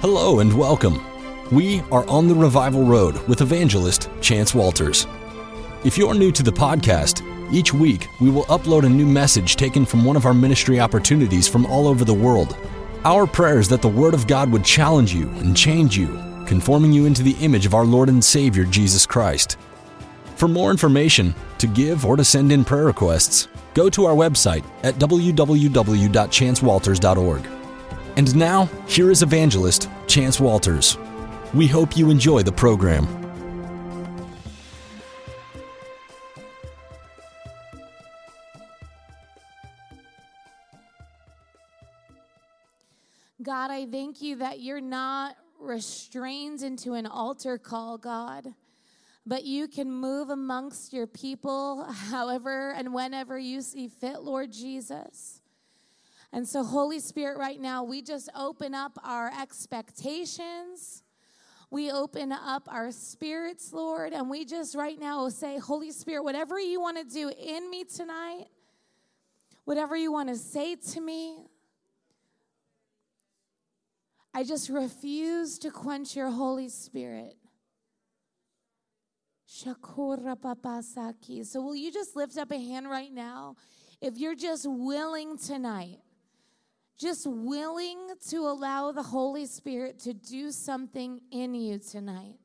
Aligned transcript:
Hello 0.00 0.40
and 0.40 0.56
welcome. 0.56 1.04
We 1.52 1.82
are 1.92 2.08
on 2.08 2.28
the 2.28 2.34
revival 2.34 2.84
road 2.84 3.18
with 3.28 3.42
evangelist 3.42 4.08
Chance 4.22 4.54
Walters. 4.54 5.06
If 5.84 5.98
you're 5.98 6.14
new 6.14 6.32
to 6.32 6.42
the 6.42 6.50
podcast, 6.50 7.22
each 7.52 7.74
week 7.74 8.08
we 8.20 8.30
will 8.30 8.44
upload 8.44 8.86
a 8.86 8.88
new 8.88 9.04
message 9.04 9.56
taken 9.56 9.84
from 9.84 10.02
one 10.04 10.16
of 10.16 10.24
our 10.24 10.32
ministry 10.32 10.80
opportunities 10.80 11.46
from 11.46 11.66
all 11.66 11.86
over 11.86 12.06
the 12.06 12.14
world. 12.14 12.56
Our 13.04 13.26
prayer 13.26 13.58
is 13.58 13.68
that 13.68 13.82
the 13.82 13.88
Word 13.88 14.14
of 14.14 14.26
God 14.26 14.50
would 14.50 14.64
challenge 14.64 15.12
you 15.12 15.28
and 15.28 15.54
change 15.56 15.96
you, 15.96 16.18
conforming 16.46 16.92
you 16.92 17.04
into 17.04 17.22
the 17.22 17.36
image 17.40 17.66
of 17.66 17.74
our 17.74 17.84
Lord 17.84 18.08
and 18.08 18.24
Savior 18.24 18.64
Jesus 18.64 19.04
Christ. 19.04 19.58
For 20.36 20.48
more 20.48 20.70
information, 20.70 21.34
to 21.58 21.66
give, 21.66 22.06
or 22.06 22.16
to 22.16 22.24
send 22.24 22.50
in 22.50 22.64
prayer 22.64 22.86
requests, 22.86 23.48
go 23.74 23.90
to 23.90 24.06
our 24.06 24.14
website 24.14 24.64
at 24.84 24.94
www.chancewalters.org. 24.94 27.57
And 28.18 28.34
now, 28.34 28.64
here 28.88 29.12
is 29.12 29.22
evangelist 29.22 29.88
Chance 30.08 30.40
Walters. 30.40 30.98
We 31.54 31.68
hope 31.68 31.96
you 31.96 32.10
enjoy 32.10 32.42
the 32.42 32.50
program. 32.50 33.06
God, 43.40 43.70
I 43.70 43.86
thank 43.86 44.20
you 44.20 44.34
that 44.38 44.58
you're 44.58 44.80
not 44.80 45.36
restrained 45.60 46.62
into 46.62 46.94
an 46.94 47.06
altar 47.06 47.56
call, 47.56 47.98
God, 47.98 48.48
but 49.24 49.44
you 49.44 49.68
can 49.68 49.92
move 49.92 50.30
amongst 50.30 50.92
your 50.92 51.06
people 51.06 51.84
however 52.10 52.72
and 52.72 52.92
whenever 52.92 53.38
you 53.38 53.60
see 53.60 53.86
fit, 53.86 54.22
Lord 54.22 54.50
Jesus. 54.50 55.37
And 56.32 56.46
so, 56.46 56.62
Holy 56.62 57.00
Spirit, 57.00 57.38
right 57.38 57.60
now, 57.60 57.84
we 57.84 58.02
just 58.02 58.28
open 58.34 58.74
up 58.74 58.98
our 59.02 59.30
expectations. 59.40 61.02
We 61.70 61.90
open 61.90 62.32
up 62.32 62.68
our 62.70 62.90
spirits, 62.90 63.72
Lord, 63.72 64.12
and 64.12 64.30
we 64.30 64.44
just 64.44 64.74
right 64.74 64.98
now 64.98 65.28
say, 65.28 65.58
Holy 65.58 65.90
Spirit, 65.90 66.22
whatever 66.22 66.58
you 66.58 66.80
want 66.80 66.96
to 66.98 67.04
do 67.04 67.30
in 67.30 67.70
me 67.70 67.84
tonight, 67.84 68.46
whatever 69.64 69.96
you 69.96 70.10
want 70.12 70.28
to 70.28 70.36
say 70.36 70.76
to 70.76 71.00
me, 71.00 71.36
I 74.32 74.44
just 74.44 74.68
refuse 74.68 75.58
to 75.60 75.70
quench 75.70 76.14
your 76.14 76.30
Holy 76.30 76.68
Spirit. 76.68 77.36
So, 79.46 79.74
will 81.62 81.74
you 81.74 81.90
just 81.90 82.14
lift 82.16 82.36
up 82.38 82.50
a 82.50 82.58
hand 82.58 82.88
right 82.88 83.12
now? 83.12 83.56
If 84.00 84.16
you're 84.18 84.36
just 84.36 84.66
willing 84.68 85.38
tonight, 85.38 85.98
just 86.98 87.26
willing 87.26 87.98
to 88.28 88.38
allow 88.38 88.90
the 88.90 89.02
Holy 89.02 89.46
Spirit 89.46 90.00
to 90.00 90.12
do 90.12 90.50
something 90.50 91.20
in 91.30 91.54
you 91.54 91.78
tonight. 91.78 92.36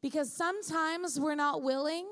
Because 0.00 0.32
sometimes 0.32 1.20
we're 1.20 1.34
not 1.34 1.62
willing. 1.62 2.06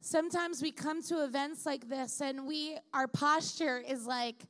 Sometimes 0.00 0.60
we 0.60 0.72
come 0.72 1.00
to 1.04 1.22
events 1.22 1.64
like 1.64 1.88
this 1.88 2.20
and 2.20 2.46
we 2.46 2.76
our 2.92 3.06
posture 3.06 3.78
is 3.78 4.04
like 4.04 4.42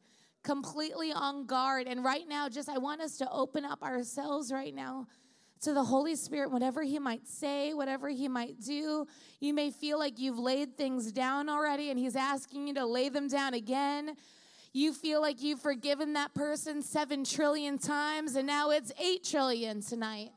completely 0.43 1.13
on 1.13 1.45
guard 1.45 1.87
and 1.87 2.03
right 2.03 2.27
now 2.27 2.49
just 2.49 2.69
I 2.69 2.79
want 2.79 3.03
us 3.03 3.19
to 3.19 3.31
open 3.31 3.65
up 3.65 3.83
ourselves 3.83 4.51
right 4.51 4.75
now 4.75 5.07
to 5.61 5.73
the 5.73 5.85
Holy 5.85 6.17
Spirit, 6.17 6.51
whatever 6.51 6.83
He 6.83 6.99
might 6.99 7.29
say, 7.29 7.75
whatever 7.75 8.09
He 8.09 8.29
might 8.29 8.61
do. 8.61 9.07
You 9.41 9.55
may 9.55 9.71
feel 9.71 9.99
like 9.99 10.19
you've 10.19 10.39
laid 10.39 10.77
things 10.77 11.13
down 11.13 11.49
already 11.49 11.91
and 11.91 11.99
He's 11.99 12.17
asking 12.17 12.69
you 12.69 12.75
to 12.75 12.87
lay 12.87 13.11
them 13.11 13.29
down 13.29 13.55
again. 13.55 14.17
You 14.73 14.93
feel 14.95 15.21
like 15.21 15.43
you've 15.43 15.61
forgiven 15.61 16.15
that 16.15 16.35
person 16.35 16.83
seven 16.83 17.25
trillion 17.25 17.79
times, 17.79 18.37
and 18.37 18.47
now 18.47 18.71
it's 18.71 18.93
eight 18.99 19.25
trillion 19.25 19.83
tonight. 19.83 20.31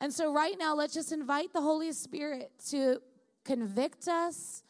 And 0.00 0.12
so, 0.12 0.32
right 0.32 0.54
now, 0.58 0.74
let's 0.74 0.94
just 0.94 1.12
invite 1.12 1.52
the 1.52 1.60
Holy 1.60 1.92
Spirit 1.92 2.50
to 2.70 3.00
convict 3.44 4.08
us, 4.08 4.62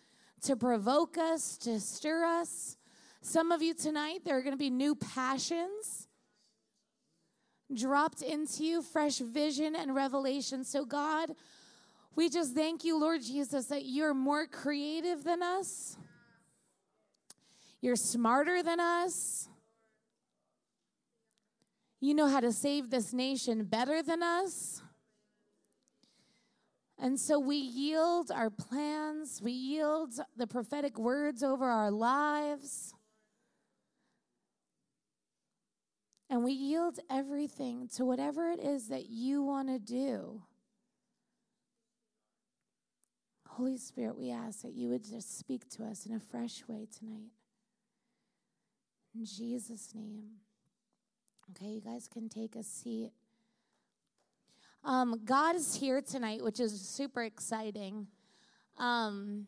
to 0.42 0.56
provoke 0.56 1.18
us, 1.18 1.56
to 1.58 1.78
stir 1.78 2.24
us. 2.24 2.76
Some 3.20 3.52
of 3.52 3.62
you 3.62 3.74
tonight, 3.74 4.22
there 4.24 4.36
are 4.36 4.42
going 4.42 4.54
to 4.54 4.58
be 4.58 4.70
new 4.70 4.94
passions 4.94 6.08
dropped 7.74 8.22
into 8.22 8.64
you, 8.64 8.82
fresh 8.82 9.18
vision 9.18 9.74
and 9.74 9.94
revelation. 9.94 10.64
So, 10.64 10.84
God, 10.84 11.30
we 12.14 12.28
just 12.28 12.54
thank 12.54 12.84
you, 12.84 13.00
Lord 13.00 13.22
Jesus, 13.22 13.66
that 13.66 13.84
you're 13.86 14.14
more 14.14 14.46
creative 14.46 15.24
than 15.24 15.42
us. 15.42 15.96
You're 17.82 17.96
smarter 17.96 18.62
than 18.62 18.78
us. 18.80 19.48
You 22.00 22.14
know 22.14 22.28
how 22.28 22.40
to 22.40 22.52
save 22.52 22.90
this 22.90 23.12
nation 23.12 23.64
better 23.64 24.02
than 24.02 24.22
us. 24.22 24.82
And 26.98 27.18
so 27.18 27.40
we 27.40 27.56
yield 27.56 28.30
our 28.30 28.48
plans, 28.48 29.40
we 29.42 29.50
yield 29.50 30.14
the 30.36 30.46
prophetic 30.46 30.98
words 30.98 31.42
over 31.42 31.64
our 31.64 31.90
lives. 31.90 32.94
And 36.30 36.44
we 36.44 36.52
yield 36.52 37.00
everything 37.10 37.88
to 37.96 38.04
whatever 38.04 38.48
it 38.48 38.60
is 38.60 38.88
that 38.88 39.10
you 39.10 39.42
want 39.42 39.68
to 39.68 39.80
do. 39.80 40.42
Holy 43.48 43.76
Spirit, 43.76 44.16
we 44.16 44.30
ask 44.30 44.62
that 44.62 44.72
you 44.72 44.88
would 44.88 45.04
just 45.04 45.38
speak 45.38 45.68
to 45.70 45.84
us 45.84 46.06
in 46.06 46.14
a 46.14 46.20
fresh 46.20 46.62
way 46.68 46.86
tonight. 46.98 47.32
In 49.14 49.24
Jesus' 49.26 49.94
name. 49.94 50.24
Okay, 51.50 51.70
you 51.70 51.80
guys 51.80 52.08
can 52.08 52.28
take 52.28 52.56
a 52.56 52.62
seat. 52.62 53.12
Um, 54.84 55.20
God 55.24 55.54
is 55.54 55.74
here 55.74 56.00
tonight, 56.00 56.42
which 56.42 56.58
is 56.58 56.80
super 56.80 57.22
exciting. 57.22 58.06
Um, 58.78 59.46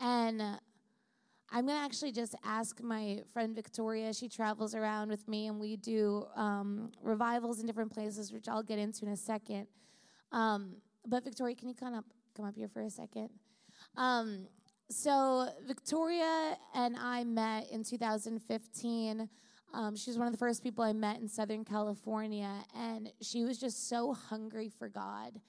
and 0.00 0.42
I'm 1.50 1.66
going 1.66 1.78
to 1.78 1.84
actually 1.84 2.10
just 2.10 2.34
ask 2.44 2.82
my 2.82 3.20
friend 3.32 3.54
Victoria. 3.54 4.12
She 4.12 4.28
travels 4.28 4.74
around 4.74 5.08
with 5.08 5.28
me, 5.28 5.46
and 5.46 5.60
we 5.60 5.76
do 5.76 6.26
um, 6.34 6.90
revivals 7.00 7.60
in 7.60 7.66
different 7.66 7.92
places, 7.92 8.32
which 8.32 8.48
I'll 8.48 8.62
get 8.62 8.80
into 8.80 9.06
in 9.06 9.12
a 9.12 9.16
second. 9.16 9.68
Um, 10.32 10.76
but 11.06 11.22
Victoria, 11.22 11.54
can 11.54 11.68
you 11.68 11.74
come 11.74 11.94
up, 11.94 12.06
come 12.36 12.44
up 12.44 12.56
here 12.56 12.68
for 12.68 12.82
a 12.82 12.90
second? 12.90 13.30
So 14.96 15.48
Victoria 15.66 16.56
and 16.72 16.96
I 16.96 17.24
met 17.24 17.68
in 17.72 17.82
2015. 17.82 19.28
Um, 19.74 19.96
she 19.96 20.08
was 20.08 20.16
one 20.16 20.28
of 20.28 20.32
the 20.32 20.38
first 20.38 20.62
people 20.62 20.84
I 20.84 20.92
met 20.92 21.18
in 21.18 21.26
Southern 21.28 21.64
California, 21.64 22.64
and 22.76 23.12
she 23.20 23.42
was 23.42 23.58
just 23.58 23.88
so 23.88 24.14
hungry 24.14 24.68
for 24.68 24.88
God. 24.88 25.40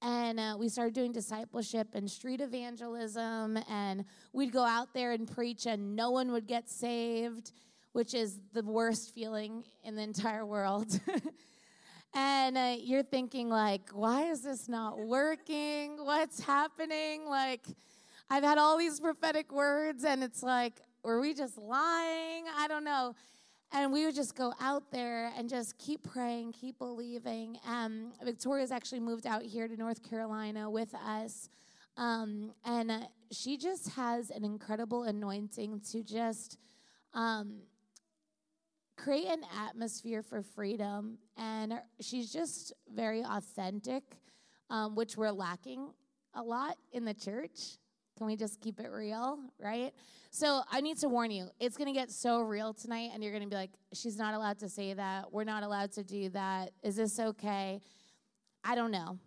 And 0.00 0.40
uh, 0.40 0.56
we 0.58 0.70
started 0.70 0.94
doing 0.94 1.12
discipleship 1.12 1.88
and 1.92 2.10
street 2.10 2.40
evangelism, 2.40 3.58
and 3.68 4.06
we'd 4.32 4.52
go 4.52 4.64
out 4.64 4.94
there 4.94 5.12
and 5.12 5.30
preach, 5.30 5.66
and 5.66 5.94
no 5.94 6.10
one 6.10 6.32
would 6.32 6.46
get 6.46 6.70
saved, 6.70 7.52
which 7.92 8.14
is 8.14 8.40
the 8.54 8.62
worst 8.62 9.14
feeling 9.14 9.64
in 9.84 9.96
the 9.96 10.02
entire 10.02 10.46
world. 10.46 10.98
and 12.14 12.56
uh, 12.56 12.74
you're 12.78 13.02
thinking, 13.02 13.50
like, 13.50 13.90
why 13.92 14.30
is 14.30 14.40
this 14.40 14.66
not 14.66 14.98
working? 14.98 15.98
What's 16.02 16.40
happening? 16.40 17.26
Like, 17.28 17.66
I've 18.30 18.44
had 18.44 18.58
all 18.58 18.76
these 18.76 19.00
prophetic 19.00 19.52
words, 19.52 20.04
and 20.04 20.22
it's 20.22 20.42
like, 20.42 20.80
were 21.02 21.20
we 21.20 21.32
just 21.32 21.56
lying? 21.56 22.44
I 22.56 22.66
don't 22.68 22.84
know. 22.84 23.14
And 23.72 23.92
we 23.92 24.04
would 24.04 24.14
just 24.14 24.34
go 24.34 24.52
out 24.60 24.90
there 24.90 25.30
and 25.36 25.48
just 25.48 25.78
keep 25.78 26.02
praying, 26.02 26.52
keep 26.52 26.78
believing. 26.78 27.58
Um, 27.66 28.12
Victoria's 28.22 28.70
actually 28.70 29.00
moved 29.00 29.26
out 29.26 29.42
here 29.42 29.68
to 29.68 29.76
North 29.76 30.02
Carolina 30.08 30.70
with 30.70 30.94
us. 30.94 31.48
Um, 31.96 32.52
and 32.64 32.90
uh, 32.90 33.00
she 33.30 33.56
just 33.56 33.90
has 33.90 34.30
an 34.30 34.44
incredible 34.44 35.02
anointing 35.04 35.80
to 35.92 36.02
just 36.02 36.58
um, 37.12 37.60
create 38.96 39.26
an 39.26 39.42
atmosphere 39.66 40.22
for 40.22 40.42
freedom. 40.42 41.18
And 41.36 41.74
she's 42.00 42.32
just 42.32 42.72
very 42.94 43.22
authentic, 43.22 44.02
um, 44.70 44.94
which 44.94 45.16
we're 45.16 45.30
lacking 45.30 45.92
a 46.34 46.42
lot 46.42 46.76
in 46.92 47.04
the 47.04 47.14
church. 47.14 47.78
Can 48.18 48.26
we 48.26 48.34
just 48.34 48.60
keep 48.60 48.80
it 48.80 48.90
real, 48.90 49.38
right? 49.60 49.92
So 50.30 50.62
I 50.70 50.80
need 50.80 50.98
to 50.98 51.08
warn 51.08 51.30
you, 51.30 51.48
it's 51.60 51.76
to 51.86 51.98
get 51.98 52.10
so 52.10 52.40
real 52.40 52.74
tonight, 52.74 53.12
and 53.14 53.22
you're 53.22 53.32
to 53.44 53.48
be 53.48 53.54
like, 53.54 53.70
she's 53.94 54.18
not 54.18 54.34
allowed 54.34 54.58
to 54.58 54.68
say 54.68 54.92
that. 54.92 55.32
We're 55.32 55.44
not 55.44 55.62
allowed 55.62 55.92
to 55.92 56.02
do 56.02 56.28
that. 56.30 56.72
Is 56.82 56.96
this 56.96 57.20
okay? 57.20 57.80
I 58.64 58.74
don't 58.74 58.90
know. 58.90 59.18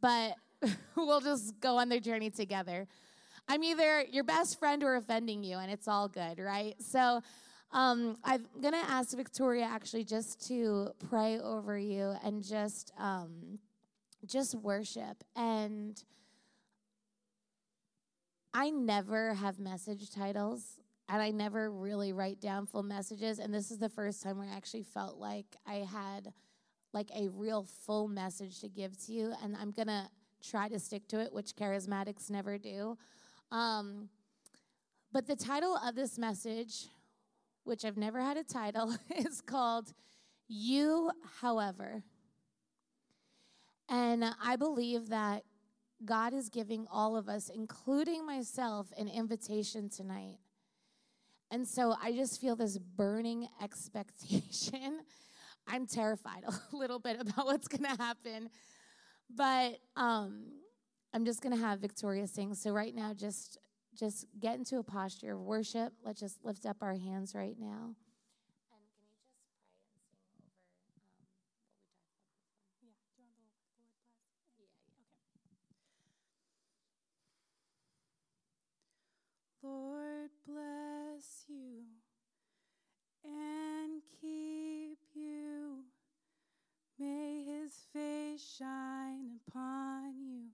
But 0.00 0.36
we'll 0.96 1.20
just 1.20 1.58
go 1.58 1.78
on 1.78 1.88
their 1.88 1.98
journey 1.98 2.30
together. 2.30 2.86
I'm 3.48 3.64
either 3.64 4.04
your 4.10 4.22
best 4.22 4.60
friend 4.60 4.84
or 4.84 4.94
offending 4.94 5.42
you, 5.42 5.58
and 5.58 5.68
it's 5.68 5.88
all 5.88 6.06
good, 6.06 6.38
right? 6.38 6.74
So 6.80 7.22
um, 7.72 8.16
I'm 8.22 8.46
to 8.74 8.90
ask 8.90 9.16
Victoria 9.16 9.64
actually 9.64 10.04
just 10.04 10.46
to 10.48 10.90
pray 11.10 11.40
over 11.40 11.76
you 11.76 12.14
and 12.22 12.44
just 12.44 12.92
um, 12.96 13.58
just 14.24 14.54
worship 14.54 15.24
and 15.34 16.00
I 18.56 18.70
never 18.70 19.34
have 19.34 19.58
message 19.58 20.10
titles. 20.10 20.80
and 21.10 21.20
I 21.20 21.30
never 21.30 21.70
really 21.70 22.14
write 22.14 22.40
down 22.40 22.64
full 22.64 22.82
messages. 22.82 23.38
And 23.38 23.52
this 23.52 23.70
is 23.70 23.76
the 23.78 23.90
first 23.90 24.22
time 24.22 24.38
where 24.38 24.48
I 24.48 24.56
actually 24.56 24.82
felt 24.82 25.18
like 25.18 25.44
I 25.66 25.86
had 25.92 26.32
like 26.94 27.10
a 27.14 27.28
real 27.28 27.64
full 27.84 28.08
message 28.08 28.60
to 28.60 28.68
give 28.68 28.98
to 29.04 29.12
you. 29.12 29.34
And 29.42 29.54
I'm 29.60 29.72
going 29.72 29.88
to 29.88 30.08
try 30.42 30.68
to 30.68 30.78
stick 30.78 31.06
to 31.08 31.20
it, 31.20 31.34
which 31.34 31.54
charismatics 31.54 32.30
never 32.30 32.56
do. 32.56 32.96
Um, 33.52 34.08
but 35.12 35.26
the 35.26 35.36
title 35.36 35.76
of 35.76 35.94
this 35.94 36.18
message, 36.18 36.86
which 37.64 37.84
I've 37.84 37.98
never 37.98 38.22
had 38.22 38.38
a 38.38 38.42
title, 38.42 38.96
is 39.16 39.42
called 39.42 39.92
You, 40.48 41.10
However. 41.42 42.02
And 43.90 44.24
I 44.42 44.56
believe 44.56 45.10
that 45.10 45.44
God 46.04 46.34
is 46.34 46.48
giving 46.48 46.86
all 46.90 47.16
of 47.16 47.28
us, 47.28 47.48
including 47.48 48.26
myself, 48.26 48.88
an 48.98 49.08
invitation 49.08 49.88
tonight. 49.88 50.38
And 51.50 51.66
so 51.66 51.94
I 52.02 52.12
just 52.12 52.40
feel 52.40 52.56
this 52.56 52.78
burning 52.78 53.48
expectation. 53.62 55.00
I'm 55.66 55.86
terrified 55.86 56.44
a 56.46 56.76
little 56.76 56.98
bit 56.98 57.20
about 57.20 57.46
what's 57.46 57.68
going 57.68 57.84
to 57.84 58.02
happen. 58.02 58.50
But 59.34 59.78
um, 59.96 60.44
I'm 61.12 61.24
just 61.24 61.42
going 61.42 61.54
to 61.54 61.60
have 61.60 61.80
Victoria 61.80 62.26
sing. 62.26 62.54
So 62.54 62.70
right 62.70 62.94
now, 62.94 63.12
just 63.14 63.58
just 63.98 64.26
get 64.38 64.58
into 64.58 64.76
a 64.76 64.82
posture 64.82 65.32
of 65.32 65.40
worship. 65.40 65.94
Let's 66.04 66.20
just 66.20 66.44
lift 66.44 66.66
up 66.66 66.76
our 66.82 66.94
hands 66.94 67.34
right 67.34 67.56
now. 67.58 67.94
Lord 79.66 80.30
bless 80.46 81.44
you 81.48 81.82
and 83.24 84.00
keep 84.20 84.98
you. 85.12 85.82
May 87.00 87.44
his 87.44 87.72
face 87.92 88.56
shine 88.58 89.40
upon 89.48 90.14
you 90.20 90.50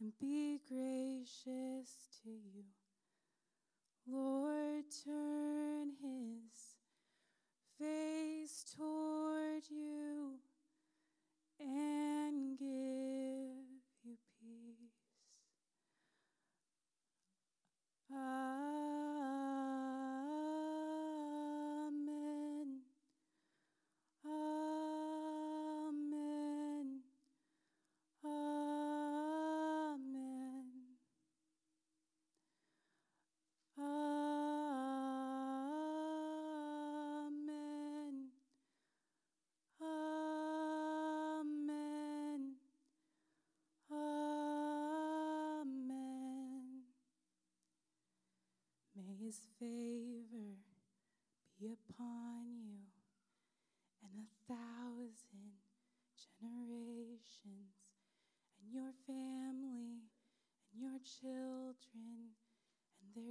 and 0.00 0.12
be 0.18 0.60
gracious 0.66 2.08
to 2.22 2.30
you. 2.30 2.64
Lord, 4.10 4.84
turn 5.04 5.90
his 6.02 6.78
face 7.78 8.64
toward 8.76 9.64
you 9.68 10.38
and 11.60 12.58
give 12.58 12.66
you 14.04 14.16
peace. 14.40 14.97
Amen. 18.10 19.47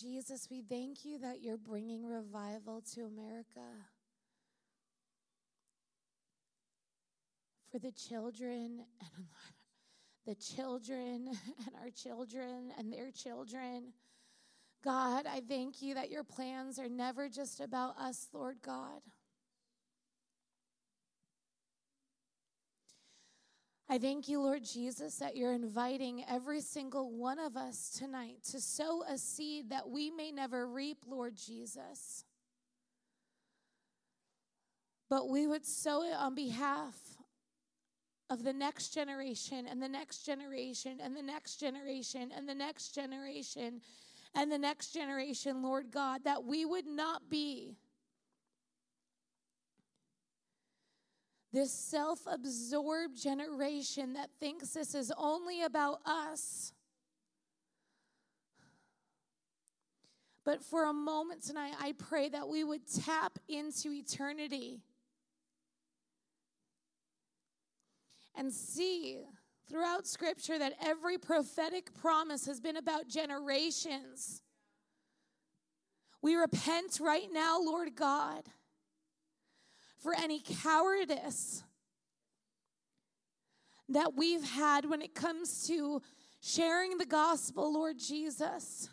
Jesus, 0.00 0.48
we 0.50 0.62
thank 0.62 1.04
you 1.04 1.18
that 1.18 1.42
you're 1.42 1.56
bringing 1.56 2.06
revival 2.06 2.82
to 2.94 3.02
America. 3.02 3.66
For 7.70 7.78
the 7.78 7.92
children 7.92 8.84
and 9.00 9.26
the 10.26 10.34
children 10.34 11.28
and 11.66 11.76
our 11.82 11.90
children 11.90 12.72
and 12.78 12.92
their 12.92 13.10
children. 13.10 13.92
God, 14.82 15.26
I 15.26 15.40
thank 15.40 15.82
you 15.82 15.94
that 15.94 16.10
your 16.10 16.24
plans 16.24 16.78
are 16.78 16.88
never 16.88 17.28
just 17.28 17.60
about 17.60 17.96
us, 17.98 18.28
Lord 18.32 18.56
God. 18.62 19.00
I 23.92 23.98
thank 23.98 24.28
you, 24.28 24.40
Lord 24.40 24.62
Jesus, 24.62 25.16
that 25.16 25.36
you're 25.36 25.52
inviting 25.52 26.24
every 26.30 26.60
single 26.60 27.10
one 27.10 27.40
of 27.40 27.56
us 27.56 27.90
tonight 27.90 28.36
to 28.52 28.60
sow 28.60 29.02
a 29.02 29.18
seed 29.18 29.70
that 29.70 29.90
we 29.90 30.12
may 30.12 30.30
never 30.30 30.64
reap, 30.64 30.98
Lord 31.08 31.34
Jesus. 31.34 32.24
But 35.08 35.28
we 35.28 35.48
would 35.48 35.66
sow 35.66 36.04
it 36.04 36.14
on 36.16 36.36
behalf 36.36 36.94
of 38.30 38.44
the 38.44 38.52
next 38.52 38.94
generation 38.94 39.66
and 39.68 39.82
the 39.82 39.88
next 39.88 40.24
generation 40.24 40.98
and 41.02 41.16
the 41.16 41.22
next 41.22 41.56
generation 41.56 42.30
and 42.36 42.48
the 42.48 42.54
next 42.54 42.94
generation 42.94 43.80
and 44.36 44.52
the 44.52 44.58
next 44.58 44.92
generation, 44.92 45.64
Lord 45.64 45.90
God, 45.90 46.20
that 46.22 46.44
we 46.44 46.64
would 46.64 46.86
not 46.86 47.28
be 47.28 47.74
this 51.52 51.72
self 51.72 52.20
absorbed 52.26 53.20
generation 53.20 54.12
that 54.12 54.30
thinks 54.38 54.70
this 54.70 54.94
is 54.94 55.12
only 55.16 55.62
about 55.62 56.00
us. 56.06 56.72
But 60.44 60.62
for 60.62 60.84
a 60.84 60.92
moment 60.92 61.42
tonight, 61.42 61.74
I 61.80 61.92
pray 61.92 62.28
that 62.28 62.48
we 62.48 62.64
would 62.64 62.82
tap 63.04 63.38
into 63.48 63.92
eternity 63.92 64.80
and 68.34 68.52
see 68.52 69.20
throughout 69.68 70.06
Scripture 70.06 70.58
that 70.58 70.74
every 70.82 71.18
prophetic 71.18 71.92
promise 71.94 72.46
has 72.46 72.60
been 72.60 72.76
about 72.76 73.06
generations. 73.06 74.42
We 76.22 76.36
repent 76.36 76.98
right 77.00 77.28
now, 77.32 77.60
Lord 77.60 77.94
God 77.94 78.44
for 80.00 80.14
any 80.14 80.40
cowardice 80.62 81.62
that 83.88 84.14
we've 84.14 84.44
had 84.44 84.88
when 84.88 85.02
it 85.02 85.14
comes 85.14 85.66
to 85.66 86.00
sharing 86.40 86.96
the 86.96 87.06
gospel, 87.06 87.72
Lord 87.72 87.98
Jesus. 87.98 88.88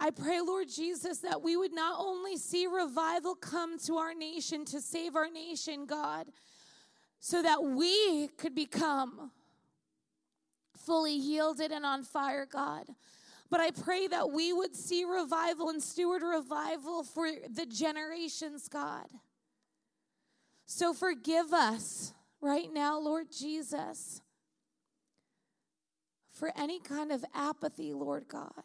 I 0.00 0.10
pray, 0.10 0.40
Lord 0.40 0.68
Jesus, 0.68 1.18
that 1.18 1.42
we 1.42 1.56
would 1.56 1.72
not 1.72 1.96
only 1.98 2.36
see 2.36 2.66
revival 2.66 3.34
come 3.34 3.78
to 3.86 3.96
our 3.96 4.12
nation 4.12 4.64
to 4.66 4.80
save 4.80 5.16
our 5.16 5.30
nation, 5.30 5.86
God, 5.86 6.26
so 7.20 7.40
that 7.42 7.62
we 7.62 8.28
could 8.36 8.54
become 8.54 9.30
fully 10.76 11.14
yielded 11.14 11.70
and 11.70 11.86
on 11.86 12.02
fire, 12.02 12.46
God. 12.50 12.84
But 13.54 13.60
I 13.60 13.70
pray 13.70 14.08
that 14.08 14.32
we 14.32 14.52
would 14.52 14.74
see 14.74 15.04
revival 15.04 15.68
and 15.68 15.80
steward 15.80 16.22
revival 16.22 17.04
for 17.04 17.28
the 17.48 17.64
generations, 17.64 18.66
God. 18.66 19.06
So 20.66 20.92
forgive 20.92 21.52
us 21.52 22.14
right 22.40 22.66
now, 22.74 22.98
Lord 22.98 23.28
Jesus, 23.30 24.22
for 26.32 26.50
any 26.56 26.80
kind 26.80 27.12
of 27.12 27.24
apathy, 27.32 27.92
Lord 27.92 28.26
God. 28.26 28.64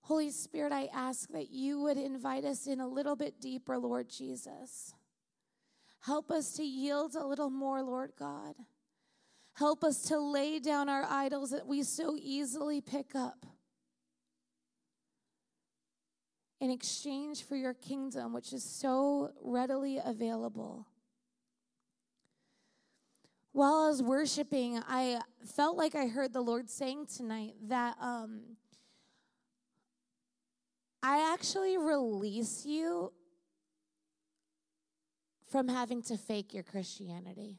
Holy 0.00 0.32
Spirit, 0.32 0.72
I 0.72 0.88
ask 0.92 1.28
that 1.28 1.52
you 1.52 1.80
would 1.82 1.96
invite 1.96 2.44
us 2.44 2.66
in 2.66 2.80
a 2.80 2.88
little 2.88 3.14
bit 3.14 3.40
deeper, 3.40 3.78
Lord 3.78 4.08
Jesus. 4.08 4.94
Help 6.00 6.32
us 6.32 6.54
to 6.54 6.64
yield 6.64 7.14
a 7.14 7.24
little 7.24 7.50
more, 7.50 7.84
Lord 7.84 8.14
God. 8.18 8.56
Help 9.58 9.82
us 9.82 10.02
to 10.02 10.20
lay 10.20 10.60
down 10.60 10.88
our 10.88 11.04
idols 11.10 11.50
that 11.50 11.66
we 11.66 11.82
so 11.82 12.16
easily 12.16 12.80
pick 12.80 13.16
up 13.16 13.44
in 16.60 16.70
exchange 16.70 17.42
for 17.42 17.56
your 17.56 17.74
kingdom, 17.74 18.32
which 18.32 18.52
is 18.52 18.62
so 18.62 19.32
readily 19.42 19.98
available. 20.04 20.86
While 23.50 23.86
I 23.86 23.88
was 23.88 24.00
worshiping, 24.00 24.80
I 24.88 25.20
felt 25.44 25.76
like 25.76 25.96
I 25.96 26.06
heard 26.06 26.32
the 26.32 26.40
Lord 26.40 26.70
saying 26.70 27.06
tonight 27.06 27.54
that 27.66 27.96
um, 28.00 28.42
I 31.02 31.32
actually 31.32 31.76
release 31.76 32.64
you 32.64 33.12
from 35.50 35.66
having 35.66 36.00
to 36.02 36.16
fake 36.16 36.54
your 36.54 36.62
Christianity. 36.62 37.58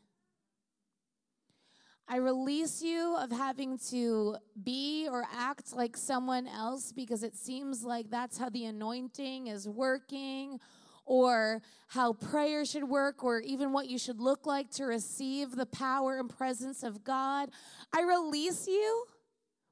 I 2.12 2.16
release 2.16 2.82
you 2.82 3.16
of 3.20 3.32
having 3.32 3.78
to 3.92 4.38
be 4.64 5.08
or 5.08 5.24
act 5.32 5.74
like 5.74 5.96
someone 5.96 6.48
else 6.48 6.92
because 6.92 7.22
it 7.22 7.36
seems 7.36 7.84
like 7.84 8.10
that's 8.10 8.40
how 8.40 8.50
the 8.50 8.66
anointing 8.66 9.46
is 9.46 9.70
working 9.70 10.60
or 11.06 11.62
how 11.90 12.14
prayer 12.14 12.66
should 12.66 12.84
work 12.84 13.24
or 13.24 13.42
even 13.42 13.72
what 13.72 13.90
you 13.90 14.00
should 14.00 14.20
look 14.20 14.48
like 14.48 14.72
to 14.72 14.86
receive 14.86 15.52
the 15.52 15.68
power 15.68 16.18
and 16.18 16.32
presence 16.32 16.82
of 16.82 17.04
God. 17.04 17.50
I 17.94 18.02
release 18.02 18.66
you 18.68 19.06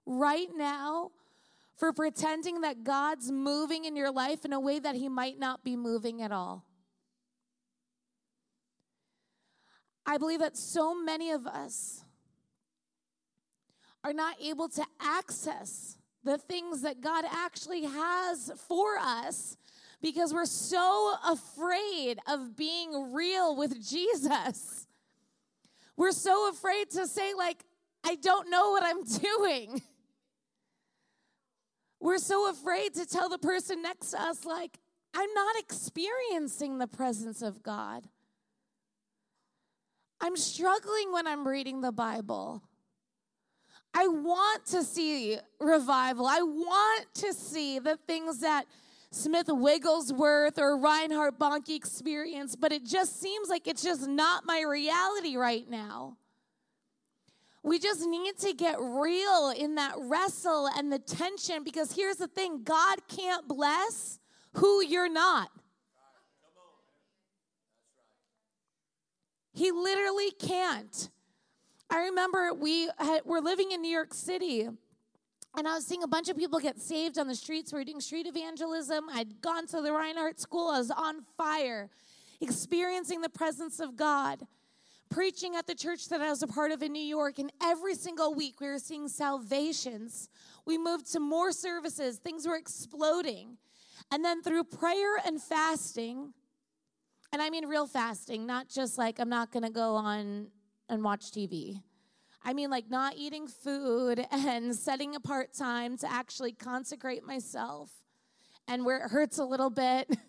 right 0.06 0.50
now 0.56 1.10
for 1.76 1.92
pretending 1.92 2.62
that 2.62 2.84
God's 2.84 3.32
moving 3.32 3.86
in 3.86 3.96
your 3.96 4.12
life 4.12 4.46
in 4.46 4.54
a 4.54 4.60
way 4.60 4.78
that 4.78 4.94
He 4.94 5.10
might 5.10 5.40
not 5.40 5.64
be 5.64 5.76
moving 5.76 6.22
at 6.22 6.32
all. 6.32 6.66
I 10.06 10.20
believe 10.20 10.40
that 10.40 10.56
so 10.56 10.94
many 10.94 11.32
of 11.32 11.48
us 11.48 12.04
are 14.08 14.14
not 14.14 14.42
able 14.42 14.70
to 14.70 14.86
access 15.02 15.98
the 16.24 16.38
things 16.38 16.82
that 16.84 17.02
God 17.02 17.26
actually 17.30 17.84
has 17.84 18.50
for 18.70 18.98
us 18.98 19.58
because 20.02 20.34
we're 20.34 20.46
so 20.46 21.16
afraid 21.28 22.18
of 22.26 22.56
being 22.56 23.14
real 23.14 23.58
with 23.58 23.86
Jesus. 23.86 24.88
We're 25.98 26.14
so 26.14 26.50
afraid 26.50 26.90
to 26.92 27.06
say, 27.06 27.34
like, 27.34 27.66
I 28.02 28.16
don't 28.16 28.50
know 28.50 28.72
what 28.72 28.84
I'm 28.84 29.04
doing. 29.22 29.82
We're 32.00 32.20
so 32.20 32.50
afraid 32.50 32.94
to 32.94 33.06
tell 33.06 33.28
the 33.28 33.40
person 33.40 33.82
next 33.82 34.12
to 34.12 34.22
us, 34.22 34.46
like, 34.46 34.80
I'm 35.14 35.34
not 35.34 35.58
experiencing 35.60 36.78
the 36.78 36.88
presence 36.88 37.42
of 37.42 37.62
God. 37.62 38.06
I'm 40.22 40.38
struggling 40.38 41.12
when 41.12 41.28
I'm 41.28 41.46
reading 41.46 41.82
the 41.82 41.92
Bible. 41.92 42.64
I 44.00 44.08
want 44.08 44.64
to 44.68 44.84
see 44.84 45.40
revival. 45.60 46.28
I 46.28 46.42
want 46.42 47.12
to 47.16 47.34
see 47.34 47.80
the 47.80 47.98
things 48.06 48.42
that 48.42 48.66
Smith 49.10 49.48
Wigglesworth 49.50 50.60
or 50.60 50.78
Reinhard 50.78 51.40
Bonnke 51.40 51.76
experienced, 51.76 52.62
but 52.62 52.72
it 52.72 52.86
just 52.86 53.20
seems 53.20 53.50
like 53.50 53.68
it's 53.68 53.82
just 53.82 54.08
not 54.08 54.46
my 54.46 54.62
reality 54.62 55.36
right 55.36 55.68
now. 55.68 56.16
We 57.64 57.80
just 57.80 58.06
need 58.06 58.38
to 58.38 58.54
get 58.54 58.80
real 58.80 59.52
in 59.58 59.74
that 59.76 59.96
wrestle 59.98 60.70
and 60.78 60.94
the 60.94 61.00
tension 61.00 61.64
because 61.64 61.92
here's 61.92 62.18
the 62.18 62.28
thing 62.28 62.62
God 62.64 63.00
can't 63.08 63.48
bless 63.48 64.20
who 64.54 64.84
you're 64.84 65.10
not. 65.10 65.50
He 69.54 69.72
literally 69.72 70.30
can't. 70.40 71.10
I 71.90 72.06
remember 72.06 72.54
we 72.54 72.90
had, 72.98 73.22
were 73.26 73.42
living 73.42 73.72
in 73.72 73.82
New 73.82 73.92
York 73.92 74.14
City. 74.14 74.68
And 75.58 75.68
I 75.68 75.74
was 75.76 75.86
seeing 75.86 76.04
a 76.04 76.08
bunch 76.08 76.30
of 76.30 76.38
people 76.38 76.60
get 76.60 76.80
saved 76.80 77.18
on 77.18 77.28
the 77.28 77.36
streets. 77.36 77.74
We 77.74 77.80
were 77.80 77.86
doing 77.86 78.02
street 78.02 78.28
evangelism. 78.28 79.06
I'd 79.12 79.42
gone 79.42 79.66
to 79.68 79.82
the 79.82 79.92
Reinhard 79.92 80.40
School. 80.40 80.70
I 80.70 80.78
was 80.78 80.92
on 80.92 81.24
fire, 81.36 81.90
experiencing 82.42 83.22
the 83.22 83.30
presence 83.30 83.80
of 83.80 83.96
God 83.96 84.46
preaching 85.10 85.56
at 85.56 85.68
the 85.68 85.76
church 85.76 86.10
that 86.10 86.22
I 86.22 86.30
was 86.30 86.44
a 86.44 86.48
part 86.48 86.72
of 86.72 86.82
in 86.82 86.92
New 86.92 87.00
York, 87.00 87.40
and 87.40 87.52
every 87.62 87.96
single 87.96 88.34
week 88.34 88.60
we 88.60 88.68
were 88.68 88.80
seeing 88.80 89.08
salvations. 89.08 90.30
We 90.66 90.78
moved 90.78 91.12
to 91.14 91.20
more 91.20 91.52
services, 91.52 92.18
things 92.18 92.48
were 92.48 92.58
exploding. 92.58 93.58
And 94.12 94.24
then 94.24 94.42
through 94.42 94.66
prayer 94.66 95.18
and 95.26 95.42
fasting, 95.42 96.34
and 97.32 97.42
I 97.42 97.50
mean 97.50 97.66
real 97.66 97.88
fasting, 97.88 98.46
not 98.46 98.70
just 98.70 98.98
like 98.98 99.20
I'm 99.20 99.30
not 99.30 99.52
gonna 99.52 99.70
go 99.70 99.96
on 99.96 100.48
and 100.90 101.04
watch 101.04 101.32
TV. 101.32 101.82
I 102.44 102.54
mean, 102.54 102.70
like 102.70 102.90
not 102.90 103.16
eating 103.18 103.48
food 103.48 104.26
and 104.32 104.76
setting 104.76 105.16
apart 105.16 105.54
time 105.54 105.98
to 105.98 106.12
actually 106.12 106.54
consecrate 106.54 107.24
myself. 107.24 107.92
And 108.68 108.86
where 108.86 108.98
it 108.98 109.12
hurts 109.12 109.38
a 109.38 109.46
little 109.46 109.70
bit, 109.70 110.10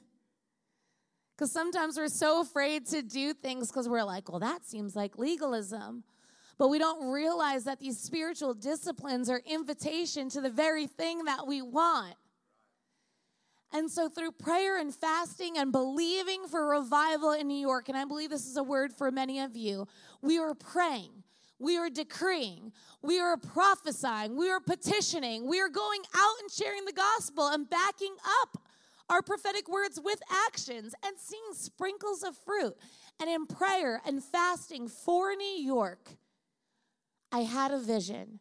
Because 1.38 1.52
sometimes 1.52 1.96
we're 1.96 2.08
so 2.08 2.40
afraid 2.40 2.86
to 2.86 3.00
do 3.00 3.32
things 3.32 3.68
because 3.68 3.88
we're 3.88 4.02
like, 4.02 4.28
well, 4.28 4.40
that 4.40 4.66
seems 4.66 4.96
like 4.96 5.16
legalism. 5.18 6.02
But 6.58 6.66
we 6.66 6.80
don't 6.80 7.12
realize 7.12 7.62
that 7.62 7.78
these 7.78 7.96
spiritual 7.96 8.54
disciplines 8.54 9.30
are 9.30 9.40
invitation 9.46 10.28
to 10.30 10.40
the 10.40 10.50
very 10.50 10.88
thing 10.88 11.26
that 11.26 11.46
we 11.46 11.62
want. 11.62 12.16
And 13.72 13.90
so, 13.90 14.08
through 14.08 14.32
prayer 14.32 14.78
and 14.78 14.94
fasting 14.94 15.58
and 15.58 15.70
believing 15.70 16.46
for 16.48 16.66
revival 16.68 17.32
in 17.32 17.46
New 17.48 17.58
York, 17.58 17.88
and 17.88 17.98
I 17.98 18.04
believe 18.04 18.30
this 18.30 18.46
is 18.46 18.56
a 18.56 18.62
word 18.62 18.92
for 18.92 19.10
many 19.10 19.40
of 19.40 19.56
you, 19.56 19.86
we 20.22 20.38
are 20.38 20.54
praying, 20.54 21.10
we 21.58 21.76
are 21.76 21.90
decreeing, 21.90 22.72
we 23.02 23.20
are 23.20 23.36
prophesying, 23.36 24.36
we 24.36 24.50
are 24.50 24.60
petitioning, 24.60 25.46
we 25.46 25.60
are 25.60 25.68
going 25.68 26.00
out 26.14 26.34
and 26.40 26.50
sharing 26.50 26.86
the 26.86 26.92
gospel 26.92 27.48
and 27.48 27.68
backing 27.68 28.16
up 28.42 28.58
our 29.10 29.22
prophetic 29.22 29.68
words 29.68 30.00
with 30.02 30.20
actions 30.46 30.94
and 31.04 31.16
seeing 31.18 31.52
sprinkles 31.52 32.22
of 32.22 32.36
fruit. 32.36 32.74
And 33.20 33.28
in 33.28 33.46
prayer 33.46 34.00
and 34.06 34.22
fasting 34.22 34.88
for 34.88 35.34
New 35.34 35.62
York, 35.62 36.16
I 37.32 37.40
had 37.40 37.70
a 37.70 37.78
vision. 37.78 38.40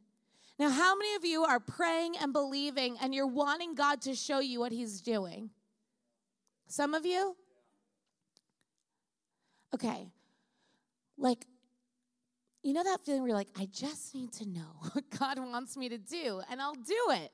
Now, 0.59 0.69
how 0.69 0.95
many 0.95 1.15
of 1.15 1.23
you 1.23 1.43
are 1.43 1.59
praying 1.59 2.15
and 2.17 2.33
believing 2.33 2.97
and 3.01 3.13
you're 3.13 3.27
wanting 3.27 3.75
God 3.75 4.01
to 4.01 4.15
show 4.15 4.39
you 4.39 4.59
what 4.59 4.71
He's 4.71 5.01
doing? 5.01 5.51
Some 6.67 6.93
of 6.93 7.05
you? 7.05 7.35
Okay. 9.73 10.11
Like, 11.17 11.45
you 12.63 12.73
know 12.73 12.83
that 12.83 13.01
feeling 13.05 13.21
where 13.21 13.29
you're 13.29 13.37
like, 13.37 13.51
I 13.57 13.67
just 13.71 14.15
need 14.15 14.33
to 14.33 14.47
know 14.47 14.75
what 14.91 15.03
God 15.17 15.39
wants 15.39 15.77
me 15.77 15.89
to 15.89 15.97
do, 15.97 16.41
and 16.49 16.61
I'll 16.61 16.73
do 16.73 16.97
it, 17.09 17.31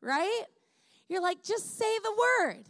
right? 0.00 0.44
You're 1.08 1.22
like, 1.22 1.42
just 1.42 1.76
say 1.76 1.98
the 2.02 2.12
word 2.12 2.64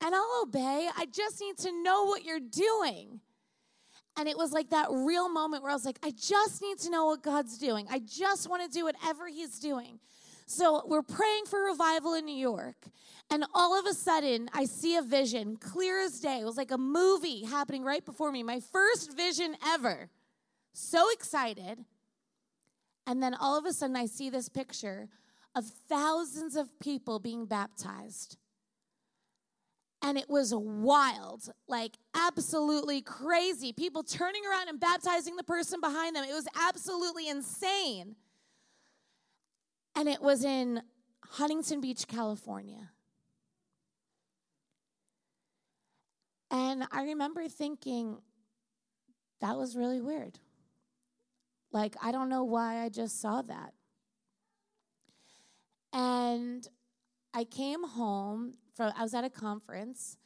and 0.00 0.14
I'll 0.14 0.42
obey. 0.42 0.88
I 0.96 1.06
just 1.06 1.40
need 1.40 1.58
to 1.58 1.82
know 1.82 2.04
what 2.04 2.24
you're 2.24 2.40
doing. 2.40 3.20
And 4.18 4.28
it 4.28 4.36
was 4.36 4.52
like 4.52 4.70
that 4.70 4.88
real 4.90 5.28
moment 5.28 5.62
where 5.62 5.70
I 5.70 5.74
was 5.74 5.84
like, 5.84 5.98
I 6.02 6.10
just 6.10 6.62
need 6.62 6.78
to 6.78 6.90
know 6.90 7.06
what 7.06 7.22
God's 7.22 7.58
doing. 7.58 7.86
I 7.90 7.98
just 7.98 8.48
want 8.48 8.62
to 8.62 8.68
do 8.68 8.84
whatever 8.84 9.28
He's 9.28 9.58
doing. 9.58 9.98
So 10.46 10.84
we're 10.86 11.02
praying 11.02 11.46
for 11.46 11.64
revival 11.64 12.14
in 12.14 12.24
New 12.24 12.36
York. 12.36 12.76
And 13.30 13.44
all 13.52 13.78
of 13.78 13.84
a 13.86 13.92
sudden, 13.92 14.48
I 14.54 14.64
see 14.64 14.96
a 14.96 15.02
vision, 15.02 15.56
clear 15.56 16.00
as 16.00 16.20
day. 16.20 16.38
It 16.40 16.44
was 16.44 16.56
like 16.56 16.70
a 16.70 16.78
movie 16.78 17.44
happening 17.44 17.82
right 17.82 18.04
before 18.04 18.30
me, 18.30 18.42
my 18.44 18.60
first 18.60 19.16
vision 19.16 19.56
ever. 19.66 20.08
So 20.72 21.10
excited. 21.12 21.84
And 23.06 23.22
then 23.22 23.34
all 23.34 23.58
of 23.58 23.64
a 23.66 23.72
sudden, 23.72 23.96
I 23.96 24.06
see 24.06 24.30
this 24.30 24.48
picture 24.48 25.08
of 25.56 25.64
thousands 25.88 26.54
of 26.54 26.78
people 26.78 27.18
being 27.18 27.46
baptized. 27.46 28.36
And 30.02 30.18
it 30.18 30.28
was 30.28 30.54
wild, 30.54 31.50
like 31.66 31.96
absolutely 32.14 33.00
crazy. 33.00 33.72
People 33.72 34.02
turning 34.02 34.42
around 34.46 34.68
and 34.68 34.78
baptizing 34.78 35.36
the 35.36 35.42
person 35.42 35.80
behind 35.80 36.14
them. 36.14 36.24
It 36.24 36.34
was 36.34 36.46
absolutely 36.54 37.28
insane. 37.28 38.14
And 39.96 40.08
it 40.08 40.20
was 40.20 40.44
in 40.44 40.82
Huntington 41.24 41.80
Beach, 41.80 42.06
California. 42.06 42.90
And 46.50 46.84
I 46.92 47.04
remember 47.04 47.48
thinking, 47.48 48.18
that 49.40 49.56
was 49.56 49.76
really 49.76 50.00
weird. 50.00 50.38
Like, 51.72 51.96
I 52.02 52.12
don't 52.12 52.28
know 52.28 52.44
why 52.44 52.84
I 52.84 52.88
just 52.88 53.20
saw 53.20 53.42
that. 53.42 53.72
And 55.92 56.66
I 57.34 57.44
came 57.44 57.82
home 57.82 58.54
from, 58.76 58.92
I 58.96 59.02
was 59.02 59.14
at 59.14 59.24
a 59.24 59.30
conference, 59.30 60.18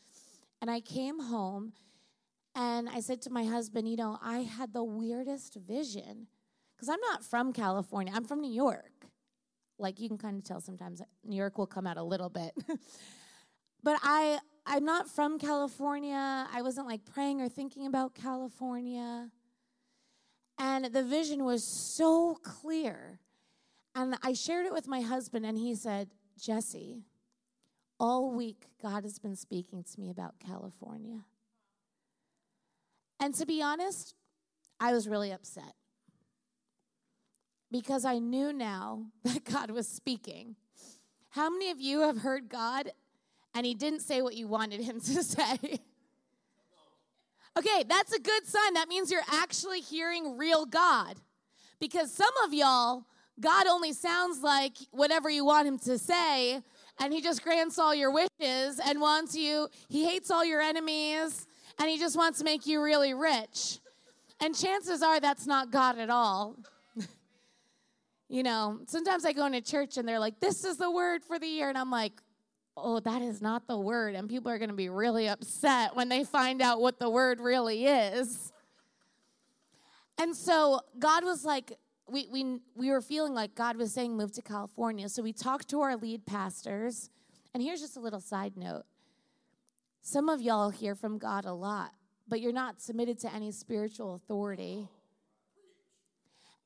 and 0.61 0.71
I 0.71 0.81
came 0.81 1.21
home 1.21 1.73
and 2.55 2.89
I 2.89 3.01
said 3.01 3.23
to 3.23 3.31
my 3.31 3.45
husband, 3.45 3.89
you 3.89 3.97
know, 3.97 4.19
I 4.21 4.41
had 4.41 4.73
the 4.73 4.83
weirdest 4.83 5.55
vision 5.55 6.27
because 6.75 6.89
I'm 6.89 7.01
not 7.01 7.25
from 7.25 7.53
California, 7.53 8.13
I'm 8.15 8.25
from 8.25 8.41
New 8.41 8.53
York. 8.53 9.07
Like 9.79 10.01
you 10.01 10.09
can 10.09 10.19
kind 10.19 10.37
of 10.37 10.45
tell 10.45 10.61
sometimes 10.61 11.01
New 11.25 11.37
York 11.37 11.57
will 11.57 11.67
come 11.67 11.87
out 11.87 11.97
a 11.97 12.03
little 12.03 12.29
bit. 12.29 12.53
but 13.83 13.99
I 14.03 14.39
I'm 14.67 14.85
not 14.85 15.09
from 15.09 15.39
California. 15.39 16.47
I 16.53 16.61
wasn't 16.63 16.87
like 16.87 17.05
praying 17.05 17.41
or 17.41 17.49
thinking 17.49 17.87
about 17.87 18.15
California. 18.15 19.31
And 20.59 20.87
the 20.87 21.03
vision 21.03 21.45
was 21.45 21.65
so 21.65 22.37
clear. 22.43 23.21
And 23.95 24.17
I 24.23 24.35
shared 24.35 24.67
it 24.67 24.73
with 24.73 24.87
my 24.87 25.01
husband, 25.01 25.47
and 25.47 25.57
he 25.57 25.75
said, 25.75 26.11
Jesse, 26.39 27.03
all 28.01 28.33
week 28.33 28.67
God 28.83 29.05
has 29.05 29.19
been 29.19 29.37
speaking 29.37 29.85
to 29.85 30.01
me 30.01 30.11
about 30.11 30.35
California. 30.45 31.21
And 33.21 33.35
to 33.35 33.45
be 33.45 33.63
honest, 33.63 34.15
I 34.81 34.95
was 34.95 35.07
really 35.07 35.31
upset 35.31 35.75
because 37.71 38.07
I 38.07 38.19
knew 38.19 38.53
now 38.53 39.05
that 39.25 39.45
God 39.45 39.71
was 39.71 39.87
speaking. 39.87 40.57
How 41.29 41.51
many 41.51 41.71
of 41.71 41.81
you 41.81 42.01
have 42.01 42.19
heard 42.19 42.49
God 42.49 42.91
and 43.55 43.67
he 43.67 43.75
didn't 43.75 44.01
say 44.01 44.23
what 44.23 44.35
you 44.35 44.49
wanted 44.49 44.81
him 44.81 45.01
to 45.01 45.23
say? 45.23 45.59
okay, 47.59 47.85
that's 47.87 48.13
a 48.13 48.21
good 48.21 48.47
sign. 48.47 48.75
That 48.75 48.89
means 48.89 49.11
you're 49.11 49.21
actually 49.31 49.81
hearing 49.81 50.39
real 50.39 50.65
God. 50.65 51.17
Because 51.79 52.13
some 52.13 52.33
of 52.45 52.55
y'all, 52.55 53.05
God 53.39 53.67
only 53.67 53.93
sounds 53.93 54.43
like 54.43 54.73
whatever 54.91 55.29
you 55.29 55.45
want 55.45 55.67
him 55.67 55.79
to 55.81 55.99
say, 55.99 56.63
and 57.01 57.13
he 57.13 57.23
just 57.23 57.43
grants 57.43 57.79
all 57.79 57.95
your 57.95 58.13
wishes 58.13 58.79
and 58.85 59.01
wants 59.01 59.35
you, 59.35 59.69
he 59.89 60.05
hates 60.05 60.31
all 60.31 60.45
your 60.45 60.61
enemies, 60.61 61.47
and 61.79 61.89
he 61.89 61.99
just 61.99 62.17
wants 62.17 62.39
to 62.39 62.45
make 62.45 62.67
you 62.67 62.83
really 62.83 63.15
rich. 63.15 63.81
And 64.41 64.55
chances 64.55 65.03
are 65.03 65.19
that's 65.19 65.47
not 65.47 65.71
God 65.71 65.99
at 65.99 66.11
all. 66.11 66.57
you 68.29 68.43
know, 68.43 68.81
sometimes 68.87 69.25
I 69.25 69.33
go 69.33 69.47
into 69.47 69.61
church 69.61 69.97
and 69.97 70.07
they're 70.07 70.19
like, 70.19 70.41
this 70.41 70.65
is 70.65 70.77
the 70.77 70.91
word 70.91 71.25
for 71.25 71.39
the 71.39 71.47
year. 71.47 71.69
And 71.69 71.77
I'm 71.77 71.91
like, 71.91 72.13
oh, 72.77 73.01
that 73.01 73.23
is 73.23 73.43
not 73.43 73.67
the 73.67 73.79
word. 73.79 74.15
And 74.15 74.29
people 74.29 74.51
are 74.51 74.59
going 74.59 74.71
to 74.71 74.77
be 74.77 74.89
really 74.89 75.29
upset 75.29 75.95
when 75.95 76.09
they 76.09 76.25
find 76.25 76.63
out 76.63 76.81
what 76.81 76.99
the 76.99 77.11
word 77.11 77.41
really 77.41 77.87
is. 77.87 78.53
And 80.19 80.37
so 80.37 80.81
God 80.99 81.25
was 81.25 81.45
like, 81.45 81.79
we, 82.11 82.29
we, 82.31 82.61
we 82.75 82.91
were 82.91 83.01
feeling 83.01 83.35
like 83.35 83.55
God 83.55 83.77
was 83.77 83.93
saying, 83.93 84.17
move 84.17 84.33
to 84.33 84.43
California. 84.43 85.09
So 85.09 85.23
we 85.23 85.33
talked 85.33 85.69
to 85.69 85.81
our 85.81 85.97
lead 85.97 86.27
pastors. 86.27 87.11
And 87.55 87.63
here's 87.63 87.81
just 87.81 87.97
a 87.97 88.01
little 88.01 88.21
side 88.21 88.57
note 88.57 88.85
some 90.03 90.29
of 90.29 90.41
y'all 90.41 90.71
hear 90.71 90.95
from 90.95 91.19
God 91.19 91.45
a 91.45 91.53
lot 91.53 91.91
but 92.31 92.41
you're 92.41 92.53
not 92.53 92.81
submitted 92.81 93.19
to 93.19 93.35
any 93.35 93.51
spiritual 93.51 94.15
authority. 94.15 94.89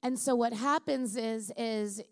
And 0.03 0.19
so 0.19 0.35
what 0.35 0.53
happens 0.53 1.17
is 1.17 1.51
is 1.57 2.03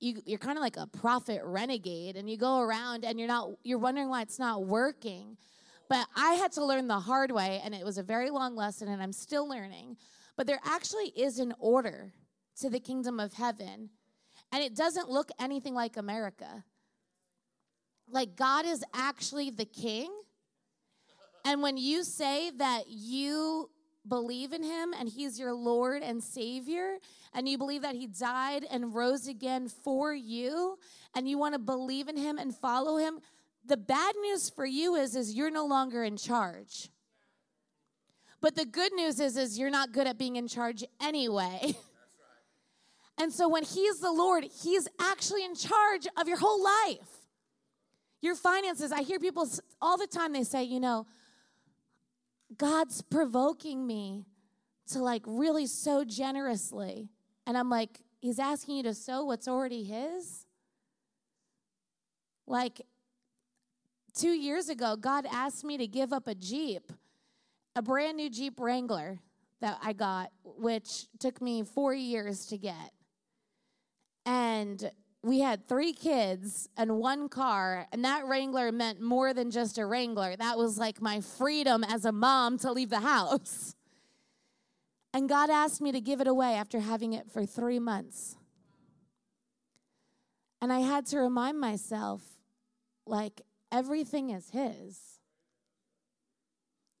you, 0.00 0.20
you're 0.24 0.38
kind 0.38 0.56
of 0.56 0.62
like 0.62 0.78
a 0.78 0.86
prophet 0.86 1.42
renegade 1.44 2.16
and 2.16 2.28
you 2.28 2.38
go 2.38 2.60
around 2.60 3.04
and 3.04 3.18
you're 3.18 3.28
not 3.28 3.50
you're 3.62 3.78
wondering 3.78 4.08
why 4.08 4.22
it's 4.22 4.38
not 4.38 4.66
working 4.66 5.38
but 5.88 6.06
i 6.14 6.34
had 6.34 6.52
to 6.52 6.62
learn 6.62 6.86
the 6.86 7.00
hard 7.00 7.30
way 7.30 7.62
and 7.64 7.74
it 7.74 7.82
was 7.82 7.96
a 7.96 8.02
very 8.02 8.28
long 8.28 8.54
lesson 8.54 8.88
and 8.88 9.02
i'm 9.02 9.12
still 9.12 9.48
learning 9.48 9.96
but 10.36 10.46
there 10.46 10.60
actually 10.66 11.06
is 11.16 11.38
an 11.38 11.54
order 11.58 12.12
to 12.60 12.70
the 12.70 12.80
kingdom 12.80 13.20
of 13.20 13.34
heaven 13.34 13.90
and 14.52 14.62
it 14.62 14.74
doesn't 14.74 15.10
look 15.10 15.30
anything 15.38 15.74
like 15.74 15.96
america 15.96 16.64
like 18.10 18.36
god 18.36 18.64
is 18.64 18.84
actually 18.94 19.50
the 19.50 19.64
king 19.64 20.10
and 21.44 21.62
when 21.62 21.76
you 21.76 22.02
say 22.02 22.50
that 22.50 22.84
you 22.88 23.70
believe 24.08 24.52
in 24.52 24.62
him 24.62 24.92
and 24.98 25.08
he's 25.08 25.38
your 25.38 25.54
Lord 25.54 26.02
and 26.02 26.22
Savior, 26.22 26.98
and 27.32 27.48
you 27.48 27.58
believe 27.58 27.82
that 27.82 27.94
he 27.94 28.06
died 28.06 28.64
and 28.70 28.94
rose 28.94 29.28
again 29.28 29.68
for 29.68 30.12
you, 30.14 30.78
and 31.14 31.28
you 31.28 31.38
want 31.38 31.54
to 31.54 31.58
believe 31.58 32.08
in 32.08 32.16
him 32.16 32.38
and 32.38 32.54
follow 32.54 32.96
him, 32.96 33.20
the 33.64 33.76
bad 33.76 34.14
news 34.20 34.48
for 34.48 34.64
you 34.64 34.94
is, 34.94 35.16
is 35.16 35.34
you're 35.34 35.50
no 35.50 35.66
longer 35.66 36.04
in 36.04 36.16
charge. 36.16 36.88
But 38.40 38.54
the 38.54 38.64
good 38.64 38.92
news 38.92 39.18
is, 39.18 39.36
is 39.36 39.58
you're 39.58 39.70
not 39.70 39.92
good 39.92 40.06
at 40.06 40.18
being 40.18 40.36
in 40.36 40.46
charge 40.46 40.84
anyway. 41.00 41.74
And 43.18 43.32
so 43.32 43.48
when 43.48 43.64
he's 43.64 44.00
the 44.00 44.12
Lord, 44.12 44.44
he's 44.44 44.88
actually 45.00 45.44
in 45.44 45.54
charge 45.54 46.06
of 46.16 46.28
your 46.28 46.38
whole 46.38 46.62
life. 46.62 47.08
Your 48.20 48.34
finances. 48.34 48.92
I 48.92 49.02
hear 49.02 49.18
people 49.18 49.48
all 49.80 49.96
the 49.96 50.06
time 50.06 50.32
they 50.32 50.44
say, 50.44 50.64
you 50.64 50.80
know, 50.80 51.06
God's 52.56 53.02
provoking 53.02 53.86
me 53.86 54.26
to 54.88 55.00
like 55.00 55.22
really 55.26 55.66
sow 55.66 56.04
generously. 56.04 57.08
And 57.46 57.56
I'm 57.56 57.70
like, 57.70 58.00
He's 58.20 58.38
asking 58.38 58.78
you 58.78 58.82
to 58.84 58.94
sow 58.94 59.24
what's 59.24 59.46
already 59.46 59.84
His? 59.84 60.46
Like, 62.46 62.80
two 64.16 64.30
years 64.30 64.68
ago, 64.68 64.96
God 64.96 65.26
asked 65.30 65.64
me 65.64 65.76
to 65.78 65.86
give 65.86 66.12
up 66.12 66.26
a 66.26 66.34
Jeep, 66.34 66.92
a 67.74 67.82
brand 67.82 68.16
new 68.16 68.30
Jeep 68.30 68.58
Wrangler 68.58 69.18
that 69.60 69.78
I 69.82 69.92
got, 69.92 70.32
which 70.44 71.06
took 71.18 71.40
me 71.40 71.62
four 71.62 71.94
years 71.94 72.46
to 72.46 72.58
get. 72.58 72.92
And 74.26 74.90
we 75.22 75.40
had 75.40 75.66
three 75.66 75.92
kids 75.92 76.68
and 76.76 76.98
one 76.98 77.28
car, 77.28 77.86
and 77.92 78.04
that 78.04 78.26
Wrangler 78.26 78.70
meant 78.70 79.00
more 79.00 79.32
than 79.32 79.50
just 79.50 79.78
a 79.78 79.86
Wrangler. 79.86 80.36
That 80.36 80.58
was 80.58 80.78
like 80.78 81.00
my 81.00 81.20
freedom 81.20 81.82
as 81.82 82.04
a 82.04 82.12
mom 82.12 82.58
to 82.58 82.72
leave 82.72 82.90
the 82.90 83.00
house. 83.00 83.74
And 85.14 85.30
God 85.30 85.48
asked 85.48 85.80
me 85.80 85.92
to 85.92 86.00
give 86.02 86.20
it 86.20 86.26
away 86.26 86.56
after 86.56 86.78
having 86.78 87.14
it 87.14 87.30
for 87.30 87.46
three 87.46 87.78
months. 87.78 88.36
And 90.60 90.70
I 90.70 90.80
had 90.80 91.06
to 91.06 91.18
remind 91.18 91.58
myself 91.58 92.20
like, 93.06 93.40
everything 93.72 94.28
is 94.28 94.50
His. 94.50 95.00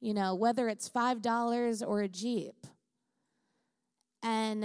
You 0.00 0.14
know, 0.14 0.34
whether 0.34 0.66
it's 0.66 0.88
$5 0.88 1.86
or 1.86 2.00
a 2.00 2.08
Jeep. 2.08 2.66
And 4.22 4.64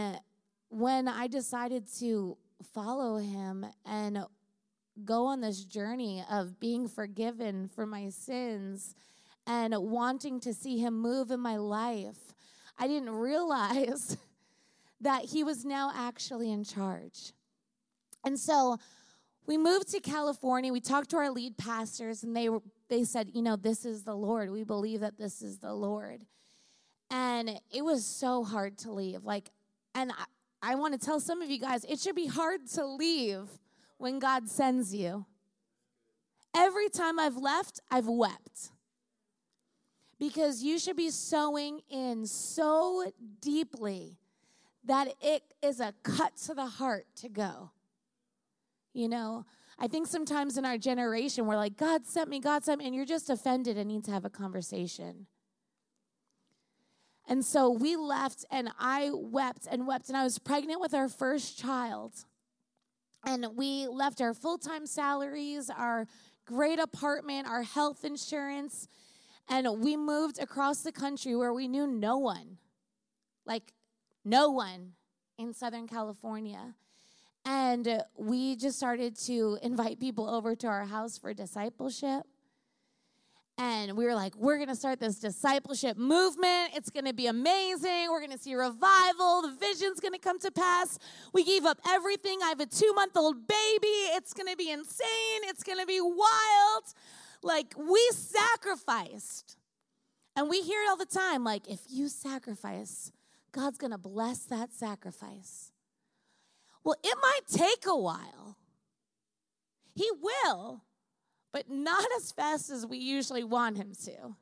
when 0.70 1.10
I 1.10 1.28
decided 1.28 1.88
to 2.00 2.38
follow 2.64 3.18
him 3.18 3.66
and 3.86 4.26
go 5.04 5.26
on 5.26 5.42
this 5.42 5.64
journey 5.64 6.24
of 6.30 6.60
being 6.60 6.88
forgiven 6.88 7.68
for 7.68 7.86
my 7.86 8.10
sins 8.10 8.96
and 9.48 9.74
wanting 9.78 10.40
to 10.42 10.54
see 10.54 10.78
him 10.78 11.00
move 11.00 11.32
in 11.32 11.40
my 11.40 11.58
life, 11.58 12.34
I 12.78 12.88
didn't 12.88 13.10
realize 13.16 14.18
that 15.02 15.26
he 15.26 15.44
was 15.44 15.66
now 15.66 15.92
actually 15.96 16.52
in 16.52 16.64
charge. 16.64 17.34
And 18.24 18.40
so 18.40 18.78
we 19.48 19.58
moved 19.58 19.90
to 19.92 20.00
California. 20.00 20.72
We 20.72 20.80
talked 20.80 21.10
to 21.12 21.18
our 21.18 21.32
lead 21.32 21.58
pastors, 21.58 22.24
and 22.24 22.36
they 22.36 22.50
they 22.90 23.04
said, 23.04 23.32
you 23.34 23.42
know, 23.42 23.56
this 23.56 23.86
is 23.86 24.04
the 24.04 24.16
Lord. 24.16 24.52
We 24.52 24.64
believe 24.64 25.00
that 25.00 25.18
this 25.18 25.42
is 25.42 25.58
the 25.58 25.74
Lord. 25.74 26.26
And 27.10 27.60
it 27.74 27.84
was 27.84 28.06
so 28.06 28.44
hard 28.44 28.78
to 28.80 28.92
leave. 28.92 29.24
Like, 29.24 29.50
and 29.96 30.12
I, 30.12 30.24
I 30.62 30.76
want 30.76 31.00
to 31.00 31.04
tell 31.04 31.20
some 31.20 31.42
of 31.42 31.50
you 31.50 31.60
guys, 31.60 31.84
it 31.86 32.00
should 32.00 32.16
be 32.16 32.28
hard 32.28 32.68
to 32.74 32.86
leave 32.86 33.50
when 33.98 34.20
God 34.20 34.48
sends 34.48 34.94
you. 34.94 35.26
Every 36.56 36.90
time 36.90 37.20
I've 37.20 37.38
left, 37.38 37.80
I've 37.90 38.08
wept. 38.08 38.72
Because 40.20 40.62
you 40.62 40.78
should 40.78 40.98
be 40.98 41.10
sowing 41.10 41.82
in 41.90 42.28
so 42.28 43.12
deeply 43.40 44.18
that 44.84 45.08
it 45.22 45.44
is 45.64 45.80
a 45.80 45.94
cut 46.04 46.38
to 46.46 46.54
the 46.54 46.66
heart 46.66 47.06
to 47.18 47.30
go. 47.30 47.72
You 48.94 49.08
know, 49.08 49.46
I 49.80 49.88
think 49.88 50.06
sometimes 50.06 50.58
in 50.58 50.66
our 50.66 50.78
generation, 50.78 51.48
we're 51.48 51.56
like, 51.56 51.78
God 51.78 52.06
sent 52.06 52.30
me, 52.30 52.40
God 52.40 52.64
sent 52.64 52.80
me, 52.80 52.86
and 52.86 52.94
you're 52.94 53.06
just 53.06 53.30
offended 53.30 53.78
and 53.78 53.88
need 53.88 54.04
to 54.06 54.12
have 54.12 54.26
a 54.26 54.30
conversation. 54.30 55.26
And 57.32 57.46
so 57.46 57.70
we 57.70 57.96
left, 57.96 58.44
and 58.52 58.72
I 58.78 59.10
wept 59.14 59.66
and 59.72 59.88
wept, 59.88 60.10
and 60.10 60.18
I 60.18 60.26
was 60.26 60.38
pregnant 60.38 60.82
with 60.82 60.94
our 60.94 61.08
first 61.08 61.58
child. 61.58 62.12
And 63.26 63.56
we 63.56 63.88
left 63.88 64.20
our 64.20 64.34
full 64.34 64.58
time 64.58 64.86
salaries, 64.86 65.70
our 65.70 66.08
great 66.44 66.78
apartment, 66.78 67.48
our 67.48 67.64
health 67.64 68.04
insurance, 68.04 68.90
and 69.48 69.66
we 69.82 69.96
moved 69.96 70.40
across 70.40 70.82
the 70.82 70.92
country 70.92 71.34
where 71.34 71.54
we 71.54 71.70
knew 71.70 71.88
no 71.88 72.18
one 72.18 72.58
like, 73.46 73.72
no 74.26 74.50
one 74.50 74.92
in 75.38 75.54
Southern 75.54 75.88
California. 75.88 76.76
And 77.46 78.04
we 78.18 78.58
just 78.58 78.78
started 78.78 79.16
to 79.28 79.58
invite 79.64 80.02
people 80.02 80.30
over 80.30 80.54
to 80.58 80.68
our 80.68 80.86
house 80.86 81.18
for 81.18 81.34
discipleship 81.34 82.24
and 83.62 83.96
we 83.96 84.06
were 84.06 84.16
like, 84.16 84.36
we're 84.38 84.56
going 84.58 84.70
to 84.70 84.76
start 84.76 85.00
this 85.00 85.20
discipleship 85.20 85.96
movement. 85.96 86.72
It's 86.74 86.90
going 86.90 87.06
to 87.06 87.14
be 87.14 87.28
amazing. 87.28 88.08
We're 88.10 88.20
going 88.20 88.32
to 88.32 88.40
see 88.40 88.56
revival. 88.56 89.44
The 89.44 89.56
vision's 89.60 90.00
going 90.00 90.14
to 90.14 90.20
come 90.20 90.40
to 90.40 90.50
pass. 90.50 90.98
We 91.32 91.44
gave 91.44 91.64
up 91.64 91.80
everything. 91.88 92.40
I 92.44 92.50
have 92.50 92.60
a 92.60 92.66
two 92.66 92.92
month 92.94 93.16
old 93.16 93.48
baby. 93.48 93.96
It's 94.16 94.34
going 94.34 94.48
to 94.48 94.58
be 94.58 94.72
insane. 94.72 95.42
It's 95.44 95.62
going 95.62 95.78
to 95.78 95.86
be 95.86 96.02
wild. 96.02 96.84
Like, 97.44 97.76
we 97.78 98.10
sacrificed. 98.14 99.58
And 100.36 100.50
we 100.50 100.62
hear 100.62 100.82
it 100.82 100.90
all 100.90 100.98
the 100.98 101.06
time 101.06 101.44
like, 101.44 101.70
if 101.70 101.82
you 101.88 102.10
sacrifice, 102.10 103.12
God's 103.52 103.78
going 103.78 103.92
to 103.92 104.00
bless 104.00 104.40
that 104.46 104.74
sacrifice. 104.74 105.72
Well, 106.84 106.96
it 107.04 107.16
might 107.22 107.42
take 107.48 107.86
a 107.86 107.96
while. 107.96 108.58
He 109.94 110.10
will, 110.20 110.82
but 111.52 111.70
not 111.70 112.06
as 112.18 112.32
fast 112.32 112.70
as 112.70 112.86
we 112.86 112.98
usually 112.98 113.44
want 113.44 113.78
him 113.78 113.94
to. 114.06 114.36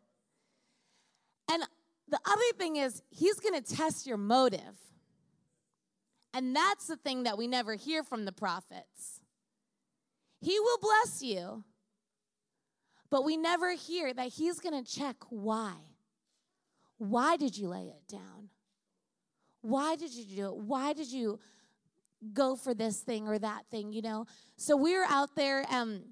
And 1.52 1.63
the 2.08 2.19
other 2.26 2.41
thing 2.58 2.76
is, 2.76 3.02
he's 3.10 3.39
going 3.39 3.62
to 3.62 3.76
test 3.76 4.06
your 4.06 4.17
motive. 4.17 4.78
And 6.34 6.56
that's 6.56 6.88
the 6.88 6.95
thing 6.95 7.24
that 7.24 7.38
we 7.38 7.48
never 7.48 7.76
hear 7.76 8.04
from 8.04 8.26
the 8.26 8.32
prophets. 8.32 9.22
He 10.41 10.60
will 10.60 10.78
bless 10.80 11.22
you, 11.22 11.63
but 13.10 13.26
we 13.26 13.36
never 13.36 13.74
hear 13.74 14.13
that 14.13 14.28
he's 14.28 14.60
going 14.60 14.84
to 14.84 14.89
check 14.89 15.15
why. 15.30 15.74
Why 16.98 17.38
did 17.38 17.58
you 17.58 17.69
lay 17.69 17.88
it 17.88 18.08
down? 18.08 18.50
Why 19.62 19.95
did 19.95 20.13
you 20.13 20.24
do 20.24 20.45
it? 20.48 20.56
Why 20.58 20.93
did 20.93 21.12
you 21.12 21.39
go 22.34 22.56
for 22.56 22.74
this 22.74 23.00
thing 23.00 23.28
or 23.28 23.39
that 23.39 23.65
thing, 23.72 23.91
you 23.91 24.02
know? 24.02 24.26
So 24.56 24.78
we 24.78 24.95
were 24.95 25.06
out 25.06 25.36
there 25.36 25.65
and 25.69 26.04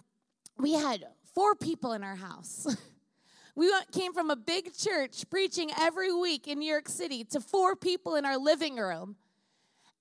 we 0.59 0.73
had 0.73 1.05
four 1.33 1.55
people 1.55 1.93
in 1.93 2.03
our 2.03 2.15
house. 2.15 2.75
we 3.55 3.71
came 3.91 4.13
from 4.13 4.29
a 4.29 4.35
big 4.35 4.75
church 4.75 5.29
preaching 5.29 5.71
every 5.79 6.13
week 6.13 6.47
in 6.47 6.59
New 6.59 6.69
York 6.69 6.89
City 6.89 7.23
to 7.25 7.39
four 7.39 7.75
people 7.75 8.15
in 8.15 8.25
our 8.25 8.37
living 8.37 8.77
room. 8.77 9.15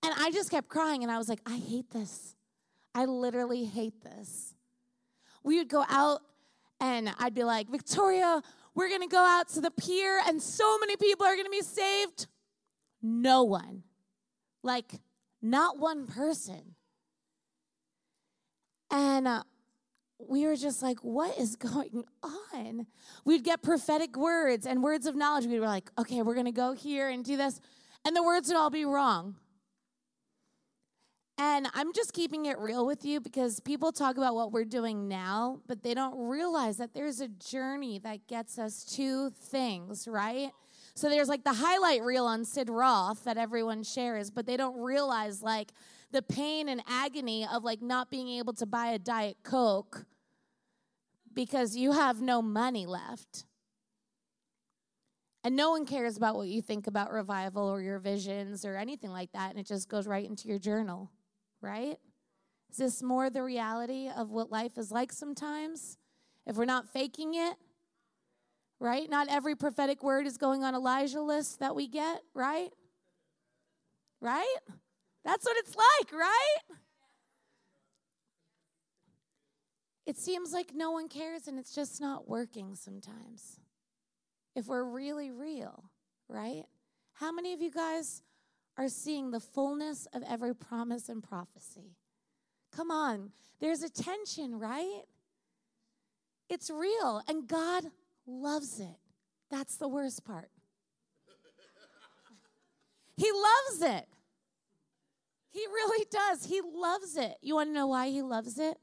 And 0.02 0.14
I 0.16 0.30
just 0.30 0.50
kept 0.50 0.68
crying 0.68 1.02
and 1.02 1.10
I 1.10 1.18
was 1.18 1.28
like, 1.28 1.40
I 1.46 1.56
hate 1.56 1.90
this. 1.90 2.34
I 2.94 3.04
literally 3.04 3.64
hate 3.64 4.02
this. 4.02 4.54
We 5.42 5.58
would 5.58 5.68
go 5.68 5.84
out 5.88 6.20
and 6.80 7.10
I'd 7.18 7.34
be 7.34 7.44
like, 7.44 7.68
Victoria, 7.68 8.42
we're 8.74 8.90
gonna 8.90 9.08
go 9.08 9.24
out 9.24 9.48
to 9.50 9.60
the 9.60 9.70
pier 9.70 10.20
and 10.26 10.40
so 10.40 10.78
many 10.78 10.96
people 10.96 11.26
are 11.26 11.36
gonna 11.36 11.50
be 11.50 11.62
saved. 11.62 12.26
No 13.02 13.44
one. 13.44 13.82
Like, 14.62 15.00
not 15.40 15.78
one 15.78 16.06
person. 16.06 16.74
And 18.90 19.26
uh, 19.26 19.42
we 20.18 20.46
were 20.46 20.56
just 20.56 20.82
like, 20.82 21.00
what 21.00 21.38
is 21.38 21.56
going 21.56 22.04
on? 22.22 22.86
We'd 23.24 23.44
get 23.44 23.62
prophetic 23.62 24.16
words 24.16 24.66
and 24.66 24.82
words 24.82 25.06
of 25.06 25.16
knowledge. 25.16 25.46
We 25.46 25.60
were 25.60 25.66
like, 25.66 25.90
okay, 25.98 26.22
we're 26.22 26.34
going 26.34 26.46
to 26.46 26.52
go 26.52 26.72
here 26.72 27.08
and 27.08 27.24
do 27.24 27.36
this. 27.36 27.60
And 28.04 28.14
the 28.14 28.22
words 28.22 28.48
would 28.48 28.56
all 28.56 28.70
be 28.70 28.84
wrong. 28.84 29.36
And 31.38 31.68
I'm 31.74 31.92
just 31.92 32.14
keeping 32.14 32.46
it 32.46 32.58
real 32.58 32.86
with 32.86 33.04
you 33.04 33.20
because 33.20 33.60
people 33.60 33.92
talk 33.92 34.16
about 34.16 34.34
what 34.34 34.52
we're 34.52 34.64
doing 34.64 35.06
now, 35.06 35.60
but 35.66 35.82
they 35.82 35.92
don't 35.92 36.16
realize 36.28 36.78
that 36.78 36.94
there's 36.94 37.20
a 37.20 37.28
journey 37.28 37.98
that 37.98 38.26
gets 38.26 38.58
us 38.58 38.84
to 38.96 39.30
things, 39.30 40.08
right? 40.08 40.50
So 40.94 41.10
there's 41.10 41.28
like 41.28 41.44
the 41.44 41.52
highlight 41.52 42.02
reel 42.02 42.24
on 42.24 42.46
Sid 42.46 42.70
Roth 42.70 43.24
that 43.24 43.36
everyone 43.36 43.82
shares, 43.82 44.30
but 44.30 44.46
they 44.46 44.56
don't 44.56 44.80
realize 44.80 45.42
like 45.42 45.72
the 46.12 46.22
pain 46.22 46.68
and 46.68 46.82
agony 46.88 47.46
of 47.50 47.64
like 47.64 47.82
not 47.82 48.10
being 48.10 48.28
able 48.38 48.52
to 48.54 48.66
buy 48.66 48.88
a 48.88 48.98
Diet 48.98 49.38
Coke 49.42 50.06
because 51.34 51.76
you 51.76 51.92
have 51.92 52.20
no 52.20 52.40
money 52.40 52.86
left. 52.86 53.44
And 55.44 55.54
no 55.54 55.70
one 55.70 55.86
cares 55.86 56.16
about 56.16 56.34
what 56.34 56.48
you 56.48 56.60
think 56.60 56.88
about 56.88 57.12
revival 57.12 57.68
or 57.68 57.80
your 57.80 58.00
visions 58.00 58.64
or 58.64 58.76
anything 58.76 59.10
like 59.10 59.30
that. 59.32 59.50
And 59.50 59.60
it 59.60 59.66
just 59.66 59.88
goes 59.88 60.08
right 60.08 60.28
into 60.28 60.48
your 60.48 60.58
journal, 60.58 61.12
right? 61.60 61.98
Is 62.70 62.78
this 62.78 63.02
more 63.02 63.30
the 63.30 63.42
reality 63.44 64.08
of 64.14 64.30
what 64.30 64.50
life 64.50 64.76
is 64.76 64.90
like 64.90 65.12
sometimes? 65.12 65.98
If 66.46 66.56
we're 66.56 66.64
not 66.64 66.88
faking 66.88 67.34
it, 67.34 67.54
right? 68.80 69.08
Not 69.08 69.28
every 69.30 69.54
prophetic 69.54 70.02
word 70.02 70.26
is 70.26 70.36
going 70.36 70.64
on 70.64 70.74
Elijah 70.74 71.22
list 71.22 71.60
that 71.60 71.76
we 71.76 71.86
get, 71.86 72.22
right? 72.34 72.70
Right? 74.20 74.56
That's 75.26 75.44
what 75.44 75.56
it's 75.56 75.74
like, 75.74 76.12
right? 76.12 76.78
It 80.06 80.16
seems 80.16 80.52
like 80.52 80.72
no 80.72 80.92
one 80.92 81.08
cares 81.08 81.48
and 81.48 81.58
it's 81.58 81.74
just 81.74 82.00
not 82.00 82.28
working 82.28 82.76
sometimes. 82.76 83.58
If 84.54 84.68
we're 84.68 84.84
really 84.84 85.32
real, 85.32 85.90
right? 86.28 86.62
How 87.14 87.32
many 87.32 87.52
of 87.52 87.60
you 87.60 87.72
guys 87.72 88.22
are 88.78 88.88
seeing 88.88 89.32
the 89.32 89.40
fullness 89.40 90.06
of 90.14 90.22
every 90.30 90.54
promise 90.54 91.08
and 91.08 91.24
prophecy? 91.24 91.96
Come 92.70 92.92
on, 92.92 93.32
there's 93.60 93.82
a 93.82 93.90
tension, 93.90 94.56
right? 94.60 95.02
It's 96.48 96.70
real, 96.70 97.20
and 97.26 97.48
God 97.48 97.86
loves 98.28 98.78
it. 98.78 98.96
That's 99.50 99.76
the 99.76 99.88
worst 99.88 100.24
part. 100.24 100.50
he 103.16 103.28
loves 103.32 103.82
it. 103.82 104.06
He 105.56 105.66
really 105.68 106.04
does. 106.10 106.44
He 106.44 106.60
loves 106.60 107.16
it. 107.16 107.38
You 107.40 107.54
want 107.54 107.70
to 107.70 107.72
know 107.72 107.86
why 107.86 108.10
he 108.10 108.20
loves 108.20 108.58
it? 108.58 108.76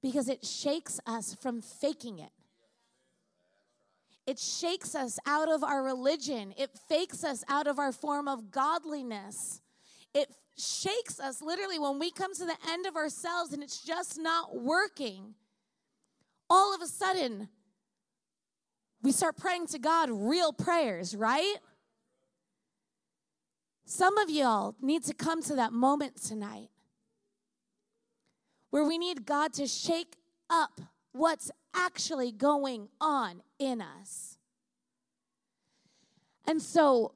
Because 0.00 0.28
it 0.28 0.46
shakes 0.46 1.00
us 1.08 1.34
from 1.34 1.60
faking 1.60 2.20
it. 2.20 2.30
It 4.24 4.38
shakes 4.38 4.94
us 4.94 5.18
out 5.26 5.50
of 5.50 5.64
our 5.64 5.82
religion. 5.82 6.54
It 6.56 6.70
fakes 6.88 7.24
us 7.24 7.42
out 7.48 7.66
of 7.66 7.80
our 7.80 7.90
form 7.90 8.28
of 8.28 8.52
godliness. 8.52 9.60
It 10.14 10.28
shakes 10.56 11.18
us 11.18 11.42
literally 11.42 11.80
when 11.80 11.98
we 11.98 12.12
come 12.12 12.32
to 12.32 12.44
the 12.44 12.56
end 12.70 12.86
of 12.86 12.94
ourselves 12.94 13.52
and 13.52 13.60
it's 13.60 13.82
just 13.82 14.20
not 14.20 14.54
working. 14.54 15.34
All 16.48 16.72
of 16.76 16.80
a 16.80 16.86
sudden, 16.86 17.48
we 19.02 19.10
start 19.10 19.36
praying 19.36 19.66
to 19.68 19.80
God 19.80 20.10
real 20.12 20.52
prayers, 20.52 21.16
right? 21.16 21.56
Some 23.84 24.18
of 24.18 24.30
y'all 24.30 24.74
need 24.80 25.04
to 25.04 25.14
come 25.14 25.42
to 25.42 25.54
that 25.56 25.72
moment 25.72 26.22
tonight 26.22 26.70
where 28.70 28.84
we 28.84 28.96
need 28.96 29.26
God 29.26 29.52
to 29.54 29.66
shake 29.66 30.16
up 30.48 30.80
what's 31.12 31.50
actually 31.74 32.32
going 32.32 32.88
on 33.00 33.42
in 33.58 33.80
us. 33.82 34.38
And 36.46 36.60
so, 36.60 37.12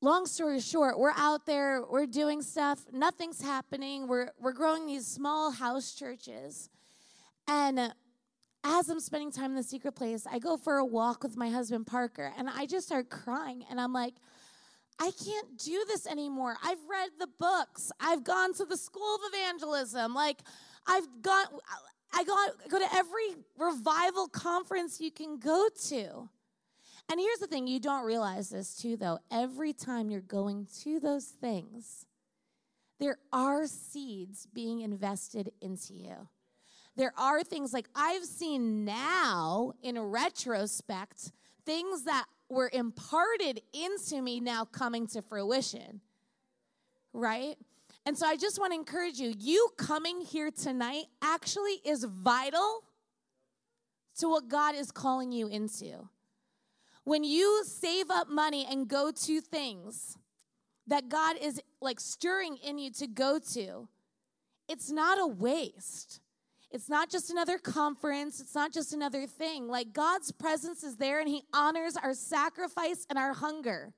long 0.00 0.26
story 0.26 0.60
short, 0.60 0.98
we're 0.98 1.12
out 1.16 1.46
there, 1.46 1.82
we're 1.82 2.06
doing 2.06 2.42
stuff, 2.42 2.84
nothing's 2.92 3.42
happening. 3.42 4.06
We're, 4.06 4.30
we're 4.38 4.52
growing 4.52 4.86
these 4.86 5.06
small 5.06 5.50
house 5.50 5.94
churches. 5.94 6.68
And 7.48 7.92
as 8.62 8.88
I'm 8.88 9.00
spending 9.00 9.32
time 9.32 9.50
in 9.50 9.56
the 9.56 9.62
secret 9.62 9.92
place, 9.92 10.26
I 10.30 10.38
go 10.38 10.56
for 10.56 10.76
a 10.76 10.84
walk 10.84 11.22
with 11.22 11.36
my 11.36 11.48
husband 11.48 11.86
Parker, 11.86 12.32
and 12.36 12.48
I 12.48 12.66
just 12.66 12.86
start 12.86 13.10
crying. 13.10 13.64
And 13.70 13.80
I'm 13.80 13.92
like, 13.92 14.14
I 14.98 15.10
can't 15.24 15.58
do 15.58 15.84
this 15.86 16.06
anymore. 16.06 16.56
I've 16.64 16.84
read 16.88 17.10
the 17.18 17.28
books. 17.38 17.92
I've 18.00 18.24
gone 18.24 18.54
to 18.54 18.64
the 18.64 18.76
school 18.76 19.16
of 19.16 19.20
evangelism. 19.32 20.14
Like, 20.14 20.38
I've 20.86 21.06
gone, 21.22 21.46
I 22.14 22.24
got 22.24 22.68
go 22.68 22.78
to 22.78 22.94
every 22.94 23.36
revival 23.58 24.28
conference 24.28 25.00
you 25.00 25.10
can 25.10 25.38
go 25.38 25.68
to. 25.88 26.28
And 27.08 27.20
here's 27.20 27.38
the 27.38 27.46
thing 27.46 27.66
you 27.66 27.78
don't 27.78 28.04
realize 28.04 28.50
this 28.50 28.74
too, 28.74 28.96
though. 28.96 29.18
Every 29.30 29.72
time 29.72 30.10
you're 30.10 30.20
going 30.20 30.66
to 30.82 30.98
those 30.98 31.26
things, 31.26 32.06
there 32.98 33.18
are 33.32 33.66
seeds 33.66 34.46
being 34.52 34.80
invested 34.80 35.52
into 35.60 35.94
you 35.94 36.28
there 36.96 37.12
are 37.16 37.44
things 37.44 37.72
like 37.72 37.88
I've 37.94 38.24
seen 38.24 38.84
now 38.84 39.74
in 39.82 39.98
retrospect 39.98 41.32
things 41.64 42.04
that 42.04 42.24
were 42.48 42.70
imparted 42.72 43.62
into 43.72 44.22
me 44.22 44.40
now 44.40 44.64
coming 44.64 45.06
to 45.08 45.22
fruition. 45.22 46.00
Right? 47.12 47.56
And 48.04 48.16
so 48.16 48.26
I 48.26 48.36
just 48.36 48.60
want 48.60 48.72
to 48.72 48.78
encourage 48.78 49.18
you 49.18 49.34
you 49.38 49.68
coming 49.76 50.20
here 50.20 50.50
tonight 50.50 51.06
actually 51.20 51.80
is 51.84 52.04
vital 52.04 52.84
to 54.18 54.28
what 54.28 54.48
God 54.48 54.74
is 54.74 54.90
calling 54.90 55.32
you 55.32 55.48
into. 55.48 56.08
When 57.04 57.24
you 57.24 57.64
save 57.64 58.10
up 58.10 58.28
money 58.28 58.66
and 58.68 58.88
go 58.88 59.10
to 59.10 59.40
things 59.40 60.16
that 60.86 61.08
God 61.08 61.36
is 61.40 61.60
like 61.80 62.00
stirring 62.00 62.56
in 62.56 62.78
you 62.78 62.90
to 62.92 63.06
go 63.06 63.38
to, 63.54 63.88
it's 64.68 64.90
not 64.90 65.18
a 65.20 65.26
waste. 65.26 66.20
It's 66.76 66.90
not 66.90 67.08
just 67.08 67.30
another 67.30 67.56
conference, 67.56 68.38
it's 68.38 68.54
not 68.54 68.70
just 68.70 68.92
another 68.92 69.26
thing. 69.26 69.66
Like 69.66 69.94
God's 69.94 70.30
presence 70.30 70.84
is 70.84 70.98
there 70.98 71.20
and 71.20 71.26
He 71.26 71.42
honors 71.54 71.96
our 71.96 72.12
sacrifice 72.12 73.06
and 73.08 73.18
our 73.18 73.32
hunger. 73.32 73.94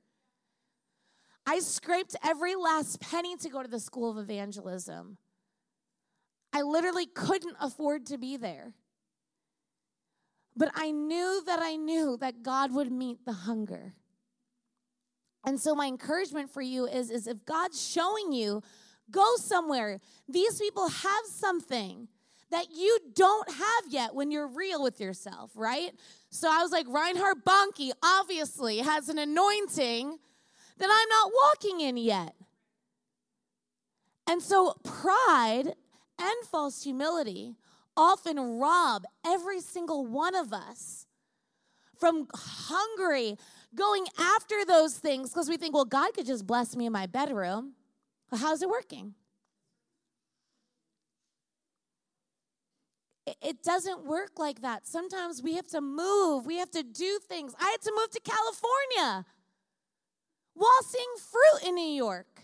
I 1.45 1.59
scraped 1.59 2.15
every 2.25 2.55
last 2.55 3.01
penny 3.01 3.37
to 3.39 3.49
go 3.49 3.65
to 3.65 3.69
the 3.69 3.81
school 3.81 4.13
of 4.13 4.19
evangelism. 4.19 5.19
I 6.53 6.63
literally 6.63 7.07
couldn't 7.07 7.57
afford 7.61 8.07
to 8.07 8.17
be 8.17 8.37
there. 8.37 8.75
But 10.57 10.71
I 10.77 10.93
knew 10.93 11.43
that 11.47 11.59
I 11.61 11.75
knew 11.75 12.17
that 12.19 12.45
God 12.45 12.73
would 12.73 12.93
meet 12.93 13.25
the 13.25 13.33
hunger. 13.33 13.95
And 15.45 15.59
so 15.59 15.75
my 15.75 15.87
encouragement 15.87 16.49
for 16.49 16.63
you 16.63 16.87
is, 16.87 17.11
is 17.11 17.27
if 17.27 17.45
God's 17.45 17.85
showing 17.85 18.33
you, 18.33 18.63
go 19.11 19.35
somewhere. 19.35 19.99
These 20.29 20.61
people 20.61 20.89
have 20.89 21.25
something 21.27 22.07
that 22.51 22.67
you 22.75 22.99
don't 23.15 23.51
have 23.51 23.85
yet 23.91 24.15
when 24.15 24.31
you're 24.31 24.49
real 24.49 24.83
with 24.83 25.01
yourself, 25.01 25.51
right? 25.55 25.93
So 26.31 26.49
I 26.51 26.63
was 26.63 26.73
like, 26.73 26.87
Reinhard 26.89 27.45
Bonnke 27.45 27.91
obviously 28.03 28.79
has 28.79 29.09
an 29.09 29.19
anointing 29.19 30.19
that 30.79 30.89
I'm 30.91 31.09
not 31.09 31.33
walking 31.45 31.81
in 31.81 31.97
yet. 31.97 32.35
And 34.29 34.43
so 34.43 34.75
pride 34.85 35.75
and 36.19 36.45
false 36.51 36.83
humility 36.83 37.57
often 37.97 38.59
rob 38.59 39.05
every 39.27 39.61
single 39.61 40.07
one 40.07 40.35
of 40.35 40.53
us 40.53 41.07
from 41.99 42.29
hungry, 42.33 43.37
going 43.75 44.07
after 44.19 44.65
those 44.65 44.97
things 44.97 45.31
because 45.31 45.49
we 45.49 45.57
think, 45.57 45.75
well, 45.75 45.85
God 45.85 46.15
could 46.15 46.27
just 46.27 46.47
bless 46.47 46.77
me 46.77 46.87
in 46.87 46.93
my 46.93 47.07
bedroom. 47.07 47.75
Well, 48.31 48.41
how's 48.41 48.63
it 48.63 48.69
working? 48.69 49.15
It 53.43 53.63
doesn't 53.63 54.05
work 54.05 54.39
like 54.39 54.63
that. 54.63 54.87
Sometimes 54.87 55.43
we 55.43 55.55
have 55.55 55.67
to 55.69 55.81
move, 55.81 56.47
we 56.47 56.59
have 56.59 56.71
to 56.73 56.83
do 56.83 57.19
things. 57.29 57.55
I 57.61 57.71
had 57.71 57.81
to 57.83 57.93
move 57.97 58.11
to 58.11 58.21
California 58.21 59.27
while 60.55 60.83
seeing 60.83 61.15
fruit 61.31 61.69
in 61.69 61.75
New 61.75 61.95
York. 61.95 62.43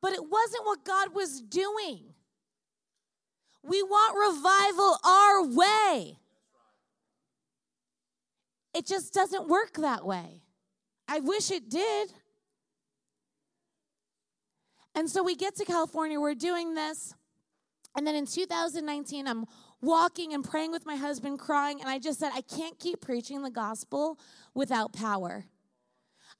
But 0.00 0.12
it 0.12 0.28
wasn't 0.28 0.66
what 0.66 0.84
God 0.84 1.14
was 1.14 1.40
doing. 1.40 2.14
We 3.62 3.82
want 3.82 4.34
revival 4.34 4.98
our 5.04 5.46
way. 5.46 6.18
It 8.74 8.86
just 8.86 9.14
doesn't 9.14 9.48
work 9.48 9.74
that 9.74 10.04
way. 10.04 10.42
I 11.06 11.20
wish 11.20 11.50
it 11.50 11.68
did. 11.68 12.12
And 14.94 15.08
so 15.08 15.22
we 15.22 15.36
get 15.36 15.56
to 15.56 15.64
California, 15.64 16.20
we're 16.20 16.34
doing 16.34 16.74
this. 16.74 17.14
And 17.96 18.06
then 18.06 18.14
in 18.14 18.26
2019, 18.26 19.26
I'm 19.28 19.46
walking 19.82 20.32
and 20.32 20.42
praying 20.42 20.70
with 20.70 20.86
my 20.86 20.96
husband, 20.96 21.38
crying, 21.38 21.80
and 21.80 21.90
I 21.90 21.98
just 21.98 22.18
said, 22.18 22.30
I 22.34 22.40
can't 22.40 22.78
keep 22.78 23.00
preaching 23.02 23.42
the 23.42 23.50
gospel 23.50 24.18
without 24.54 24.92
power. 24.92 25.44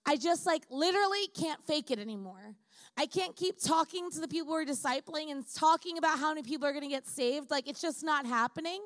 I 0.07 0.16
just 0.16 0.46
like 0.46 0.62
literally 0.70 1.28
can't 1.35 1.62
fake 1.66 1.90
it 1.90 1.98
anymore. 1.98 2.57
I 2.96 3.07
can't 3.07 3.37
keep 3.37 3.61
talking 3.61 4.11
to 4.11 4.20
the 4.20 4.28
people 4.28 4.52
who 4.52 4.59
are 4.59 4.64
discipling 4.64 5.31
and 5.31 5.44
talking 5.55 5.98
about 5.98 6.18
how 6.18 6.28
many 6.28 6.42
people 6.42 6.66
are 6.66 6.72
going 6.72 6.85
to 6.85 6.88
get 6.88 7.07
saved. 7.07 7.50
Like 7.50 7.68
it's 7.68 7.81
just 7.81 8.02
not 8.02 8.26
happening. 8.26 8.81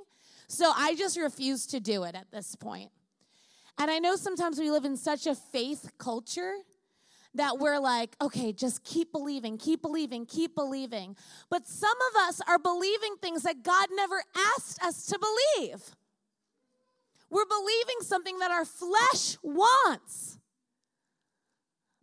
So 0.48 0.72
I 0.74 0.94
just 0.94 1.16
refuse 1.16 1.66
to 1.68 1.80
do 1.80 2.04
it 2.04 2.14
at 2.14 2.30
this 2.30 2.54
point. 2.54 2.90
And 3.78 3.90
I 3.90 3.98
know 3.98 4.16
sometimes 4.16 4.58
we 4.58 4.70
live 4.70 4.84
in 4.84 4.96
such 4.96 5.26
a 5.26 5.34
faith 5.34 5.90
culture 5.98 6.54
that 7.36 7.58
we're 7.58 7.78
like, 7.78 8.16
okay, 8.20 8.52
just 8.52 8.84
keep 8.84 9.12
believing, 9.12 9.58
keep 9.58 9.82
believing, 9.82 10.26
keep 10.26 10.54
believing. 10.54 11.16
But 11.50 11.66
some 11.66 11.96
of 12.10 12.28
us 12.28 12.40
are 12.46 12.58
believing 12.58 13.16
things 13.20 13.42
that 13.42 13.62
God 13.62 13.88
never 13.92 14.22
asked 14.56 14.82
us 14.82 15.06
to 15.06 15.18
believe. 15.18 15.82
We're 17.30 17.46
believing 17.46 18.00
something 18.00 18.38
that 18.38 18.50
our 18.50 18.64
flesh 18.64 19.36
wants, 19.42 20.38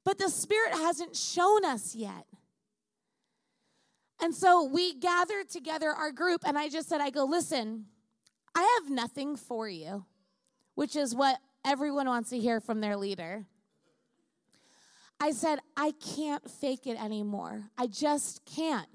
but 0.04 0.18
the 0.18 0.30
Spirit 0.30 0.74
hasn't 0.74 1.16
shown 1.16 1.64
us 1.64 1.96
yet. 1.96 2.26
And 4.22 4.36
so 4.36 4.64
we 4.64 4.94
gathered 4.94 5.50
together 5.50 5.90
our 5.90 6.12
group, 6.12 6.42
and 6.46 6.58
I 6.58 6.70
just 6.70 6.88
said, 6.90 7.02
I 7.02 7.10
go, 7.10 7.26
listen, 7.26 7.86
I 8.56 8.80
have 8.80 8.92
nothing 8.92 9.36
for 9.36 9.68
you, 9.68 10.06
which 10.76 10.96
is 10.96 11.16
what 11.16 11.40
everyone 11.66 12.08
wants 12.08 12.30
to 12.30 12.40
hear 12.40 12.60
from 12.60 12.82
their 12.82 12.96
leader. 12.98 13.46
I 15.24 15.32
said, 15.32 15.60
I 15.78 15.92
can't 15.92 16.52
fake 16.52 16.86
it 16.86 17.02
anymore. 17.02 17.70
I 17.78 17.88
just 17.88 18.42
can't. 18.44 18.90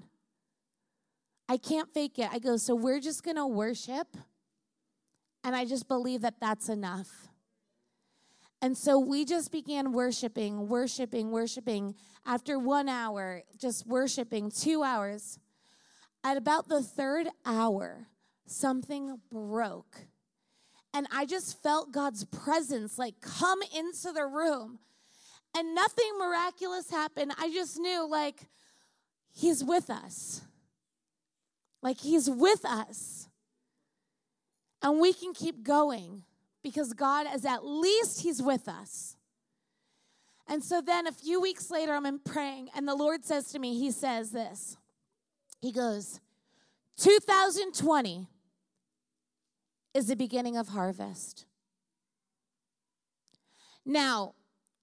I 1.49 1.57
can't 1.57 1.91
fake 1.91 2.19
it. 2.19 2.29
I 2.31 2.37
go, 2.37 2.55
so 2.55 2.75
we're 2.75 2.99
just 2.99 3.23
going 3.23 3.37
to 3.37 3.47
worship. 3.47 4.05
And 5.43 5.55
I 5.55 5.65
just 5.65 5.87
believe 5.87 6.21
that 6.21 6.35
that's 6.39 6.69
enough. 6.69 7.09
And 8.61 8.77
so 8.77 8.99
we 8.99 9.25
just 9.25 9.51
began 9.51 9.91
worshiping, 9.91 10.67
worshiping, 10.67 11.31
worshiping. 11.31 11.95
After 12.27 12.59
one 12.59 12.89
hour, 12.89 13.41
just 13.59 13.87
worshiping, 13.87 14.51
two 14.51 14.83
hours. 14.83 15.39
At 16.23 16.37
about 16.37 16.69
the 16.69 16.83
third 16.83 17.29
hour, 17.43 18.05
something 18.45 19.19
broke. 19.31 20.05
And 20.93 21.07
I 21.11 21.25
just 21.25 21.59
felt 21.63 21.91
God's 21.91 22.23
presence 22.25 22.99
like 22.99 23.19
come 23.19 23.61
into 23.75 24.11
the 24.13 24.27
room. 24.27 24.77
And 25.55 25.75
nothing 25.75 26.11
miraculous 26.17 26.89
happened. 26.89 27.33
I 27.37 27.49
just 27.51 27.77
knew 27.77 28.07
like 28.09 28.47
He's 29.31 29.63
with 29.63 29.89
us. 29.89 30.41
Like 31.81 31.99
He's 31.99 32.29
with 32.29 32.65
us. 32.65 33.27
And 34.81 34.99
we 34.99 35.13
can 35.13 35.33
keep 35.33 35.63
going 35.63 36.23
because 36.63 36.93
God 36.93 37.27
is 37.33 37.45
at 37.45 37.65
least 37.65 38.21
He's 38.21 38.41
with 38.41 38.67
us. 38.67 39.15
And 40.47 40.63
so 40.63 40.81
then 40.81 41.05
a 41.05 41.11
few 41.11 41.39
weeks 41.39 41.69
later, 41.69 41.93
I'm 41.93 42.07
in 42.07 42.19
praying, 42.19 42.69
and 42.75 42.87
the 42.87 42.95
Lord 42.95 43.23
says 43.23 43.51
to 43.51 43.59
me, 43.59 43.77
He 43.77 43.91
says 43.91 44.31
this. 44.31 44.77
He 45.61 45.71
goes, 45.71 46.19
2020 46.97 48.27
is 49.93 50.07
the 50.07 50.15
beginning 50.15 50.57
of 50.57 50.69
harvest. 50.69 51.45
Now, 53.85 54.33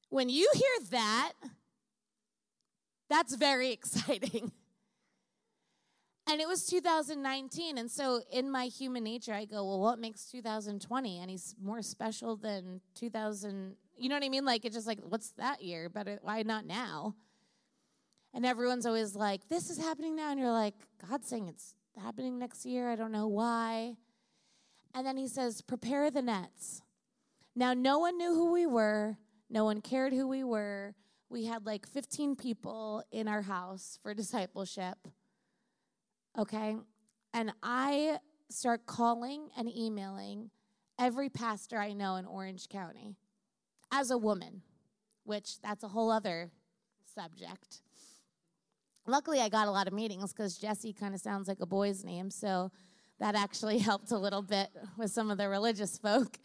when 0.08 0.28
you 0.28 0.48
hear 0.54 0.88
that, 0.90 1.32
that's 3.08 3.34
very 3.34 3.70
exciting. 3.72 4.52
And 6.28 6.40
it 6.40 6.48
was 6.48 6.66
2019. 6.66 7.78
And 7.78 7.90
so, 7.90 8.20
in 8.32 8.50
my 8.50 8.64
human 8.66 9.04
nature, 9.04 9.32
I 9.32 9.44
go, 9.44 9.64
well, 9.64 9.80
what 9.80 10.00
makes 10.00 10.24
2020 10.26 11.20
any 11.20 11.38
more 11.62 11.82
special 11.82 12.36
than 12.36 12.80
2000? 12.96 13.76
You 13.96 14.08
know 14.08 14.16
what 14.16 14.24
I 14.24 14.28
mean? 14.28 14.44
Like, 14.44 14.64
it's 14.64 14.74
just 14.74 14.88
like, 14.88 14.98
what's 15.04 15.30
that 15.32 15.62
year? 15.62 15.88
But 15.88 16.08
why 16.22 16.42
not 16.42 16.66
now? 16.66 17.14
And 18.34 18.44
everyone's 18.44 18.86
always 18.86 19.14
like, 19.14 19.48
this 19.48 19.70
is 19.70 19.78
happening 19.78 20.16
now. 20.16 20.30
And 20.30 20.40
you're 20.40 20.50
like, 20.50 20.74
God's 21.08 21.28
saying 21.28 21.48
it's 21.48 21.74
happening 21.96 22.38
next 22.38 22.66
year. 22.66 22.90
I 22.90 22.96
don't 22.96 23.12
know 23.12 23.28
why. 23.28 23.96
And 24.94 25.06
then 25.06 25.16
he 25.16 25.28
says, 25.28 25.62
Prepare 25.62 26.10
the 26.10 26.22
nets. 26.22 26.82
Now, 27.54 27.72
no 27.72 27.98
one 28.00 28.18
knew 28.18 28.34
who 28.34 28.52
we 28.52 28.66
were, 28.66 29.16
no 29.48 29.64
one 29.64 29.80
cared 29.80 30.12
who 30.12 30.26
we 30.28 30.44
were. 30.44 30.94
We 31.28 31.44
had 31.44 31.66
like 31.66 31.86
15 31.86 32.36
people 32.36 33.02
in 33.10 33.28
our 33.28 33.42
house 33.42 33.98
for 34.02 34.14
discipleship. 34.14 34.96
Okay? 36.38 36.76
And 37.32 37.52
I 37.62 38.18
start 38.48 38.86
calling 38.86 39.48
and 39.56 39.68
emailing 39.68 40.50
every 40.98 41.28
pastor 41.28 41.78
I 41.78 41.92
know 41.92 42.16
in 42.16 42.26
Orange 42.26 42.68
County 42.68 43.16
as 43.92 44.10
a 44.10 44.18
woman, 44.18 44.62
which 45.24 45.60
that's 45.60 45.84
a 45.84 45.88
whole 45.88 46.10
other 46.10 46.50
subject. 47.14 47.82
Luckily, 49.06 49.40
I 49.40 49.48
got 49.48 49.68
a 49.68 49.70
lot 49.70 49.86
of 49.86 49.92
meetings 49.92 50.32
because 50.32 50.58
Jesse 50.58 50.92
kind 50.92 51.14
of 51.14 51.20
sounds 51.20 51.48
like 51.48 51.60
a 51.60 51.66
boy's 51.66 52.04
name. 52.04 52.30
So 52.30 52.72
that 53.18 53.34
actually 53.34 53.78
helped 53.90 54.10
a 54.10 54.18
little 54.18 54.42
bit 54.42 54.68
with 54.96 55.10
some 55.10 55.30
of 55.30 55.38
the 55.38 55.48
religious 55.48 55.98
folk. 55.98 56.38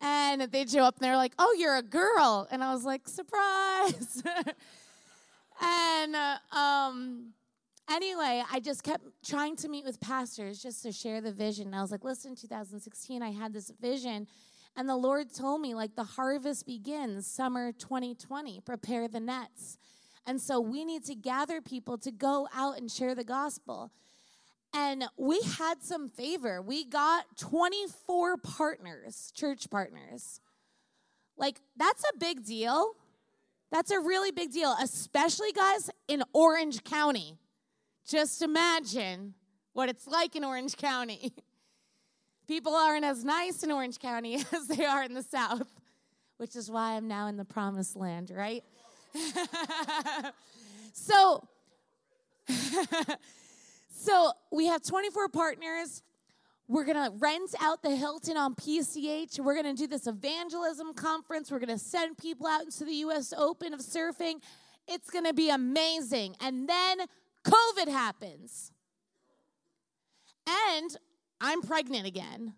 And 0.00 0.42
they'd 0.42 0.68
show 0.70 0.82
up 0.82 0.96
and 0.96 1.04
they're 1.04 1.16
like, 1.16 1.32
oh, 1.38 1.54
you're 1.58 1.76
a 1.76 1.82
girl. 1.82 2.46
And 2.50 2.62
I 2.62 2.72
was 2.72 2.84
like, 2.84 3.08
surprise. 3.08 4.22
and 5.62 6.16
uh, 6.16 6.56
um, 6.56 7.32
anyway, 7.90 8.42
I 8.50 8.60
just 8.60 8.82
kept 8.82 9.04
trying 9.24 9.56
to 9.56 9.68
meet 9.68 9.84
with 9.84 10.00
pastors 10.00 10.62
just 10.62 10.82
to 10.82 10.92
share 10.92 11.20
the 11.20 11.32
vision. 11.32 11.66
And 11.68 11.76
I 11.76 11.82
was 11.82 11.90
like, 11.90 12.04
listen, 12.04 12.34
2016, 12.34 13.22
I 13.22 13.30
had 13.30 13.52
this 13.52 13.70
vision. 13.80 14.26
And 14.76 14.88
the 14.88 14.96
Lord 14.96 15.32
told 15.32 15.60
me, 15.60 15.74
like, 15.74 15.94
the 15.94 16.04
harvest 16.04 16.66
begins 16.66 17.26
summer 17.26 17.72
2020, 17.72 18.60
prepare 18.60 19.06
the 19.06 19.20
nets. 19.20 19.78
And 20.26 20.40
so 20.40 20.60
we 20.60 20.84
need 20.84 21.04
to 21.04 21.14
gather 21.14 21.60
people 21.60 21.98
to 21.98 22.10
go 22.10 22.48
out 22.54 22.78
and 22.78 22.90
share 22.90 23.14
the 23.14 23.24
gospel. 23.24 23.92
And 24.74 25.04
we 25.16 25.40
had 25.56 25.82
some 25.82 26.08
favor. 26.08 26.60
We 26.60 26.84
got 26.84 27.36
24 27.38 28.38
partners, 28.38 29.32
church 29.34 29.70
partners. 29.70 30.40
Like, 31.36 31.60
that's 31.76 32.02
a 32.02 32.18
big 32.18 32.44
deal. 32.44 32.94
That's 33.70 33.92
a 33.92 34.00
really 34.00 34.32
big 34.32 34.52
deal, 34.52 34.74
especially, 34.80 35.52
guys, 35.52 35.90
in 36.08 36.24
Orange 36.32 36.82
County. 36.82 37.38
Just 38.06 38.42
imagine 38.42 39.34
what 39.74 39.88
it's 39.88 40.08
like 40.08 40.34
in 40.34 40.44
Orange 40.44 40.76
County. 40.76 41.32
People 42.48 42.74
aren't 42.74 43.04
as 43.04 43.24
nice 43.24 43.62
in 43.62 43.70
Orange 43.70 43.98
County 44.00 44.36
as 44.52 44.66
they 44.66 44.84
are 44.84 45.04
in 45.04 45.14
the 45.14 45.22
South, 45.22 45.68
which 46.36 46.56
is 46.56 46.68
why 46.68 46.96
I'm 46.96 47.06
now 47.06 47.28
in 47.28 47.36
the 47.36 47.44
promised 47.44 47.96
land, 47.96 48.30
right? 48.34 48.64
so, 50.92 51.46
so 54.04 54.32
we 54.52 54.66
have 54.66 54.82
24 54.82 55.28
partners. 55.30 56.02
We're 56.68 56.84
going 56.84 57.10
to 57.10 57.16
rent 57.18 57.54
out 57.60 57.82
the 57.82 57.96
Hilton 57.96 58.36
on 58.36 58.54
PCH. 58.54 59.38
We're 59.38 59.54
going 59.54 59.74
to 59.74 59.80
do 59.82 59.86
this 59.86 60.06
evangelism 60.06 60.92
conference. 60.92 61.50
We're 61.50 61.58
going 61.58 61.70
to 61.70 61.78
send 61.78 62.18
people 62.18 62.46
out 62.46 62.64
into 62.64 62.84
the 62.84 62.92
US 63.06 63.32
Open 63.36 63.72
of 63.72 63.80
surfing. 63.80 64.42
It's 64.86 65.08
going 65.08 65.24
to 65.24 65.32
be 65.32 65.48
amazing. 65.48 66.36
And 66.40 66.68
then 66.68 66.98
COVID 67.46 67.88
happens. 67.88 68.72
And 70.46 70.94
I'm 71.40 71.62
pregnant 71.62 72.06
again 72.06 72.52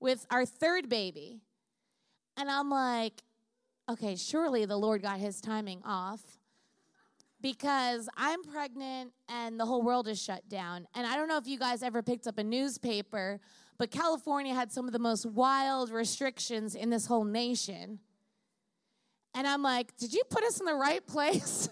with 0.00 0.26
our 0.32 0.44
third 0.44 0.88
baby. 0.88 1.42
And 2.36 2.50
I'm 2.50 2.70
like, 2.70 3.22
okay, 3.88 4.16
surely 4.16 4.64
the 4.64 4.76
Lord 4.76 5.02
got 5.02 5.18
his 5.18 5.40
timing 5.40 5.80
off 5.84 6.38
because 7.42 8.08
I'm 8.16 8.42
pregnant 8.44 9.12
and 9.28 9.58
the 9.58 9.66
whole 9.66 9.82
world 9.82 10.08
is 10.08 10.22
shut 10.22 10.48
down. 10.48 10.86
And 10.94 11.06
I 11.06 11.16
don't 11.16 11.28
know 11.28 11.36
if 11.36 11.46
you 11.46 11.58
guys 11.58 11.82
ever 11.82 12.02
picked 12.02 12.26
up 12.26 12.38
a 12.38 12.44
newspaper, 12.44 13.40
but 13.78 13.90
California 13.90 14.54
had 14.54 14.72
some 14.72 14.86
of 14.86 14.92
the 14.92 14.98
most 14.98 15.26
wild 15.26 15.90
restrictions 15.90 16.74
in 16.74 16.88
this 16.88 17.06
whole 17.06 17.24
nation. 17.24 17.98
And 19.34 19.46
I'm 19.46 19.62
like, 19.62 19.96
did 19.96 20.12
you 20.12 20.22
put 20.30 20.44
us 20.44 20.60
in 20.60 20.66
the 20.66 20.74
right 20.74 21.04
place? 21.06 21.68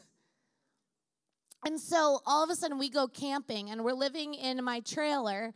and 1.66 1.78
so 1.78 2.20
all 2.26 2.42
of 2.42 2.50
a 2.50 2.56
sudden 2.56 2.78
we 2.78 2.90
go 2.90 3.06
camping 3.06 3.70
and 3.70 3.84
we're 3.84 3.92
living 3.92 4.34
in 4.34 4.62
my 4.64 4.80
trailer 4.80 5.52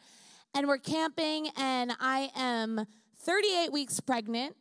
and 0.54 0.68
we're 0.68 0.78
camping 0.78 1.48
and 1.56 1.92
I 1.98 2.30
am 2.36 2.86
38 3.24 3.72
weeks 3.72 3.98
pregnant 4.00 4.54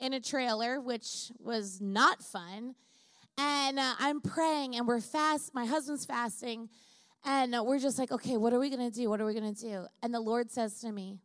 in 0.00 0.12
a 0.12 0.20
trailer, 0.20 0.80
which 0.80 1.32
was 1.38 1.80
not 1.80 2.22
fun. 2.22 2.74
And 3.38 3.78
uh, 3.78 3.94
I'm 4.00 4.20
praying 4.20 4.74
and 4.74 4.86
we're 4.86 5.00
fast. 5.00 5.54
My 5.54 5.64
husband's 5.64 6.04
fasting. 6.04 6.68
And 7.24 7.54
uh, 7.54 7.62
we're 7.64 7.78
just 7.78 7.98
like, 7.98 8.10
okay, 8.10 8.36
what 8.36 8.52
are 8.52 8.58
we 8.58 8.68
going 8.68 8.90
to 8.90 8.94
do? 8.94 9.08
What 9.08 9.20
are 9.20 9.26
we 9.26 9.34
going 9.34 9.54
to 9.54 9.60
do? 9.60 9.86
And 10.02 10.12
the 10.12 10.20
Lord 10.20 10.50
says 10.50 10.80
to 10.80 10.90
me, 10.90 11.18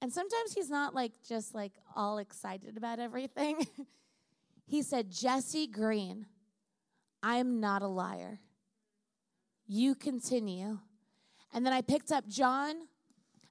and 0.00 0.12
sometimes 0.12 0.52
he's 0.54 0.70
not 0.70 0.94
like 0.94 1.12
just 1.26 1.54
like 1.54 1.72
all 1.96 2.18
excited 2.18 2.76
about 2.76 2.98
everything. 3.00 3.66
he 4.66 4.82
said, 4.82 5.10
Jesse 5.10 5.66
Green, 5.66 6.26
I 7.22 7.36
am 7.36 7.58
not 7.58 7.82
a 7.82 7.88
liar. 7.88 8.38
You 9.66 9.94
continue. 9.94 10.78
And 11.52 11.64
then 11.64 11.72
I 11.72 11.80
picked 11.80 12.12
up 12.12 12.28
John 12.28 12.70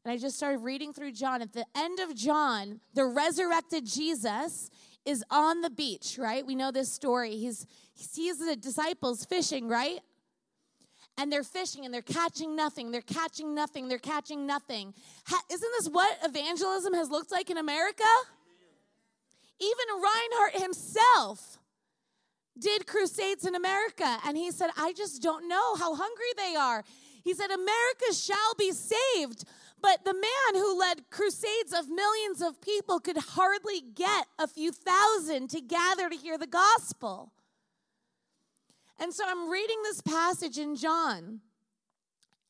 and 0.05 0.11
I 0.11 0.17
just 0.17 0.35
started 0.35 0.59
reading 0.59 0.93
through 0.93 1.13
John. 1.13 1.41
At 1.41 1.53
the 1.53 1.65
end 1.75 1.99
of 1.99 2.13
John, 2.15 2.81
the 2.93 3.05
resurrected 3.05 3.85
Jesus 3.85 4.69
is 5.05 5.23
on 5.29 5.61
the 5.61 5.69
beach, 5.69 6.17
right? 6.19 6.45
We 6.45 6.55
know 6.55 6.71
this 6.71 6.91
story. 6.91 7.35
He's 7.35 7.65
he 7.93 8.03
sees 8.03 8.39
the 8.39 8.55
disciples 8.55 9.25
fishing, 9.25 9.67
right? 9.67 9.99
And 11.17 11.31
they're 11.31 11.43
fishing 11.43 11.85
and 11.85 11.93
they're 11.93 12.01
catching 12.01 12.55
nothing. 12.55 12.91
They're 12.91 13.01
catching 13.01 13.53
nothing. 13.53 13.87
They're 13.87 13.99
catching 13.99 14.47
nothing. 14.47 14.93
Ha- 15.27 15.43
isn't 15.51 15.71
this 15.77 15.87
what 15.89 16.17
evangelism 16.23 16.93
has 16.93 17.09
looked 17.09 17.31
like 17.31 17.51
in 17.51 17.57
America? 17.57 18.03
Even 19.59 19.85
Reinhard 20.01 20.61
himself 20.61 21.59
did 22.57 22.87
crusades 22.87 23.45
in 23.45 23.55
America. 23.55 24.17
And 24.25 24.37
he 24.37 24.51
said, 24.51 24.71
I 24.77 24.93
just 24.93 25.21
don't 25.21 25.47
know 25.47 25.75
how 25.75 25.95
hungry 25.95 26.33
they 26.35 26.55
are. 26.55 26.83
He 27.23 27.33
said, 27.33 27.51
America 27.51 28.13
shall 28.13 28.53
be 28.57 28.71
saved. 28.71 29.45
But 29.83 30.05
the 30.05 30.13
man 30.13 30.61
who 30.61 30.79
led 30.79 31.09
crusades 31.09 31.73
of 31.77 31.89
millions 31.89 32.41
of 32.41 32.61
people 32.61 33.01
could 33.01 33.17
hardly 33.17 33.81
get 33.81 34.27
a 34.39 34.47
few 34.47 34.71
thousand 34.71 35.49
to 35.49 35.59
gather 35.59 36.09
to 36.09 36.15
hear 36.15 36.37
the 36.37 36.47
gospel. 36.47 37.33
And 38.97 39.13
so 39.13 39.25
I'm 39.27 39.49
reading 39.49 39.83
this 39.83 39.99
passage 39.99 40.57
in 40.57 40.77
John. 40.77 41.41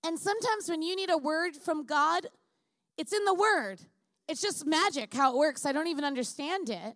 And 0.06 0.20
sometimes 0.20 0.70
when 0.70 0.84
you 0.84 0.96
need 0.96 1.10
a 1.10 1.18
word 1.18 1.56
from 1.56 1.88
God, 1.88 2.28
it's 3.00 3.14
in 3.14 3.26
the 3.26 3.34
word. 3.34 3.82
It's 4.28 4.40
just 4.42 4.68
magic 4.68 5.12
how 5.16 5.34
it 5.34 5.38
works. 5.38 5.66
I 5.66 5.72
don't 5.72 5.88
even 5.88 6.04
understand 6.04 6.70
it. 6.70 6.94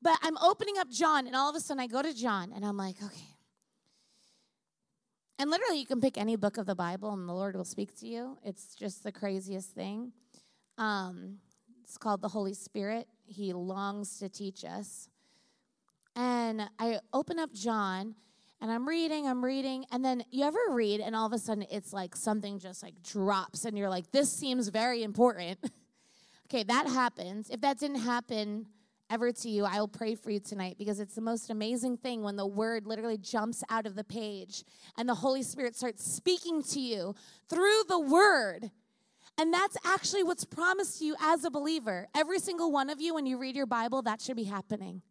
But 0.00 0.18
I'm 0.22 0.38
opening 0.38 0.78
up 0.78 0.88
John, 0.88 1.26
and 1.26 1.36
all 1.36 1.50
of 1.50 1.56
a 1.56 1.60
sudden 1.60 1.82
I 1.82 1.88
go 1.88 2.00
to 2.00 2.14
John, 2.14 2.52
and 2.54 2.64
I'm 2.64 2.78
like, 2.78 2.96
okay, 3.04 3.35
and 5.38 5.50
literally, 5.50 5.78
you 5.78 5.86
can 5.86 6.00
pick 6.00 6.16
any 6.16 6.36
book 6.36 6.56
of 6.56 6.66
the 6.66 6.74
Bible 6.74 7.12
and 7.12 7.28
the 7.28 7.34
Lord 7.34 7.56
will 7.56 7.64
speak 7.64 7.94
to 8.00 8.06
you. 8.06 8.38
It's 8.42 8.74
just 8.74 9.04
the 9.04 9.12
craziest 9.12 9.70
thing. 9.70 10.12
Um, 10.78 11.38
it's 11.84 11.98
called 11.98 12.22
the 12.22 12.28
Holy 12.28 12.54
Spirit. 12.54 13.06
He 13.26 13.52
longs 13.52 14.18
to 14.18 14.28
teach 14.28 14.64
us. 14.64 15.08
And 16.14 16.62
I 16.78 17.00
open 17.12 17.38
up 17.38 17.52
John 17.52 18.14
and 18.62 18.70
I'm 18.70 18.88
reading, 18.88 19.26
I'm 19.26 19.44
reading, 19.44 19.84
and 19.92 20.02
then 20.02 20.24
you 20.30 20.44
ever 20.44 20.58
read 20.70 21.00
and 21.00 21.14
all 21.14 21.26
of 21.26 21.34
a 21.34 21.38
sudden 21.38 21.66
it's 21.70 21.92
like 21.92 22.16
something 22.16 22.58
just 22.58 22.82
like 22.82 22.94
drops 23.02 23.66
and 23.66 23.76
you're 23.76 23.90
like, 23.90 24.10
this 24.12 24.32
seems 24.32 24.68
very 24.68 25.02
important. 25.02 25.58
okay, 26.48 26.62
that 26.62 26.88
happens. 26.88 27.50
If 27.50 27.60
that 27.60 27.78
didn't 27.78 28.00
happen, 28.00 28.66
ever 29.10 29.32
to 29.32 29.48
you, 29.48 29.64
I 29.64 29.78
will 29.78 29.88
pray 29.88 30.14
for 30.14 30.30
you 30.30 30.40
tonight 30.40 30.76
because 30.78 31.00
it's 31.00 31.14
the 31.14 31.20
most 31.20 31.50
amazing 31.50 31.96
thing 31.96 32.22
when 32.22 32.36
the 32.36 32.46
word 32.46 32.86
literally 32.86 33.18
jumps 33.18 33.62
out 33.70 33.86
of 33.86 33.94
the 33.94 34.04
page 34.04 34.64
and 34.96 35.08
the 35.08 35.14
Holy 35.14 35.42
Spirit 35.42 35.76
starts 35.76 36.04
speaking 36.04 36.62
to 36.64 36.80
you 36.80 37.14
through 37.48 37.82
the 37.88 38.00
word. 38.00 38.70
And 39.38 39.52
that's 39.52 39.76
actually 39.84 40.22
what's 40.22 40.44
promised 40.44 40.98
to 40.98 41.04
you 41.04 41.16
as 41.20 41.44
a 41.44 41.50
believer. 41.50 42.08
Every 42.14 42.38
single 42.38 42.72
one 42.72 42.88
of 42.88 43.00
you, 43.00 43.14
when 43.14 43.26
you 43.26 43.38
read 43.38 43.54
your 43.54 43.66
Bible, 43.66 44.02
that 44.02 44.20
should 44.20 44.36
be 44.36 44.44
happening. 44.44 45.02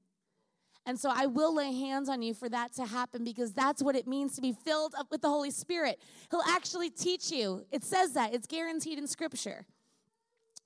And 0.87 0.99
so 0.99 1.11
I 1.13 1.25
will 1.25 1.55
lay 1.55 1.73
hands 1.73 2.09
on 2.09 2.21
you 2.21 2.33
for 2.33 2.47
that 2.49 2.73
to 2.73 2.85
happen 2.85 3.23
because 3.23 3.53
that's 3.53 3.81
what 3.81 3.95
it 3.95 4.07
means 4.07 4.35
to 4.35 4.41
be 4.41 4.53
filled 4.53 4.93
up 4.97 5.07
with 5.09 5.21
the 5.21 5.29
Holy 5.29 5.51
Spirit. 5.51 5.99
He'll 6.29 6.43
actually 6.47 6.91
teach 6.91 7.31
you. 7.31 7.65
It 7.71 7.83
says 7.83 8.13
that, 8.13 8.33
it's 8.33 8.45
guaranteed 8.45 8.99
in 8.99 9.07
Scripture. 9.07 9.65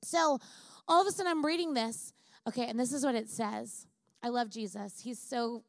So 0.03 0.39
all 0.87 1.01
of 1.01 1.07
a 1.07 1.11
sudden, 1.11 1.31
I'm 1.31 1.45
reading 1.45 1.73
this 1.73 2.13
Okay, 2.47 2.67
and 2.67 2.79
this 2.79 2.93
is 2.93 3.03
what 3.03 3.15
it 3.15 3.29
says. 3.29 3.87
I 4.23 4.29
love 4.29 4.49
Jesus. 4.49 4.99
He's 5.01 5.19
so 5.19 5.63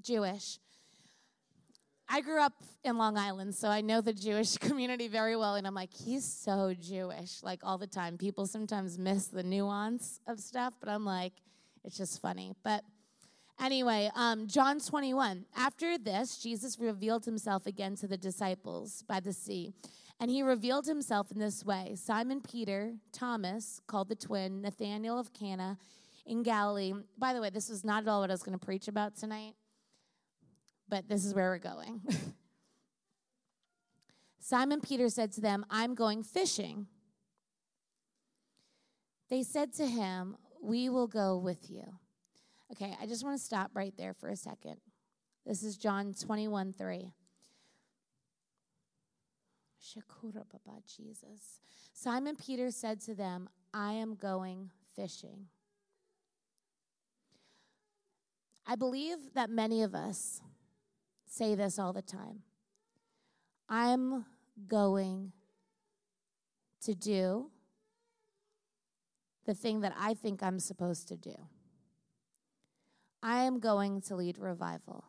Jewish. 0.00 0.58
I 2.08 2.20
grew 2.20 2.40
up 2.40 2.52
in 2.82 2.98
Long 2.98 3.16
Island, 3.16 3.54
so 3.54 3.68
I 3.68 3.80
know 3.80 4.00
the 4.00 4.12
Jewish 4.12 4.56
community 4.58 5.08
very 5.08 5.36
well. 5.36 5.54
And 5.54 5.66
I'm 5.66 5.74
like, 5.74 5.92
he's 5.92 6.24
so 6.24 6.74
Jewish, 6.78 7.42
like 7.42 7.60
all 7.62 7.78
the 7.78 7.86
time. 7.86 8.18
People 8.18 8.46
sometimes 8.46 8.98
miss 8.98 9.26
the 9.28 9.42
nuance 9.42 10.20
of 10.26 10.38
stuff, 10.40 10.74
but 10.80 10.88
I'm 10.88 11.04
like, 11.04 11.32
it's 11.84 11.96
just 11.96 12.20
funny. 12.20 12.52
But 12.62 12.84
anyway, 13.60 14.10
um, 14.14 14.46
John 14.46 14.80
21. 14.80 15.46
After 15.56 15.96
this, 15.98 16.38
Jesus 16.38 16.78
revealed 16.78 17.24
himself 17.24 17.66
again 17.66 17.96
to 17.96 18.06
the 18.06 18.18
disciples 18.18 19.02
by 19.08 19.20
the 19.20 19.32
sea. 19.32 19.72
And 20.20 20.30
he 20.30 20.42
revealed 20.42 20.86
himself 20.86 21.32
in 21.32 21.38
this 21.38 21.64
way 21.64 21.94
Simon 21.96 22.40
Peter, 22.40 22.94
Thomas, 23.12 23.80
called 23.86 24.08
the 24.08 24.14
twin, 24.14 24.62
Nathanael 24.62 25.18
of 25.18 25.32
Cana, 25.32 25.78
in 26.26 26.42
Galilee. 26.42 26.92
By 27.18 27.32
the 27.32 27.40
way, 27.40 27.50
this 27.50 27.68
was 27.68 27.84
not 27.84 28.02
at 28.02 28.08
all 28.08 28.20
what 28.20 28.30
I 28.30 28.34
was 28.34 28.42
going 28.42 28.58
to 28.58 28.64
preach 28.64 28.88
about 28.88 29.16
tonight, 29.16 29.54
but 30.88 31.08
this 31.08 31.24
is 31.24 31.34
where 31.34 31.50
we're 31.50 31.58
going. 31.58 32.00
Simon 34.38 34.80
Peter 34.80 35.08
said 35.08 35.32
to 35.32 35.40
them, 35.40 35.64
I'm 35.70 35.94
going 35.94 36.22
fishing. 36.22 36.86
They 39.30 39.42
said 39.42 39.72
to 39.74 39.86
him, 39.86 40.36
We 40.62 40.90
will 40.90 41.06
go 41.06 41.38
with 41.38 41.70
you. 41.70 41.84
Okay, 42.72 42.96
I 43.00 43.06
just 43.06 43.24
want 43.24 43.38
to 43.38 43.44
stop 43.44 43.70
right 43.74 43.94
there 43.96 44.14
for 44.14 44.28
a 44.28 44.36
second. 44.36 44.76
This 45.46 45.62
is 45.62 45.76
John 45.76 46.14
21 46.14 46.74
3. 46.74 47.12
Shakura 49.82 50.44
Baba 50.50 50.80
Jesus. 50.86 51.60
Simon 51.92 52.36
Peter 52.36 52.70
said 52.70 53.00
to 53.02 53.14
them, 53.14 53.48
I 53.72 53.92
am 53.92 54.14
going 54.14 54.70
fishing. 54.96 55.46
I 58.66 58.76
believe 58.76 59.34
that 59.34 59.50
many 59.50 59.82
of 59.82 59.94
us 59.94 60.40
say 61.26 61.54
this 61.54 61.78
all 61.78 61.92
the 61.92 62.02
time 62.02 62.42
I'm 63.68 64.24
going 64.66 65.32
to 66.82 66.94
do 66.94 67.50
the 69.46 69.54
thing 69.54 69.80
that 69.80 69.94
I 69.98 70.14
think 70.14 70.42
I'm 70.42 70.58
supposed 70.58 71.08
to 71.08 71.16
do. 71.16 71.34
I 73.22 73.44
am 73.44 73.58
going 73.58 74.00
to 74.02 74.16
lead 74.16 74.38
revival. 74.38 75.04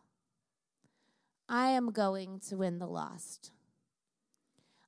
I 1.47 1.67
am 1.69 1.91
going 1.91 2.39
to 2.49 2.55
win 2.55 2.79
the 2.79 2.87
lost. 2.87 3.51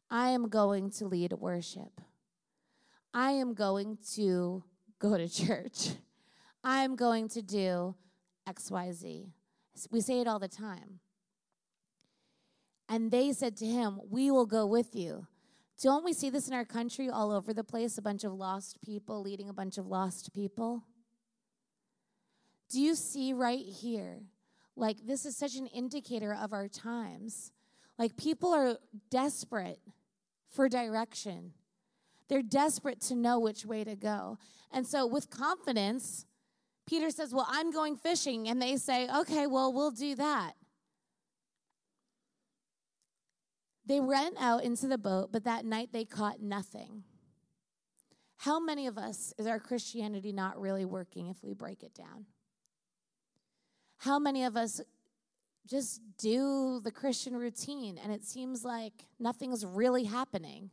I 0.10 0.30
am 0.30 0.50
going 0.50 0.92
to 0.92 1.08
lead 1.08 1.34
worship. 1.34 2.02
I 3.14 3.32
am 3.32 3.54
going 3.54 3.98
to 4.16 4.64
go 5.00 5.18
to 5.18 5.28
church. 5.46 5.90
I 6.64 6.84
am 6.84 6.96
going 6.96 7.30
to 7.30 7.42
do 7.42 7.96
XYZ. 8.48 9.32
We 9.92 10.02
say 10.02 10.22
it 10.22 10.28
all 10.28 10.40
the 10.40 10.48
time. 10.48 11.00
And 12.90 13.12
they 13.12 13.34
said 13.34 13.58
to 13.58 13.66
him, 13.66 14.00
We 14.10 14.32
will 14.32 14.46
go 14.46 14.66
with 14.66 14.96
you. 14.96 15.28
Don't 15.82 16.04
we 16.04 16.14
see 16.14 16.30
this 16.30 16.48
in 16.48 16.54
our 16.54 16.66
country 16.66 17.10
all 17.10 17.32
over 17.32 17.54
the 17.54 17.64
place? 17.64 17.98
A 17.98 18.02
bunch 18.02 18.24
of 18.24 18.34
lost 18.34 18.82
people 18.82 19.22
leading 19.22 19.50
a 19.50 19.54
bunch 19.54 19.78
of 19.78 19.86
lost 19.86 20.34
people. 20.34 20.84
Do 22.70 22.82
you 22.82 22.96
see 22.96 23.34
right 23.34 23.64
here? 23.64 24.22
Like, 24.76 25.06
this 25.06 25.26
is 25.26 25.36
such 25.36 25.56
an 25.56 25.68
indicator 25.68 26.34
of 26.34 26.54
our 26.54 26.68
times. 26.68 27.52
Like, 27.98 28.18
people 28.18 28.54
are 28.54 28.78
desperate 29.10 29.80
for 30.50 30.70
direction, 30.70 31.54
they're 32.30 32.42
desperate 32.42 33.02
to 33.02 33.16
know 33.16 33.40
which 33.40 33.66
way 33.66 33.84
to 33.84 33.96
go. 33.96 34.38
And 34.72 34.88
so, 34.88 35.06
with 35.06 35.30
confidence, 35.30 36.26
Peter 36.88 37.10
says, 37.12 37.34
Well, 37.34 37.48
I'm 37.50 37.72
going 37.72 37.96
fishing. 37.96 38.48
And 38.48 38.62
they 38.62 38.78
say, 38.78 39.08
Okay, 39.20 39.46
well, 39.46 39.72
we'll 39.74 39.92
do 39.92 40.16
that. 40.16 40.54
They 43.86 44.00
went 44.00 44.36
out 44.40 44.64
into 44.64 44.88
the 44.88 44.98
boat, 44.98 45.30
but 45.32 45.46
that 45.46 45.66
night 45.66 45.90
they 45.94 46.04
caught 46.04 46.42
nothing. 46.42 47.04
How 48.38 48.60
many 48.60 48.88
of 48.88 48.98
us 48.98 49.34
is 49.38 49.48
our 49.48 49.60
Christianity 49.60 50.32
not 50.32 50.60
really 50.60 50.86
working 50.86 51.28
if 51.28 51.38
we 51.44 51.54
break 51.54 51.84
it 51.84 51.94
down? 51.94 52.26
How 54.00 54.20
many 54.20 54.44
of 54.44 54.56
us 54.58 54.82
just 55.68 56.02
do 56.18 56.80
the 56.84 56.92
Christian 56.92 57.36
routine, 57.36 58.00
and 58.02 58.12
it 58.12 58.24
seems 58.24 58.64
like 58.64 58.94
nothing's 59.20 59.66
really 59.66 60.06
happening. 60.06 60.72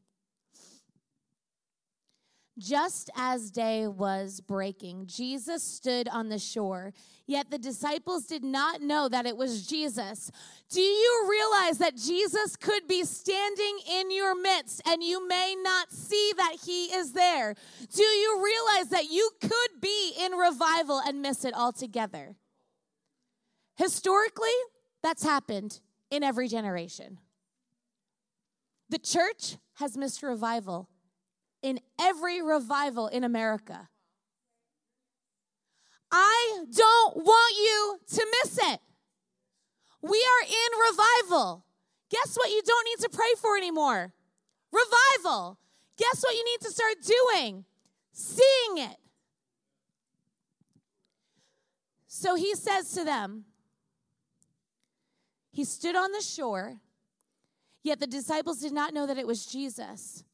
Just 2.57 3.11
as 3.16 3.50
day 3.50 3.88
was 3.88 4.40
breaking, 4.40 5.07
Jesus 5.07 5.64
stood 5.64 6.09
on 6.09 6.28
the 6.28 6.38
shore, 6.38 6.92
yet 7.26 7.50
the 7.50 7.59
disciples 7.59 8.26
did 8.26 8.44
not 8.44 8.80
know 8.80 9.09
that 9.09 9.26
it 9.26 9.36
was 9.36 9.66
Jesus. 9.66 10.30
Do 10.70 10.80
you 10.80 11.26
realize 11.28 11.78
that 11.78 11.96
Jesus 11.96 12.55
could 12.55 12.86
be 12.86 13.05
standing 13.05 13.78
in 13.90 14.12
your 14.12 14.40
midst 14.40 14.80
and 14.86 15.02
you 15.02 15.26
may 15.26 15.57
not 15.61 15.90
see 15.90 16.32
that 16.36 16.59
he 16.64 16.86
is 16.94 17.12
there? 17.12 17.57
Do 17.92 18.02
you 18.02 18.44
realize 18.44 18.88
that 18.90 19.11
you 19.11 19.30
could 19.40 19.80
be 19.80 20.12
in 20.20 20.32
revival 20.32 21.00
and 21.05 21.22
miss 21.22 21.44
it 21.44 21.55
altogether? 21.55 22.36
Historically, 23.76 24.55
that's 25.02 25.24
happened 25.24 25.80
in 26.09 26.22
every 26.22 26.46
generation. 26.46 27.18
The 28.90 28.98
church 29.00 29.57
has 29.78 29.96
missed 29.96 30.22
revival 30.22 30.88
in 31.65 31.81
every 31.99 32.43
revival 32.43 33.09
in 33.09 33.25
America. 33.25 33.89
I 36.12 36.65
don't 36.71 37.17
want 37.17 37.57
you 37.57 37.99
to 38.17 38.27
miss 38.43 38.59
it. 38.59 38.81
We 40.03 40.19
are 40.19 40.47
in 40.47 40.93
revival. 40.93 41.65
Guess 42.11 42.37
what 42.37 42.51
you 42.51 42.61
don't 42.67 42.85
need 42.85 43.03
to 43.05 43.09
pray 43.09 43.33
for 43.41 43.57
anymore? 43.57 44.12
Revival. 44.71 45.59
Guess 45.97 46.23
what 46.23 46.37
you 46.37 46.45
need 46.45 46.61
to 46.61 46.71
start 46.71 46.97
doing? 47.03 47.65
Seeing 48.12 48.91
it. 48.91 48.97
So 52.07 52.35
he 52.35 52.55
says 52.55 52.93
to 52.93 53.05
them, 53.05 53.47
he 55.51 55.65
stood 55.65 55.97
on 55.97 56.12
the 56.12 56.21
shore, 56.21 56.81
yet 57.83 58.01
the 58.01 58.07
disciples 58.07 58.59
did 58.59 58.73
not 58.73 58.93
know 58.93 59.07
that 59.07 59.17
it 59.17 59.27
was 59.27 59.47
Jesus. 59.47 60.25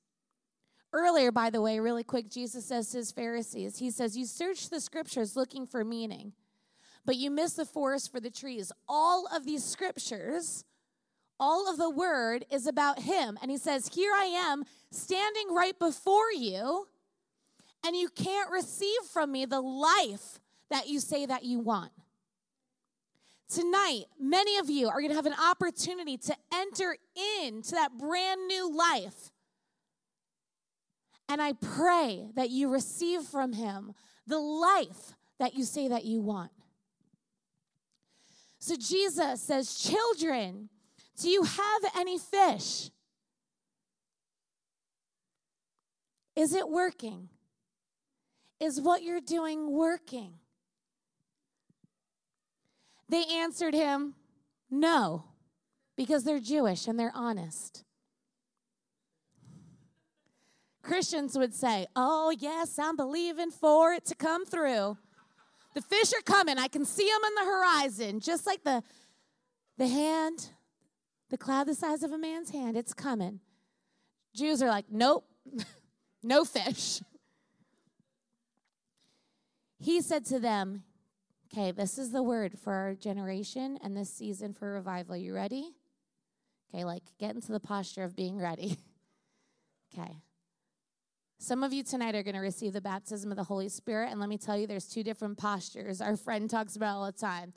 Earlier, 0.93 1.31
by 1.31 1.51
the 1.51 1.61
way, 1.61 1.79
really 1.79 2.03
quick, 2.03 2.29
Jesus 2.29 2.65
says 2.65 2.91
to 2.91 2.99
his 2.99 3.13
Pharisees, 3.13 3.79
He 3.79 3.91
says, 3.91 4.17
You 4.17 4.27
search 4.27 4.71
the 4.71 4.81
scriptures 4.81 5.37
looking 5.37 5.67
for 5.67 5.85
meaning, 5.85 6.33
but 7.05 7.17
you 7.17 7.31
miss 7.31 7.53
the 7.53 7.65
forest 7.65 8.11
for 8.11 8.19
the 8.19 8.31
trees. 8.31 8.73
All 8.89 9.29
of 9.33 9.45
these 9.45 9.65
scriptures, 9.65 10.65
all 11.39 11.71
of 11.71 11.79
the 11.79 11.91
word 11.91 12.45
is 12.51 12.67
about 12.67 13.01
Him. 13.01 13.39
And 13.41 13.51
He 13.53 13.57
says, 13.57 13.89
Here 13.89 14.13
I 14.13 14.25
am 14.25 14.65
standing 14.91 15.55
right 15.55 15.79
before 15.79 16.33
you, 16.33 16.89
and 17.87 17.95
you 17.95 18.09
can't 18.09 18.51
receive 18.51 19.03
from 19.13 19.31
me 19.31 19.45
the 19.45 19.61
life 19.61 20.41
that 20.71 20.89
you 20.89 20.99
say 20.99 21.25
that 21.25 21.45
you 21.45 21.61
want. 21.61 21.93
Tonight, 23.49 24.05
many 24.19 24.59
of 24.59 24.71
you 24.71 24.89
are 24.89 25.01
going 25.01 25.09
to 25.09 25.17
have 25.17 25.27
an 25.27 25.35
opportunity 25.35 26.17
to 26.17 26.37
enter 26.53 26.97
into 27.43 27.73
that 27.73 27.97
brand 27.99 28.47
new 28.47 28.73
life 28.77 29.30
and 31.31 31.41
I 31.41 31.53
pray 31.53 32.27
that 32.35 32.51
you 32.51 32.69
receive 32.73 33.23
from 33.23 33.53
him 33.53 33.95
the 34.27 34.41
life 34.41 35.15
that 35.39 35.55
you 35.55 35.65
say 35.65 35.87
that 35.87 36.05
you 36.05 36.21
want. 36.21 36.51
So 38.59 38.75
Jesus 38.77 39.41
says, 39.41 39.77
Children, 39.77 40.69
do 41.21 41.31
you 41.31 41.45
have 41.45 41.83
any 41.97 42.19
fish? 42.19 42.91
Is 46.35 46.53
it 46.53 46.69
working? 46.69 47.29
Is 48.59 48.81
what 48.81 49.05
you're 49.05 49.21
doing 49.21 49.71
working? 49.71 50.33
They 53.09 53.25
answered 53.25 53.75
him, 53.75 54.15
No, 54.69 55.27
because 55.97 56.25
they're 56.25 56.41
Jewish 56.41 56.89
and 56.89 56.99
they're 56.99 57.13
honest. 57.15 57.85
Christians 60.83 61.37
would 61.37 61.55
say, 61.55 61.87
Oh, 61.95 62.31
yes, 62.31 62.79
I'm 62.79 62.97
believing 62.97 63.51
for 63.51 63.93
it 63.93 64.05
to 64.07 64.15
come 64.15 64.47
through. 64.47 64.97
The 65.75 65.83
fish 65.83 66.13
are 66.13 66.23
coming. 66.23 66.59
I 66.59 66.69
can 66.69 66.85
see 66.85 67.07
them 67.07 67.23
on 67.23 67.35
the 67.35 67.51
horizon, 67.51 68.21
just 68.21 68.47
like 68.47 68.65
the, 68.65 68.83
the 69.79 69.87
hand, 69.87 70.51
the 71.29 71.39
cloud 71.39 71.69
the 71.69 71.75
size 71.75 72.03
of 72.03 72.13
a 72.13 72.19
man's 72.19 72.51
hand. 72.51 72.77
It's 72.77 72.93
coming. 72.93 73.41
Jews 74.35 74.63
are 74.63 74.69
like, 74.69 74.87
Nope, 74.91 75.27
no 76.23 76.45
fish. 76.45 77.01
He 79.79 80.01
said 80.01 80.25
to 80.27 80.39
them, 80.39 80.85
Okay, 81.53 81.73
this 81.73 81.99
is 81.99 82.13
the 82.13 82.23
word 82.23 82.59
for 82.59 82.73
our 82.73 82.95
generation 82.95 83.79
and 83.83 83.97
this 83.97 84.11
season 84.11 84.53
for 84.53 84.73
revival. 84.73 85.15
Are 85.15 85.19
you 85.19 85.35
ready? 85.35 85.75
Okay, 86.73 86.85
like 86.85 87.03
get 87.19 87.35
into 87.35 87.53
the 87.53 87.61
posture 87.61 88.05
of 88.05 88.15
being 88.15 88.39
ready. 88.39 88.77
okay. 89.99 90.17
Some 91.43 91.65
of 91.65 91.73
you 91.73 91.83
tonight 91.83 92.15
are 92.15 92.23
going 92.23 92.35
to 92.35 92.43
receive 92.43 92.75
the 92.75 92.83
baptism 92.83 93.31
of 93.31 93.37
the 93.39 93.45
Holy 93.45 93.71
Spirit. 93.71 94.11
And 94.11 94.21
let 94.21 94.29
me 94.29 94.37
tell 94.37 94.59
you, 94.59 94.67
there's 94.67 94.85
two 94.85 95.03
different 95.03 95.39
postures. 95.39 96.03
Our 96.03 96.15
friend 96.15 96.51
talks 96.51 96.77
about 96.77 96.97
all 96.97 97.07
the 97.07 97.13
time. 97.13 97.55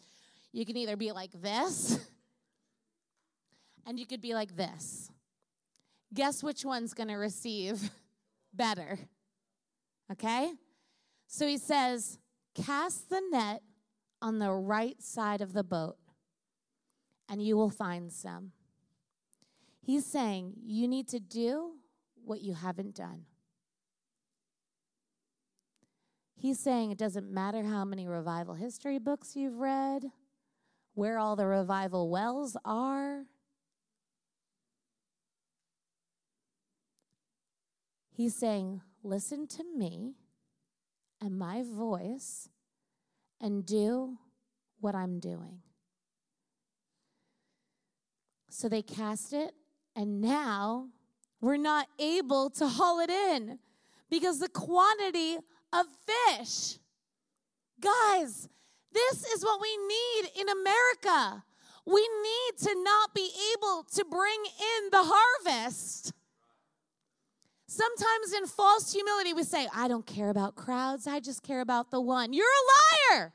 You 0.54 0.66
can 0.66 0.78
either 0.78 0.96
be 0.96 1.12
like 1.12 1.34
this, 1.34 2.00
and 3.86 4.00
you 4.00 4.06
could 4.06 4.22
be 4.22 4.34
like 4.34 4.56
this. 4.56 5.12
Guess 6.14 6.44
which 6.44 6.64
one's 6.64 6.94
going 6.94 7.10
to 7.10 7.16
receive 7.16 7.92
better? 8.54 9.00
Okay? 10.10 10.54
So 11.28 11.46
he 11.46 11.58
says, 11.58 12.20
Cast 12.56 13.10
the 13.10 13.22
net 13.32 13.64
on 14.22 14.40
the 14.40 14.54
right 14.54 15.02
side 15.04 15.42
of 15.42 15.52
the 15.52 15.64
boat, 15.64 15.98
and 17.28 17.44
you 17.44 17.58
will 17.58 17.70
find 17.70 18.14
some. 18.14 18.54
He's 19.82 20.06
saying, 20.06 20.54
You 20.64 20.88
need 20.88 21.10
to 21.10 21.20
do 21.20 21.74
what 22.24 22.40
you 22.40 22.54
haven't 22.54 22.96
done. 22.96 23.26
He's 26.44 26.60
saying 26.60 26.92
it 26.92 26.98
doesn't 26.98 27.32
matter 27.32 27.64
how 27.64 27.86
many 27.86 28.06
revival 28.06 28.54
history 28.54 29.00
books 29.00 29.34
you've 29.34 29.60
read, 29.60 30.12
where 30.94 31.18
all 31.18 31.38
the 31.38 31.46
revival 31.46 32.10
wells 32.10 32.58
are. 32.66 33.24
He's 38.12 38.36
saying, 38.36 38.82
listen 39.04 39.48
to 39.48 39.64
me 39.64 40.16
and 41.22 41.40
my 41.40 41.64
voice 41.64 42.50
and 43.40 43.66
do 43.66 44.18
what 44.82 44.96
I'm 44.96 45.22
doing. 45.22 45.62
So 48.50 48.68
they 48.68 48.82
cast 48.82 49.32
it, 49.32 49.54
and 49.96 50.20
now 50.20 50.90
we're 51.40 51.56
not 51.56 51.88
able 51.98 52.50
to 52.50 52.68
haul 52.68 53.00
it 53.00 53.10
in 53.10 53.60
because 54.10 54.40
the 54.40 54.50
quantity 54.50 55.38
of 55.74 55.86
fish. 56.06 56.78
Guys, 57.82 58.48
this 58.94 59.26
is 59.26 59.44
what 59.44 59.60
we 59.60 59.76
need 59.78 60.42
in 60.42 60.48
America. 60.50 61.44
We 61.86 62.02
need 62.02 62.58
to 62.60 62.84
not 62.84 63.14
be 63.14 63.30
able 63.54 63.86
to 63.96 64.06
bring 64.06 64.44
in 64.46 64.90
the 64.92 65.04
harvest. 65.04 66.14
Sometimes 67.68 68.34
in 68.38 68.46
false 68.46 68.94
humility, 68.94 69.34
we 69.34 69.44
say, 69.44 69.68
I 69.76 69.88
don't 69.88 70.06
care 70.06 70.30
about 70.30 70.56
crowds, 70.56 71.08
I 71.08 71.20
just 71.20 71.42
care 71.42 71.60
about 71.60 71.90
the 71.92 72.00
one. 72.00 72.32
You're 72.32 72.46
a 72.46 73.16
liar. 73.16 73.34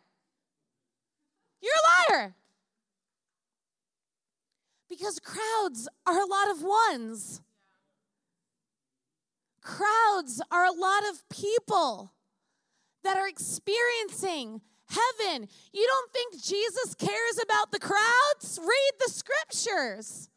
You're 1.61 1.73
a 1.73 2.13
liar. 2.13 2.35
Because 4.89 5.19
crowds 5.19 5.89
are 6.07 6.21
a 6.21 6.27
lot 6.27 6.51
of 6.51 6.63
ones. 6.63 7.43
Crowds 9.61 10.41
are 10.51 10.65
a 10.65 10.73
lot 10.73 11.03
of 11.11 11.29
people 11.29 12.13
that 13.05 13.17
are 13.17 13.29
experiencing 13.29 14.61
heaven. 14.89 15.49
You 15.73 15.87
don't 15.87 16.13
think 16.13 16.43
Jesus 16.43 16.95
cares 16.95 17.39
about 17.43 17.71
the 17.71 17.79
crowds? 17.79 18.59
Read 18.61 18.93
the 19.01 19.13
scriptures. 19.13 20.31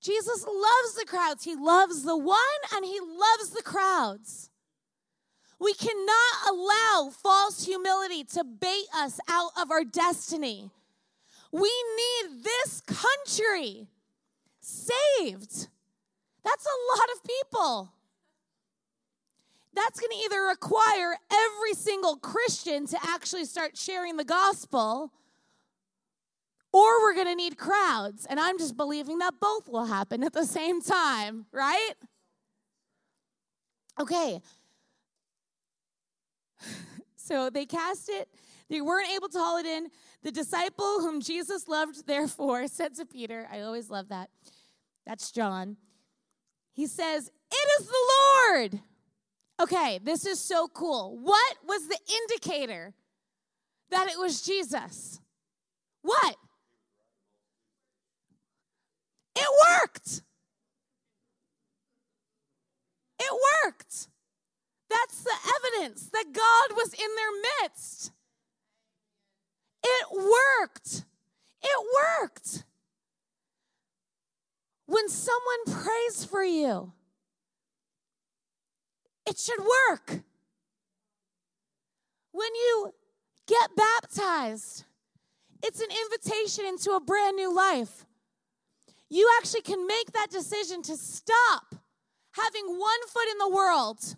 Jesus 0.00 0.44
loves 0.46 0.94
the 0.98 1.06
crowds. 1.06 1.44
He 1.44 1.54
loves 1.54 2.02
the 2.02 2.16
one 2.16 2.38
and 2.74 2.84
he 2.84 3.00
loves 3.00 3.50
the 3.50 3.62
crowds. 3.62 4.50
We 5.58 5.72
cannot 5.72 6.50
allow 6.50 7.10
false 7.10 7.64
humility 7.64 8.24
to 8.34 8.44
bait 8.44 8.84
us 8.94 9.18
out 9.28 9.52
of 9.58 9.70
our 9.70 9.84
destiny. 9.84 10.70
We 11.52 11.72
need 11.96 12.44
this 12.44 12.82
country 12.82 13.88
saved. 14.60 15.68
That's 16.44 16.66
a 16.66 16.98
lot 16.98 17.08
of 17.14 17.24
people 17.24 17.92
that's 19.74 20.00
going 20.00 20.10
to 20.10 20.24
either 20.24 20.42
require 20.42 21.16
every 21.30 21.74
single 21.74 22.16
Christian 22.16 22.86
to 22.86 22.98
actually 23.02 23.44
start 23.44 23.76
sharing 23.76 24.16
the 24.16 24.24
gospel, 24.24 25.12
or 26.72 27.02
we're 27.02 27.14
going 27.14 27.28
to 27.28 27.34
need 27.34 27.56
crowds. 27.56 28.26
And 28.26 28.40
I'm 28.40 28.58
just 28.58 28.76
believing 28.76 29.18
that 29.18 29.34
both 29.40 29.68
will 29.68 29.86
happen 29.86 30.22
at 30.24 30.32
the 30.32 30.44
same 30.46 30.80
time, 30.80 31.46
right? 31.52 31.92
Okay. 34.00 34.40
So 37.16 37.48
they 37.48 37.64
cast 37.64 38.10
it. 38.10 38.28
They 38.68 38.82
weren't 38.82 39.08
able 39.08 39.28
to 39.30 39.38
haul 39.38 39.56
it 39.56 39.64
in. 39.64 39.88
The 40.22 40.30
disciple 40.30 41.00
whom 41.00 41.22
Jesus 41.22 41.68
loved, 41.68 42.06
therefore, 42.06 42.68
said 42.68 42.94
to 42.96 43.06
Peter, 43.06 43.48
I 43.50 43.62
always 43.62 43.88
love 43.88 44.08
that. 44.08 44.28
That's 45.06 45.30
John. 45.30 45.78
He 46.74 46.86
says, 46.86 47.30
It 47.50 47.80
is 47.80 47.86
the 47.86 48.12
Lord. 48.50 48.80
Okay, 49.60 50.00
this 50.02 50.26
is 50.26 50.40
so 50.40 50.68
cool. 50.68 51.16
What 51.18 51.56
was 51.66 51.86
the 51.88 51.98
indicator 52.22 52.92
that 53.90 54.08
it 54.08 54.18
was 54.18 54.42
Jesus? 54.42 55.20
What? 56.02 56.36
It 59.36 59.46
worked. 59.70 60.22
It 63.18 63.40
worked. 63.64 64.08
That's 64.90 65.22
the 65.22 65.34
evidence 65.56 66.08
that 66.12 66.26
God 66.32 66.76
was 66.76 66.92
in 66.92 67.08
their 67.16 67.62
midst. 67.62 68.12
It 69.82 70.06
worked. 70.12 71.04
It 71.62 71.86
worked. 72.20 72.64
When 74.86 75.08
someone 75.08 75.82
prays 75.82 76.24
for 76.24 76.44
you, 76.44 76.92
it 79.26 79.38
should 79.38 79.60
work. 79.60 80.22
When 82.32 82.54
you 82.54 82.94
get 83.46 83.70
baptized, 83.76 84.84
it's 85.62 85.80
an 85.80 85.88
invitation 86.04 86.66
into 86.66 86.90
a 86.90 87.00
brand 87.00 87.36
new 87.36 87.54
life. 87.54 88.04
You 89.08 89.30
actually 89.38 89.62
can 89.62 89.86
make 89.86 90.12
that 90.12 90.30
decision 90.30 90.82
to 90.82 90.96
stop 90.96 91.74
having 92.32 92.66
one 92.66 93.08
foot 93.08 93.28
in 93.30 93.38
the 93.38 93.48
world 93.48 94.16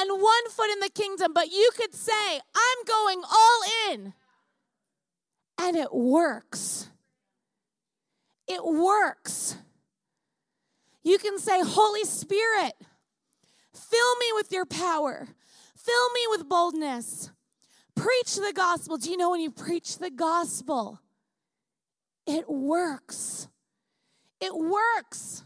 and 0.00 0.10
one 0.10 0.50
foot 0.50 0.70
in 0.70 0.80
the 0.80 0.90
kingdom, 0.90 1.32
but 1.32 1.52
you 1.52 1.70
could 1.76 1.94
say, 1.94 2.40
I'm 2.54 2.84
going 2.86 3.22
all 3.22 3.60
in. 3.90 4.12
And 5.58 5.76
it 5.76 5.94
works. 5.94 6.88
It 8.48 8.64
works. 8.64 9.56
You 11.04 11.18
can 11.18 11.38
say, 11.38 11.60
Holy 11.62 12.04
Spirit, 12.04 12.72
fill 13.74 14.16
me 14.16 14.26
with 14.34 14.52
your 14.52 14.66
power, 14.66 15.28
fill 15.76 16.10
me 16.12 16.20
with 16.30 16.48
boldness. 16.48 17.30
Preach 17.94 18.34
the 18.34 18.52
gospel. 18.54 18.96
Do 18.96 19.10
you 19.10 19.16
know 19.16 19.30
when 19.30 19.40
you 19.40 19.52
preach 19.52 19.98
the 19.98 20.10
gospel, 20.10 21.00
it 22.26 22.48
works? 22.48 23.46
It 24.40 24.52
works. 24.54 25.44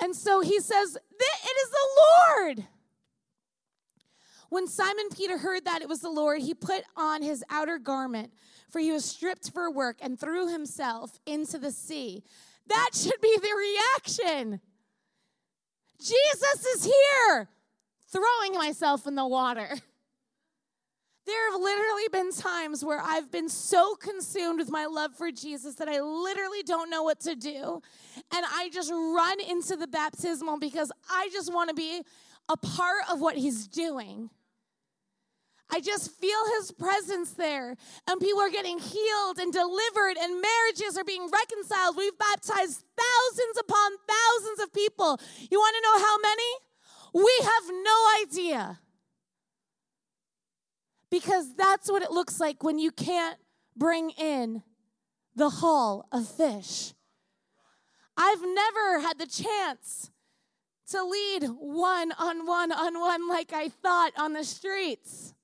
And 0.00 0.16
so 0.16 0.40
he 0.40 0.58
says, 0.58 0.96
It 0.96 1.56
is 1.62 1.70
the 1.70 1.88
Lord. 2.36 2.66
When 4.48 4.66
Simon 4.66 5.06
Peter 5.16 5.38
heard 5.38 5.64
that 5.64 5.80
it 5.80 5.88
was 5.88 6.00
the 6.00 6.10
Lord, 6.10 6.42
he 6.42 6.52
put 6.52 6.82
on 6.96 7.22
his 7.22 7.42
outer 7.48 7.78
garment, 7.78 8.32
for 8.68 8.80
he 8.80 8.92
was 8.92 9.04
stripped 9.04 9.50
for 9.50 9.70
work, 9.70 9.96
and 10.02 10.18
threw 10.18 10.52
himself 10.52 11.18
into 11.24 11.56
the 11.56 11.70
sea. 11.70 12.22
That 12.66 12.90
should 12.92 13.20
be 13.22 13.34
the 13.40 13.54
reaction. 13.56 14.60
Jesus 16.02 16.66
is 16.74 16.84
here, 16.84 17.48
throwing 18.10 18.54
myself 18.54 19.06
in 19.06 19.14
the 19.14 19.26
water. 19.26 19.68
There 21.24 21.52
have 21.52 21.60
literally 21.60 22.08
been 22.10 22.32
times 22.32 22.84
where 22.84 23.00
I've 23.00 23.30
been 23.30 23.48
so 23.48 23.94
consumed 23.94 24.58
with 24.58 24.70
my 24.70 24.86
love 24.86 25.14
for 25.14 25.30
Jesus 25.30 25.76
that 25.76 25.88
I 25.88 26.00
literally 26.00 26.64
don't 26.64 26.90
know 26.90 27.04
what 27.04 27.20
to 27.20 27.36
do. 27.36 27.80
And 28.34 28.44
I 28.44 28.70
just 28.72 28.90
run 28.90 29.38
into 29.40 29.76
the 29.76 29.86
baptismal 29.86 30.58
because 30.58 30.90
I 31.08 31.28
just 31.32 31.54
want 31.54 31.68
to 31.68 31.76
be 31.76 32.02
a 32.48 32.56
part 32.56 33.04
of 33.08 33.20
what 33.20 33.36
he's 33.36 33.68
doing. 33.68 34.30
I 35.74 35.80
just 35.80 36.10
feel 36.20 36.38
his 36.58 36.70
presence 36.70 37.32
there, 37.32 37.74
and 38.06 38.20
people 38.20 38.40
are 38.40 38.50
getting 38.50 38.78
healed 38.78 39.38
and 39.38 39.50
delivered, 39.50 40.18
and 40.20 40.42
marriages 40.42 40.98
are 40.98 41.04
being 41.04 41.30
reconciled. 41.30 41.96
We've 41.96 42.18
baptized 42.18 42.84
thousands 42.94 43.58
upon 43.58 43.92
thousands 44.06 44.60
of 44.60 44.74
people. 44.74 45.18
You 45.50 45.58
want 45.58 45.74
to 45.76 45.82
know 45.82 46.06
how 46.06 46.18
many? 46.18 46.52
We 47.14 47.40
have 47.42 47.64
no 47.70 48.06
idea 48.22 48.78
because 51.10 51.54
that's 51.56 51.90
what 51.90 52.02
it 52.02 52.10
looks 52.10 52.38
like 52.38 52.62
when 52.62 52.78
you 52.78 52.90
can't 52.90 53.38
bring 53.76 54.10
in 54.10 54.62
the 55.34 55.48
haul 55.48 56.06
of 56.12 56.28
fish. 56.28 56.92
I've 58.16 58.42
never 58.42 59.00
had 59.00 59.18
the 59.18 59.26
chance 59.26 60.10
to 60.88 61.02
lead 61.02 61.44
one 61.44 62.12
on 62.18 62.46
one 62.46 62.72
on 62.72 63.00
one 63.00 63.28
like 63.28 63.52
I 63.52 63.68
thought 63.68 64.12
on 64.18 64.34
the 64.34 64.44
streets. 64.44 65.34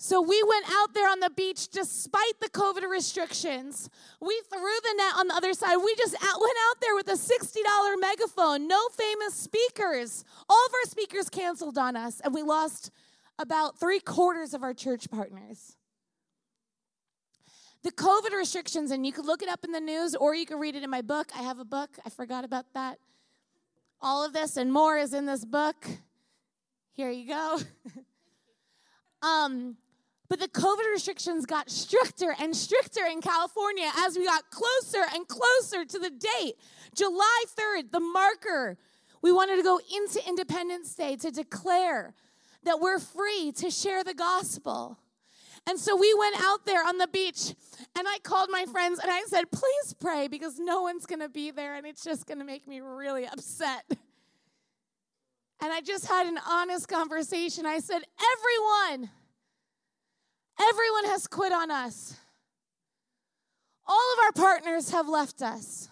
So 0.00 0.22
we 0.22 0.40
went 0.44 0.64
out 0.70 0.94
there 0.94 1.10
on 1.10 1.18
the 1.18 1.28
beach 1.28 1.68
despite 1.70 2.38
the 2.40 2.48
COVID 2.48 2.88
restrictions. 2.88 3.90
We 4.20 4.40
threw 4.48 4.60
the 4.60 4.94
net 4.96 5.14
on 5.16 5.26
the 5.26 5.34
other 5.34 5.52
side. 5.52 5.76
We 5.76 5.92
just 5.96 6.14
out, 6.14 6.40
went 6.40 6.56
out 6.70 6.80
there 6.80 6.94
with 6.94 7.08
a 7.08 7.14
$60 7.14 8.00
megaphone, 8.00 8.68
no 8.68 8.78
famous 8.96 9.34
speakers. 9.34 10.24
All 10.48 10.66
of 10.66 10.72
our 10.72 10.88
speakers 10.88 11.28
canceled 11.28 11.78
on 11.78 11.96
us, 11.96 12.20
and 12.20 12.32
we 12.32 12.44
lost 12.44 12.92
about 13.40 13.80
three 13.80 13.98
quarters 13.98 14.54
of 14.54 14.62
our 14.62 14.72
church 14.72 15.10
partners. 15.10 15.76
The 17.82 17.90
COVID 17.90 18.30
restrictions, 18.36 18.92
and 18.92 19.04
you 19.04 19.10
could 19.10 19.26
look 19.26 19.42
it 19.42 19.48
up 19.48 19.64
in 19.64 19.72
the 19.72 19.80
news 19.80 20.14
or 20.14 20.32
you 20.32 20.46
can 20.46 20.60
read 20.60 20.76
it 20.76 20.84
in 20.84 20.90
my 20.90 21.02
book. 21.02 21.28
I 21.36 21.42
have 21.42 21.58
a 21.58 21.64
book, 21.64 21.98
I 22.06 22.10
forgot 22.10 22.44
about 22.44 22.66
that. 22.74 22.98
All 24.00 24.24
of 24.24 24.32
this 24.32 24.56
and 24.56 24.72
more 24.72 24.96
is 24.96 25.12
in 25.12 25.26
this 25.26 25.44
book. 25.44 25.88
Here 26.92 27.10
you 27.10 27.26
go. 27.26 27.58
um, 29.22 29.76
but 30.28 30.40
the 30.40 30.48
COVID 30.48 30.90
restrictions 30.92 31.46
got 31.46 31.70
stricter 31.70 32.34
and 32.38 32.54
stricter 32.54 33.04
in 33.06 33.20
California 33.20 33.90
as 33.96 34.16
we 34.16 34.26
got 34.26 34.50
closer 34.50 35.04
and 35.14 35.26
closer 35.26 35.84
to 35.84 35.98
the 35.98 36.10
date. 36.10 36.54
July 36.94 37.44
3rd, 37.58 37.92
the 37.92 38.00
marker. 38.00 38.76
We 39.22 39.32
wanted 39.32 39.56
to 39.56 39.62
go 39.62 39.80
into 39.94 40.26
Independence 40.28 40.94
Day 40.94 41.16
to 41.16 41.30
declare 41.30 42.14
that 42.64 42.78
we're 42.80 42.98
free 42.98 43.52
to 43.56 43.70
share 43.70 44.04
the 44.04 44.14
gospel. 44.14 44.98
And 45.66 45.78
so 45.78 45.96
we 45.96 46.14
went 46.14 46.36
out 46.40 46.66
there 46.66 46.86
on 46.86 46.98
the 46.98 47.08
beach 47.08 47.54
and 47.96 48.06
I 48.06 48.18
called 48.22 48.48
my 48.50 48.64
friends 48.66 49.00
and 49.00 49.10
I 49.10 49.22
said, 49.26 49.50
please 49.50 49.94
pray 49.98 50.28
because 50.28 50.58
no 50.58 50.82
one's 50.82 51.04
going 51.04 51.20
to 51.20 51.28
be 51.28 51.50
there 51.50 51.74
and 51.74 51.86
it's 51.86 52.04
just 52.04 52.26
going 52.26 52.38
to 52.38 52.44
make 52.44 52.66
me 52.66 52.80
really 52.80 53.26
upset. 53.26 53.84
And 55.60 55.72
I 55.72 55.80
just 55.80 56.06
had 56.06 56.26
an 56.26 56.38
honest 56.48 56.88
conversation. 56.88 57.66
I 57.66 57.80
said, 57.80 58.02
everyone, 58.92 59.10
everyone 60.60 61.06
has 61.06 61.26
quit 61.26 61.52
on 61.52 61.70
us. 61.70 62.16
All 63.86 64.12
of 64.14 64.24
our 64.24 64.32
partners 64.32 64.90
have 64.90 65.08
left 65.08 65.40
us. 65.40 65.88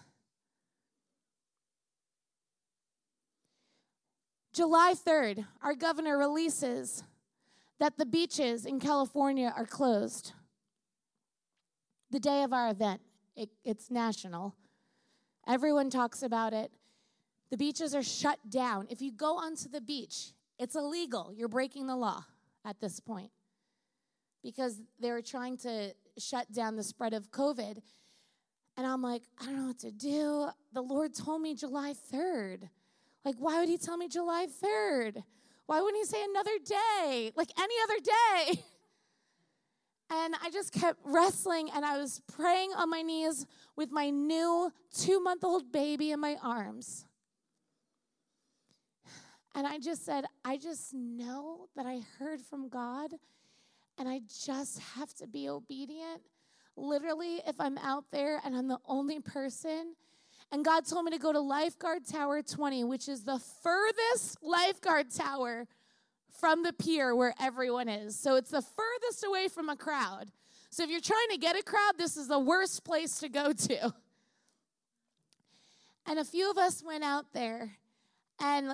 July 4.53 4.93
3rd, 4.95 5.45
our 5.61 5.75
governor 5.75 6.17
releases 6.17 7.03
that 7.79 7.97
the 7.97 8.05
beaches 8.05 8.65
in 8.65 8.79
California 8.79 9.53
are 9.55 9.65
closed. 9.65 10.33
The 12.09 12.19
day 12.19 12.43
of 12.43 12.53
our 12.53 12.69
event, 12.69 13.01
it, 13.35 13.49
it's 13.63 13.91
national. 13.91 14.55
Everyone 15.47 15.89
talks 15.89 16.23
about 16.23 16.53
it. 16.53 16.71
The 17.51 17.57
beaches 17.57 17.93
are 17.93 18.03
shut 18.03 18.39
down. 18.49 18.87
If 18.89 19.01
you 19.01 19.11
go 19.11 19.37
onto 19.37 19.69
the 19.69 19.81
beach, 19.81 20.31
it's 20.57 20.75
illegal. 20.75 21.31
You're 21.35 21.47
breaking 21.47 21.87
the 21.87 21.95
law 21.95 22.25
at 22.65 22.79
this 22.79 22.99
point 22.99 23.31
because 24.47 24.79
they 24.97 25.11
were 25.11 25.21
trying 25.21 25.57
to 25.57 25.93
shut 26.17 26.49
down 26.53 26.77
the 26.77 26.83
spread 26.83 27.13
of 27.13 27.29
COVID. 27.31 27.81
And 28.77 28.87
I'm 28.87 29.01
like, 29.01 29.23
I 29.41 29.45
don't 29.45 29.57
know 29.57 29.67
what 29.67 29.79
to 29.79 29.91
do. 29.91 30.47
The 30.71 30.81
Lord 30.81 31.13
told 31.13 31.41
me 31.41 31.53
July 31.53 31.93
3rd. 32.13 32.69
Like, 33.25 33.35
why 33.39 33.59
would 33.59 33.67
he 33.67 33.77
tell 33.77 33.97
me 33.97 34.07
July 34.07 34.47
3rd? 34.63 35.21
Why 35.65 35.81
wouldn't 35.81 36.01
he 36.01 36.05
say 36.05 36.23
another 36.23 36.57
day, 36.63 37.33
like 37.35 37.49
any 37.59 37.75
other 37.83 37.99
day? 38.55 38.63
And 40.09 40.35
I 40.41 40.49
just 40.49 40.71
kept 40.71 41.01
wrestling 41.03 41.69
and 41.75 41.83
I 41.83 41.97
was 41.97 42.21
praying 42.33 42.69
on 42.77 42.89
my 42.89 43.01
knees 43.01 43.45
with 43.75 43.91
my 43.91 44.09
new 44.09 44.71
two 44.97 45.19
month 45.21 45.43
old 45.43 45.69
baby 45.73 46.11
in 46.11 46.21
my 46.21 46.37
arms. 46.41 47.03
And 49.53 49.67
I 49.67 49.79
just 49.79 50.05
said, 50.05 50.23
I 50.45 50.55
just 50.55 50.93
know 50.93 51.67
that 51.75 51.85
I 51.85 51.99
heard 52.19 52.39
from 52.39 52.69
God 52.69 53.11
and 53.97 54.07
I 54.07 54.21
just 54.43 54.79
have 54.95 55.13
to 55.15 55.27
be 55.27 55.49
obedient. 55.49 56.21
Literally, 56.75 57.41
if 57.47 57.59
I'm 57.59 57.77
out 57.79 58.05
there 58.11 58.39
and 58.43 58.55
I'm 58.55 58.67
the 58.67 58.79
only 58.85 59.19
person 59.19 59.95
and 60.51 60.63
God 60.63 60.85
told 60.85 61.05
me 61.05 61.11
to 61.11 61.17
go 61.17 61.33
to 61.33 61.39
Lifeguard 61.39 62.07
Tower 62.07 62.41
20, 62.41 62.85
which 62.85 63.09
is 63.09 63.23
the 63.23 63.39
furthest 63.39 64.37
lifeguard 64.41 65.11
tower 65.13 65.67
from 66.39 66.63
the 66.63 66.71
pier 66.71 67.15
where 67.15 67.33
everyone 67.39 67.89
is. 67.89 68.17
So 68.17 68.35
it's 68.35 68.51
the 68.51 68.61
furthest 68.61 69.25
away 69.25 69.49
from 69.49 69.69
a 69.69 69.75
crowd. 69.75 70.31
So 70.69 70.83
if 70.83 70.89
you're 70.89 71.01
trying 71.01 71.29
to 71.31 71.37
get 71.37 71.57
a 71.57 71.63
crowd, 71.63 71.93
this 71.97 72.15
is 72.15 72.27
the 72.27 72.39
worst 72.39 72.85
place 72.85 73.19
to 73.19 73.29
go 73.29 73.51
to. 73.51 73.93
And 76.05 76.19
a 76.19 76.23
few 76.23 76.49
of 76.49 76.57
us 76.57 76.81
went 76.81 77.03
out 77.03 77.33
there, 77.33 77.71
and 78.39 78.73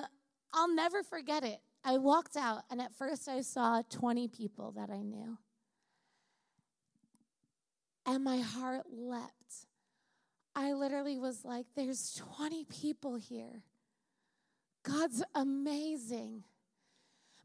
I'll 0.52 0.72
never 0.72 1.02
forget 1.02 1.42
it. 1.42 1.58
I 1.84 1.98
walked 1.98 2.36
out, 2.36 2.62
and 2.70 2.80
at 2.80 2.94
first 2.94 3.28
I 3.28 3.42
saw 3.42 3.82
20 3.90 4.28
people 4.28 4.72
that 4.72 4.88
I 4.90 5.02
knew. 5.02 5.36
And 8.06 8.24
my 8.24 8.38
heart 8.38 8.84
leapt. 8.90 9.66
I 10.56 10.72
literally 10.72 11.18
was 11.18 11.44
like, 11.44 11.66
there's 11.76 12.14
20 12.36 12.64
people 12.64 13.16
here. 13.16 13.62
God's 14.82 15.22
amazing. 15.34 16.44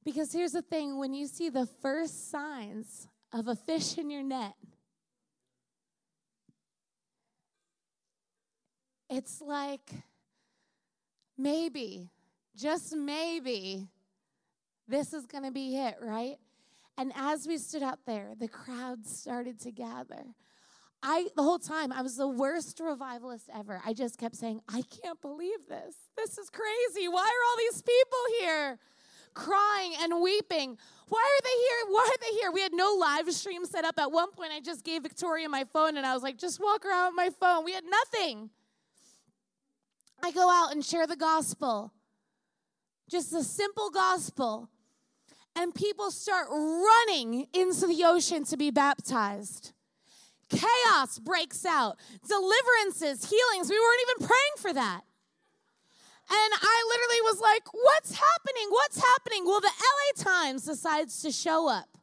Because 0.06 0.32
here's 0.32 0.54
the 0.54 0.62
thing 0.62 0.98
when 0.98 1.14
you 1.14 1.28
see 1.28 1.50
the 1.50 1.68
first 1.82 2.32
signs 2.32 3.08
of 3.34 3.48
a 3.48 3.56
fish 3.56 3.98
in 3.98 4.10
your 4.10 4.24
net, 4.24 4.56
it's 9.10 9.42
like 9.42 9.92
maybe, 11.38 12.10
just 12.56 12.96
maybe, 12.96 13.88
this 14.90 15.14
is 15.14 15.26
going 15.26 15.44
to 15.44 15.52
be 15.52 15.78
it, 15.78 15.98
right? 16.02 16.38
And 16.98 17.14
as 17.16 17.48
we 17.48 17.58
stood 17.58 17.84
out 17.84 18.00
there, 18.06 18.34
the 18.38 18.48
crowd 18.48 19.06
started 19.06 19.60
to 19.62 19.72
gather. 19.72 20.26
I 21.02 21.28
the 21.36 21.44
whole 21.44 21.60
time 21.60 21.94
I 21.94 22.02
was 22.02 22.18
the 22.18 22.28
worst 22.28 22.80
revivalist 22.82 23.50
ever. 23.56 23.82
I 23.86 23.94
just 23.94 24.18
kept 24.18 24.36
saying, 24.36 24.62
"I 24.68 24.82
can't 24.82 25.22
believe 25.22 25.68
this. 25.70 25.96
This 26.18 26.38
is 26.38 26.50
crazy. 26.50 27.08
Why 27.08 27.22
are 27.22 27.44
all 27.50 27.58
these 27.58 27.82
people 27.82 28.20
here?" 28.42 28.80
crying 29.34 29.94
and 30.02 30.22
weeping. 30.22 30.78
Why 31.08 31.20
are 31.20 31.44
they 31.44 31.50
here? 31.50 31.94
Why 31.94 32.10
are 32.12 32.20
they 32.20 32.38
here? 32.40 32.52
We 32.52 32.62
had 32.62 32.74
no 32.74 32.96
live 33.00 33.32
stream 33.32 33.66
set 33.66 33.86
up. 33.86 33.98
At 33.98 34.12
one 34.12 34.32
point, 34.32 34.52
I 34.52 34.60
just 34.60 34.84
gave 34.84 35.04
Victoria 35.04 35.48
my 35.50 35.66
phone 35.72 35.98
and 35.98 36.06
I 36.06 36.14
was 36.14 36.24
like, 36.24 36.38
just 36.38 36.60
walk 36.60 36.86
around 36.86 37.14
with 37.14 37.16
my 37.16 37.30
phone. 37.30 37.64
We 37.64 37.74
had 37.74 37.86
nothing. 37.86 38.50
I 40.22 40.32
go 40.32 40.50
out 40.50 40.74
and 40.74 40.84
share 40.84 41.08
the 41.08 41.16
gospel, 41.16 41.94
just 43.10 43.34
a 43.34 43.44
simple 43.44 43.90
gospel. 43.90 44.70
And 45.56 45.74
people 45.76 46.12
start 46.12 46.47
running 46.50 47.47
into 47.54 47.88
the 47.88 48.04
ocean 48.06 48.45
to 48.45 48.58
be 48.58 48.72
baptized. 48.72 49.74
Chaos 50.50 51.20
breaks 51.20 51.66
out, 51.66 51.97
deliverances, 52.28 53.30
healings. 53.30 53.70
We 53.70 53.80
weren't 53.80 54.02
even 54.10 54.28
praying 54.28 54.58
for 54.58 54.74
that. 54.74 55.02
And 56.32 56.54
I 56.62 56.84
literally 56.88 57.22
was 57.32 57.41
like, 57.41 57.64
What's 57.72 58.14
happening? 58.14 58.68
What's 58.70 59.02
happening? 59.04 59.45
Well, 59.45 59.60
the 59.60 59.68
LA 59.68 60.24
Times 60.24 60.66
decides 60.66 61.22
to 61.24 61.32
show 61.32 61.68
up 61.68 61.97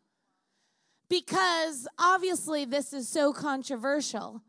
because 1.08 1.86
obviously 1.98 2.64
this 2.64 2.92
is 2.92 3.08
so 3.08 3.32
controversial. 3.32 4.42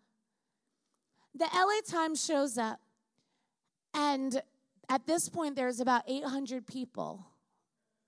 The 1.35 1.47
LA 1.53 1.81
Times 1.87 2.23
shows 2.23 2.57
up, 2.57 2.79
and 3.93 4.41
at 4.89 5.05
this 5.05 5.29
point, 5.29 5.55
there's 5.55 5.79
about 5.79 6.03
800 6.07 6.65
people 6.65 7.27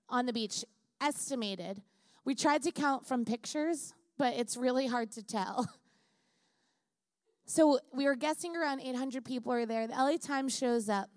on 0.10 0.26
the 0.26 0.34
beach, 0.34 0.66
estimated. 1.02 1.82
We 2.26 2.36
tried 2.36 2.64
to 2.64 2.72
count 2.72 3.08
from 3.08 3.26
pictures, 3.26 3.93
but 4.18 4.36
it's 4.36 4.58
really 4.58 4.88
hard 4.88 5.12
to 5.14 5.24
tell. 5.24 5.68
So 7.50 7.80
we 7.91 8.06
were 8.06 8.16
guessing 8.16 8.56
around 8.56 8.82
800 8.82 9.26
people 9.26 9.52
are 9.52 9.66
there. 9.66 9.88
The 9.88 9.93
LA 9.93 10.18
Times 10.18 10.56
shows 10.56 10.88
up, 10.88 11.10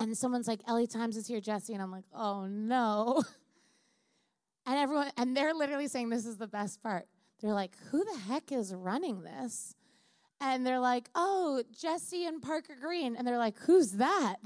and 0.00 0.18
someone's 0.18 0.48
like, 0.48 0.58
LA 0.68 0.84
Times 0.86 1.16
is 1.16 1.28
here, 1.28 1.40
Jesse. 1.40 1.72
And 1.72 1.80
I'm 1.80 1.92
like, 1.92 2.06
oh 2.12 2.46
no. 2.46 3.22
And 4.66 4.78
everyone, 4.78 5.10
and 5.18 5.36
they're 5.36 5.52
literally 5.52 5.88
saying 5.88 6.08
this 6.08 6.24
is 6.24 6.38
the 6.38 6.46
best 6.46 6.82
part. 6.82 7.06
They're 7.40 7.52
like, 7.52 7.72
who 7.90 8.02
the 8.02 8.18
heck 8.20 8.50
is 8.50 8.74
running 8.74 9.22
this? 9.22 9.74
And 10.40 10.66
they're 10.66 10.80
like, 10.80 11.10
oh, 11.14 11.62
Jesse 11.78 12.24
and 12.24 12.40
Parker 12.40 12.74
Green. 12.80 13.14
And 13.14 13.28
they're 13.28 13.36
like, 13.36 13.58
who's 13.58 13.92
that? 13.92 14.36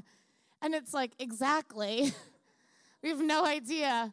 And 0.61 0.75
it's 0.75 0.93
like, 0.93 1.13
exactly. 1.21 2.13
we 3.03 3.11
have 3.11 3.21
no 3.21 3.45
idea. 3.45 4.13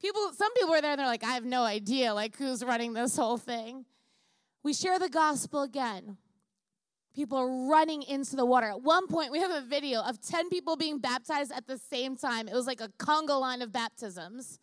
People, 0.00 0.32
some 0.32 0.52
people 0.54 0.74
are 0.74 0.80
there 0.80 0.92
and 0.92 1.00
they're 1.00 1.06
like, 1.06 1.24
I 1.24 1.32
have 1.32 1.44
no 1.44 1.62
idea, 1.62 2.14
like, 2.14 2.36
who's 2.36 2.64
running 2.64 2.94
this 2.94 3.16
whole 3.16 3.36
thing. 3.36 3.84
We 4.62 4.72
share 4.72 4.98
the 4.98 5.08
gospel 5.08 5.62
again. 5.62 6.16
People 7.14 7.38
are 7.38 7.68
running 7.68 8.02
into 8.02 8.36
the 8.36 8.46
water. 8.46 8.68
At 8.68 8.82
one 8.82 9.08
point, 9.08 9.32
we 9.32 9.40
have 9.40 9.50
a 9.50 9.60
video 9.62 10.00
of 10.00 10.20
10 10.20 10.48
people 10.48 10.76
being 10.76 10.98
baptized 10.98 11.52
at 11.52 11.66
the 11.66 11.76
same 11.76 12.16
time. 12.16 12.48
It 12.48 12.54
was 12.54 12.66
like 12.66 12.80
a 12.80 12.88
conga 12.98 13.38
line 13.38 13.62
of 13.62 13.72
baptisms. 13.72 14.58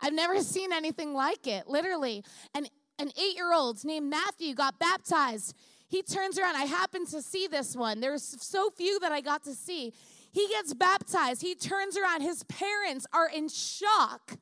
I've 0.00 0.14
never 0.14 0.40
seen 0.42 0.72
anything 0.72 1.12
like 1.12 1.46
it, 1.46 1.66
literally. 1.66 2.24
And 2.54 2.70
an 2.98 3.10
eight 3.18 3.34
year 3.34 3.52
old 3.52 3.84
named 3.84 4.08
Matthew 4.08 4.54
got 4.54 4.78
baptized. 4.78 5.54
He 5.88 6.02
turns 6.02 6.38
around. 6.38 6.56
I 6.56 6.64
happened 6.64 7.08
to 7.08 7.22
see 7.22 7.46
this 7.46 7.76
one. 7.76 8.00
There's 8.00 8.22
so 8.22 8.70
few 8.70 8.98
that 9.00 9.12
I 9.12 9.20
got 9.20 9.44
to 9.44 9.54
see. 9.54 9.92
He 10.36 10.46
gets 10.48 10.74
baptized. 10.74 11.40
He 11.40 11.54
turns 11.54 11.96
around. 11.96 12.20
His 12.20 12.42
parents 12.42 13.06
are 13.10 13.26
in 13.26 13.48
shock 13.48 14.32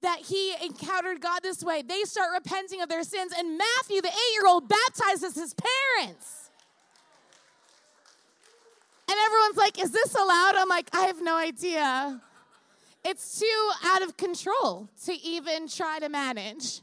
that 0.00 0.20
he 0.20 0.54
encountered 0.64 1.20
God 1.20 1.40
this 1.42 1.62
way. 1.62 1.82
They 1.82 2.00
start 2.04 2.30
repenting 2.32 2.80
of 2.80 2.88
their 2.88 3.02
sins, 3.02 3.30
and 3.36 3.58
Matthew, 3.58 4.00
the 4.00 4.08
eight 4.08 4.32
year 4.32 4.46
old, 4.48 4.70
baptizes 4.70 5.34
his 5.34 5.54
parents. 5.54 6.48
And 9.06 9.18
everyone's 9.26 9.58
like, 9.58 9.78
Is 9.78 9.90
this 9.90 10.14
allowed? 10.14 10.54
I'm 10.56 10.70
like, 10.70 10.88
I 10.94 11.02
have 11.02 11.20
no 11.20 11.36
idea. 11.36 12.22
It's 13.04 13.38
too 13.38 13.70
out 13.84 14.00
of 14.00 14.16
control 14.16 14.88
to 15.04 15.12
even 15.12 15.68
try 15.68 15.98
to 15.98 16.08
manage. 16.08 16.80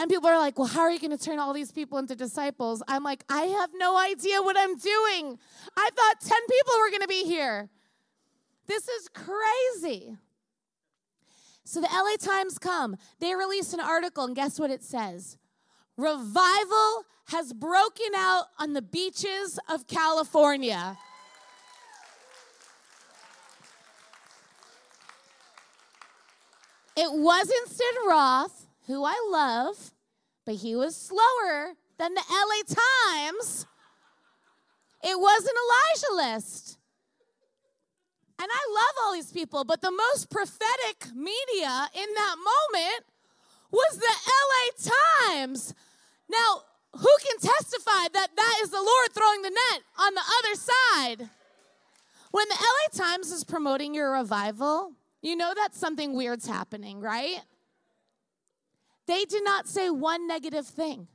And 0.00 0.08
people 0.08 0.30
are 0.30 0.38
like, 0.38 0.58
Well, 0.58 0.66
how 0.66 0.80
are 0.80 0.90
you 0.90 0.98
going 0.98 1.16
to 1.16 1.22
turn 1.22 1.38
all 1.38 1.52
these 1.52 1.70
people 1.70 1.98
into 1.98 2.16
disciples? 2.16 2.82
I'm 2.88 3.04
like, 3.04 3.22
I 3.28 3.42
have 3.42 3.68
no 3.74 3.98
idea 3.98 4.40
what 4.40 4.56
I'm 4.58 4.78
doing. 4.78 5.38
I 5.76 5.90
thought 5.94 6.14
10 6.22 6.38
people 6.48 6.72
were 6.78 6.88
going 6.88 7.02
to 7.02 7.06
be 7.06 7.24
here. 7.24 7.68
This 8.66 8.88
is 8.88 9.10
crazy. 9.12 10.16
So 11.64 11.82
the 11.82 11.88
LA 11.92 12.16
Times 12.18 12.58
come, 12.58 12.96
they 13.18 13.34
release 13.34 13.74
an 13.74 13.80
article, 13.80 14.24
and 14.24 14.34
guess 14.34 14.58
what 14.58 14.70
it 14.70 14.82
says? 14.82 15.36
Revival 15.98 17.04
has 17.26 17.52
broken 17.52 18.14
out 18.16 18.46
on 18.58 18.72
the 18.72 18.82
beaches 18.82 19.58
of 19.68 19.86
California. 19.86 20.96
It 26.96 27.12
wasn't 27.12 27.68
Sid 27.68 27.96
Roth, 28.08 28.66
who 28.90 29.04
I 29.04 29.28
love, 29.30 29.92
but 30.44 30.56
he 30.56 30.74
was 30.74 30.96
slower 30.96 31.74
than 31.98 32.14
the 32.14 32.22
LA 32.30 32.76
Times. 33.16 33.66
It 35.02 35.18
wasn't 35.18 35.56
Elijah 35.56 36.34
List. 36.34 36.78
And 38.38 38.48
I 38.50 38.72
love 38.72 39.04
all 39.04 39.12
these 39.12 39.32
people, 39.32 39.64
but 39.64 39.82
the 39.82 39.90
most 39.90 40.30
prophetic 40.30 41.14
media 41.14 41.88
in 41.94 42.14
that 42.14 42.36
moment 42.38 43.04
was 43.70 43.98
the 43.98 44.14
LA 44.26 44.92
Times. 45.28 45.74
Now, 46.28 46.62
who 46.92 47.08
can 47.22 47.38
testify 47.38 48.08
that 48.12 48.28
that 48.34 48.58
is 48.62 48.70
the 48.70 48.82
Lord 48.82 49.12
throwing 49.12 49.42
the 49.42 49.50
net 49.50 49.82
on 49.98 50.14
the 50.14 50.20
other 50.20 50.54
side? 50.54 51.30
When 52.30 52.48
the 52.48 52.54
LA 52.54 53.06
Times 53.06 53.30
is 53.30 53.44
promoting 53.44 53.94
your 53.94 54.12
revival, 54.12 54.92
you 55.22 55.36
know 55.36 55.52
that 55.54 55.74
something 55.74 56.14
weird's 56.14 56.46
happening, 56.46 57.00
right? 57.00 57.40
They 59.10 59.24
did 59.24 59.42
not 59.42 59.66
say 59.66 59.90
one 59.90 60.28
negative 60.28 60.68
thing 60.68 61.08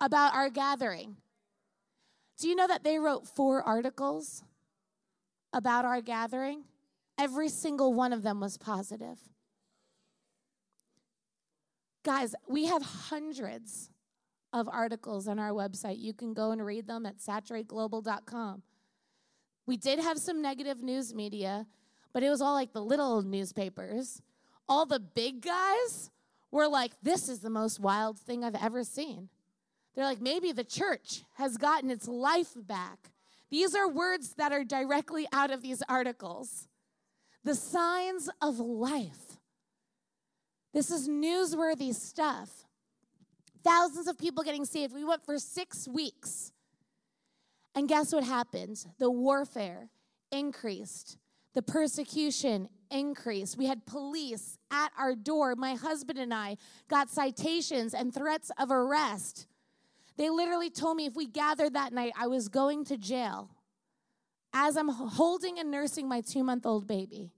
about 0.00 0.32
our 0.32 0.48
gathering. 0.48 1.16
Do 2.38 2.48
you 2.48 2.56
know 2.56 2.66
that 2.66 2.84
they 2.84 2.98
wrote 2.98 3.28
four 3.28 3.62
articles 3.62 4.42
about 5.52 5.84
our 5.84 6.00
gathering? 6.00 6.64
Every 7.18 7.50
single 7.50 7.92
one 7.92 8.14
of 8.14 8.22
them 8.22 8.40
was 8.40 8.56
positive. 8.56 9.18
Guys, 12.02 12.34
we 12.48 12.64
have 12.64 12.80
hundreds 12.80 13.90
of 14.54 14.66
articles 14.66 15.28
on 15.28 15.38
our 15.38 15.50
website. 15.50 15.98
You 15.98 16.14
can 16.14 16.32
go 16.32 16.52
and 16.52 16.64
read 16.64 16.86
them 16.86 17.04
at 17.04 17.18
saturateglobal.com. 17.18 18.62
We 19.66 19.76
did 19.76 19.98
have 19.98 20.16
some 20.16 20.40
negative 20.40 20.82
news 20.82 21.14
media, 21.14 21.66
but 22.14 22.22
it 22.22 22.30
was 22.30 22.40
all 22.40 22.54
like 22.54 22.72
the 22.72 22.80
little 22.82 23.20
newspapers. 23.20 24.22
All 24.66 24.86
the 24.86 24.98
big 24.98 25.42
guys 25.42 26.10
were 26.50 26.68
like, 26.68 26.92
this 27.02 27.28
is 27.28 27.40
the 27.40 27.50
most 27.50 27.80
wild 27.80 28.18
thing 28.18 28.44
I've 28.44 28.54
ever 28.54 28.84
seen. 28.84 29.28
They're 29.94 30.04
like, 30.04 30.20
maybe 30.20 30.52
the 30.52 30.64
church 30.64 31.24
has 31.34 31.56
gotten 31.56 31.90
its 31.90 32.06
life 32.06 32.52
back. 32.56 33.10
These 33.50 33.74
are 33.74 33.88
words 33.88 34.34
that 34.34 34.52
are 34.52 34.64
directly 34.64 35.26
out 35.32 35.50
of 35.50 35.62
these 35.62 35.82
articles. 35.88 36.68
The 37.44 37.54
signs 37.54 38.28
of 38.40 38.58
life. 38.58 39.38
This 40.72 40.90
is 40.90 41.08
newsworthy 41.08 41.94
stuff. 41.94 42.50
Thousands 43.64 44.06
of 44.06 44.18
people 44.18 44.44
getting 44.44 44.64
saved. 44.64 44.94
We 44.94 45.04
went 45.04 45.24
for 45.24 45.38
six 45.38 45.88
weeks. 45.88 46.52
And 47.74 47.88
guess 47.88 48.12
what 48.12 48.24
happened? 48.24 48.84
The 48.98 49.10
warfare 49.10 49.88
increased, 50.30 51.18
the 51.54 51.62
persecution 51.62 52.68
increased. 52.90 53.56
We 53.56 53.66
had 53.66 53.86
police 53.86 54.58
at 54.70 54.90
our 54.98 55.14
door. 55.14 55.54
My 55.56 55.74
husband 55.74 56.18
and 56.18 56.32
I 56.32 56.56
got 56.88 57.10
citations 57.10 57.94
and 57.94 58.14
threats 58.14 58.50
of 58.58 58.70
arrest. 58.70 59.46
They 60.16 60.30
literally 60.30 60.70
told 60.70 60.96
me 60.96 61.06
if 61.06 61.14
we 61.14 61.26
gathered 61.26 61.74
that 61.74 61.92
night, 61.92 62.12
I 62.18 62.26
was 62.26 62.48
going 62.48 62.84
to 62.86 62.96
jail 62.96 63.50
as 64.52 64.76
I'm 64.76 64.88
holding 64.88 65.58
and 65.58 65.70
nursing 65.70 66.08
my 66.08 66.20
two 66.20 66.42
month 66.42 66.66
old 66.66 66.86
baby. 66.86 67.32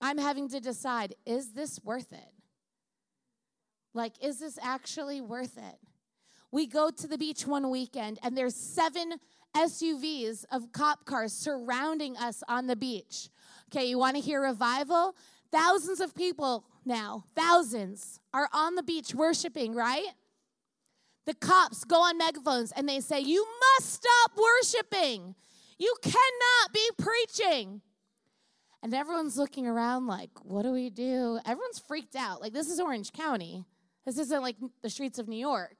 I'm 0.00 0.18
having 0.18 0.48
to 0.50 0.60
decide 0.60 1.14
is 1.26 1.52
this 1.52 1.80
worth 1.82 2.12
it? 2.12 2.32
Like, 3.94 4.12
is 4.22 4.38
this 4.38 4.58
actually 4.62 5.20
worth 5.20 5.58
it? 5.58 5.78
We 6.50 6.66
go 6.66 6.90
to 6.90 7.06
the 7.06 7.18
beach 7.18 7.46
one 7.46 7.70
weekend 7.70 8.18
and 8.22 8.36
there's 8.36 8.54
seven 8.54 9.14
SUVs 9.56 10.44
of 10.50 10.72
cop 10.72 11.04
cars 11.04 11.32
surrounding 11.32 12.16
us 12.16 12.42
on 12.48 12.66
the 12.66 12.76
beach. 12.76 13.28
Okay, 13.68 13.84
you 13.86 13.98
want 13.98 14.16
to 14.16 14.22
hear 14.22 14.40
revival? 14.40 15.14
Thousands 15.52 16.00
of 16.00 16.14
people 16.14 16.64
now, 16.84 17.24
thousands, 17.34 18.18
are 18.32 18.48
on 18.52 18.74
the 18.74 18.82
beach 18.82 19.14
worshiping, 19.14 19.74
right? 19.74 20.06
The 21.26 21.34
cops 21.34 21.84
go 21.84 21.96
on 21.96 22.16
megaphones 22.16 22.72
and 22.72 22.88
they 22.88 23.00
say, 23.00 23.20
You 23.20 23.46
must 23.60 23.92
stop 23.92 24.32
worshiping. 24.36 25.34
You 25.78 25.94
cannot 26.02 26.72
be 26.72 26.88
preaching. 26.96 27.82
And 28.82 28.94
everyone's 28.94 29.36
looking 29.36 29.66
around 29.66 30.06
like, 30.06 30.30
What 30.42 30.62
do 30.62 30.72
we 30.72 30.88
do? 30.88 31.38
Everyone's 31.44 31.78
freaked 31.78 32.16
out. 32.16 32.40
Like, 32.40 32.54
this 32.54 32.70
is 32.70 32.80
Orange 32.80 33.12
County. 33.12 33.66
This 34.06 34.16
isn't 34.18 34.40
like 34.40 34.56
the 34.80 34.88
streets 34.88 35.18
of 35.18 35.28
New 35.28 35.36
York. 35.36 35.76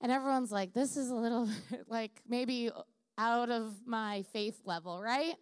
And 0.00 0.12
everyone's 0.12 0.52
like, 0.52 0.72
This 0.72 0.96
is 0.96 1.10
a 1.10 1.16
little 1.16 1.48
like 1.88 2.22
maybe 2.28 2.70
out 3.18 3.50
of 3.50 3.74
my 3.84 4.22
faith 4.32 4.60
level, 4.64 5.02
right? 5.02 5.34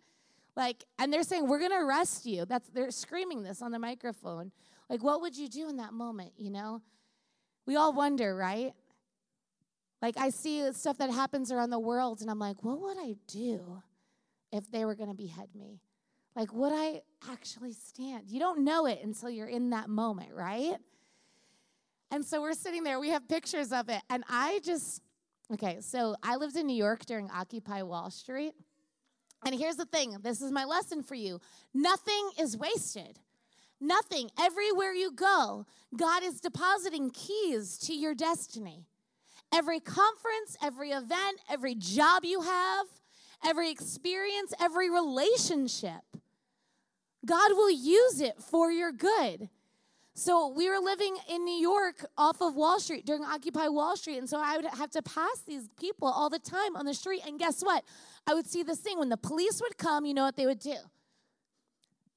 Like, 0.57 0.85
and 0.99 1.13
they're 1.13 1.23
saying, 1.23 1.49
We're 1.49 1.67
to 1.69 1.75
arrest 1.75 2.27
you. 2.27 2.45
That's, 2.45 2.69
they're 2.69 2.91
screaming 2.91 3.43
this 3.43 3.63
on 3.63 3.73
the 3.73 3.79
microphone. 3.79 4.53
Like, 4.89 5.03
what 5.03 5.21
would 5.23 5.37
you 5.37 5.49
do 5.49 5.69
in 5.69 5.77
that 5.79 5.93
moment, 5.93 6.33
you 6.37 6.51
know? 6.51 6.83
We 7.67 7.77
all 7.77 7.93
wonder, 7.93 8.35
right? 8.35 8.73
Like, 10.03 10.17
I 10.19 10.31
see 10.31 10.71
stuff 10.73 10.99
that 10.99 11.11
happens 11.11 11.53
around 11.53 11.71
the 11.71 11.79
world, 11.79 12.21
and 12.21 12.31
I'm 12.31 12.41
like, 12.41 12.63
what 12.65 12.81
would 12.81 12.99
I 12.99 13.15
do 13.29 13.83
if 14.51 14.71
they 14.71 14.85
were 14.85 14.97
to 14.97 15.15
behead 15.15 15.49
me? 15.55 15.81
Like, 16.35 16.53
would 16.53 16.73
I 16.73 17.03
actually 17.31 17.73
stand? 17.73 18.25
You 18.29 18.41
don't 18.41 18.65
know 18.65 18.87
it 18.87 19.01
until 19.03 19.31
you're 19.31 19.47
in 19.47 19.71
that 19.71 19.89
moment, 19.89 20.31
right? 20.35 20.77
And 22.11 22.25
so 22.25 22.43
we're 22.43 22.55
sitting 22.55 22.83
there, 22.83 22.99
we 22.99 23.11
have 23.11 23.29
pictures 23.29 23.73
of 23.73 23.89
it, 23.89 24.03
and 24.11 24.25
I 24.29 24.61
just, 24.65 25.01
okay, 25.53 25.79
so 25.81 26.17
I 26.23 26.37
lived 26.37 26.57
in 26.57 26.67
New 26.67 26.77
York 26.77 27.07
during 27.07 27.31
Occupy 27.31 27.83
Wall 27.83 28.11
Street. 28.11 28.55
And 29.45 29.55
here's 29.55 29.77
the 29.77 29.85
thing 29.85 30.17
this 30.23 30.41
is 30.41 30.53
my 30.53 30.65
lesson 30.65 31.03
for 31.03 31.15
you 31.15 31.41
nothing 31.75 32.31
is 32.39 32.57
wasted. 32.57 33.19
Nothing. 33.81 34.31
Everywhere 34.39 34.93
you 34.93 35.11
go, 35.11 35.67
God 35.97 36.23
is 36.23 36.41
depositing 36.41 37.11
keys 37.11 37.77
to 37.79 37.93
your 37.93 38.15
destiny. 38.15 38.87
Every 39.53 39.81
conference, 39.81 40.57
every 40.63 40.93
event, 40.93 41.41
every 41.51 41.75
job 41.75 42.25
you 42.25 42.43
have, 42.43 42.87
every 43.45 43.71
experience, 43.71 44.55
every 44.61 44.89
relationship, 44.89 46.03
God 47.27 47.53
will 47.53 47.71
use 47.71 48.21
it 48.21 48.41
for 48.41 48.71
your 48.71 48.93
good. 48.93 49.49
So 50.15 50.49
we 50.49 50.69
were 50.69 50.79
living 50.79 51.17
in 51.31 51.45
New 51.45 51.59
York 51.59 52.05
off 52.19 52.43
of 52.43 52.55
Wall 52.55 52.79
Street 52.79 53.07
during 53.07 53.25
Occupy 53.25 53.69
Wall 53.69 53.97
Street. 53.97 54.19
And 54.19 54.29
so 54.29 54.39
I 54.39 54.57
would 54.57 54.67
have 54.67 54.91
to 54.91 55.03
pass 55.03 55.43
these 55.47 55.69
people 55.81 56.07
all 56.09 56.29
the 56.29 56.39
time 56.39 56.77
on 56.77 56.85
the 56.85 56.93
street. 56.93 57.23
And 57.27 57.39
guess 57.39 57.63
what? 57.63 57.83
I 58.27 58.35
would 58.35 58.47
see 58.47 58.63
this 58.63 58.79
thing 58.79 58.99
when 58.99 59.09
the 59.09 59.17
police 59.17 59.61
would 59.63 59.79
come, 59.79 60.05
you 60.05 60.13
know 60.13 60.25
what 60.25 60.37
they 60.37 60.47
would 60.47 60.59
do? 60.59 60.77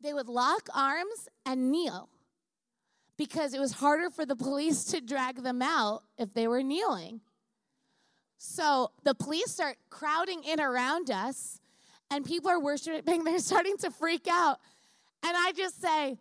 They 0.01 0.13
would 0.13 0.27
lock 0.27 0.67
arms 0.75 1.29
and 1.45 1.71
kneel 1.71 2.09
because 3.17 3.53
it 3.53 3.59
was 3.59 3.71
harder 3.71 4.09
for 4.09 4.25
the 4.25 4.35
police 4.35 4.83
to 4.85 4.99
drag 4.99 5.41
them 5.41 5.61
out 5.61 6.03
if 6.17 6.33
they 6.33 6.47
were 6.47 6.61
kneeling. 6.61 7.21
So 8.37 8.91
the 9.03 9.15
police 9.15 9.51
start 9.51 9.77
crowding 9.89 10.43
in 10.43 10.59
around 10.59 11.09
us, 11.09 11.59
and 12.11 12.25
people 12.25 12.51
are 12.51 12.59
worshiping. 12.59 13.23
They're 13.23 13.39
starting 13.39 13.77
to 13.77 13.91
freak 13.91 14.27
out. 14.29 14.59
And 15.23 15.35
I 15.35 15.53
just 15.53 15.81
say, 15.81 16.19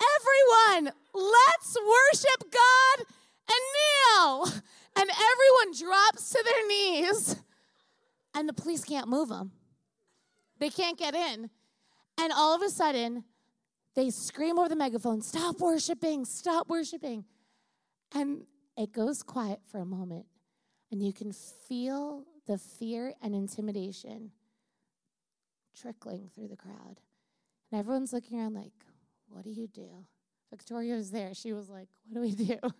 Everyone, 0.00 0.94
let's 1.14 1.76
worship 1.76 2.50
God 2.50 3.06
and 3.48 3.60
kneel. 3.74 4.62
And 4.96 5.08
everyone 5.08 5.78
drops 5.78 6.30
to 6.30 6.44
their 6.44 6.66
knees 6.66 7.36
and 8.34 8.48
the 8.48 8.52
police 8.52 8.84
can't 8.84 9.08
move 9.08 9.28
them. 9.28 9.52
They 10.58 10.70
can't 10.70 10.98
get 10.98 11.14
in. 11.14 11.50
And 12.18 12.32
all 12.32 12.54
of 12.54 12.62
a 12.62 12.68
sudden, 12.68 13.24
they 13.94 14.10
scream 14.10 14.58
over 14.58 14.68
the 14.68 14.76
megaphone, 14.76 15.22
Stop 15.22 15.60
worshiping, 15.60 16.24
stop 16.24 16.68
worshiping. 16.68 17.24
And 18.14 18.44
it 18.76 18.92
goes 18.92 19.22
quiet 19.22 19.60
for 19.70 19.78
a 19.78 19.84
moment, 19.84 20.26
and 20.90 21.02
you 21.02 21.12
can 21.12 21.32
feel 21.32 22.24
the 22.46 22.58
fear 22.58 23.14
and 23.22 23.34
intimidation 23.34 24.32
trickling 25.80 26.28
through 26.34 26.48
the 26.48 26.56
crowd. 26.56 27.00
And 27.70 27.78
everyone's 27.78 28.12
looking 28.12 28.38
around 28.38 28.54
like, 28.54 28.72
What 29.30 29.44
do 29.44 29.50
you 29.50 29.66
do? 29.66 29.88
Victoria 30.50 30.96
was 30.96 31.10
there. 31.10 31.32
She 31.34 31.52
was 31.52 31.68
like, 31.68 31.88
What 32.08 32.14
do 32.14 32.20
we 32.20 32.34
do? 32.34 32.58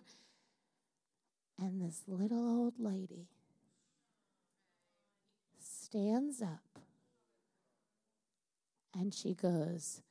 And 1.59 1.79
this 1.79 2.01
little 2.07 2.63
old 2.63 2.79
lady 2.79 3.27
stands 5.59 6.41
up 6.41 6.79
and 8.97 9.13
she 9.13 9.35
goes, 9.35 10.01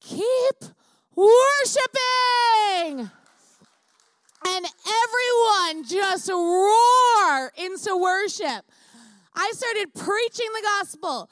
Keep 0.00 0.64
worshiping! 1.14 3.10
And 4.48 4.66
everyone 4.86 5.84
just 5.86 6.28
roar 6.30 7.52
into 7.58 7.96
worship. 7.96 8.64
I 9.34 9.52
started 9.54 9.94
preaching 9.94 10.48
the 10.54 10.62
gospel. 10.78 11.30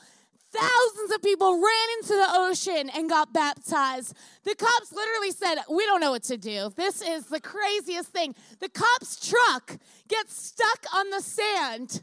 Thousands 0.53 1.13
of 1.15 1.23
people 1.23 1.55
ran 1.55 1.89
into 1.99 2.15
the 2.15 2.27
ocean 2.29 2.91
and 2.97 3.09
got 3.09 3.33
baptized. 3.33 4.17
The 4.43 4.57
cops 4.57 4.93
literally 4.93 5.31
said, 5.31 5.57
We 5.71 5.87
don't 5.87 6.01
know 6.01 6.11
what 6.11 6.25
to 6.25 6.37
do. 6.37 6.73
This 6.77 7.03
is 7.03 7.27
the 7.27 7.41
craziest 7.41 8.11
thing. 8.11 8.35
The 8.59 8.69
cops' 8.69 9.29
truck 9.29 9.77
gets 10.09 10.43
stuck 10.43 10.85
on 10.93 11.11
the 11.11 11.21
sand, 11.21 12.03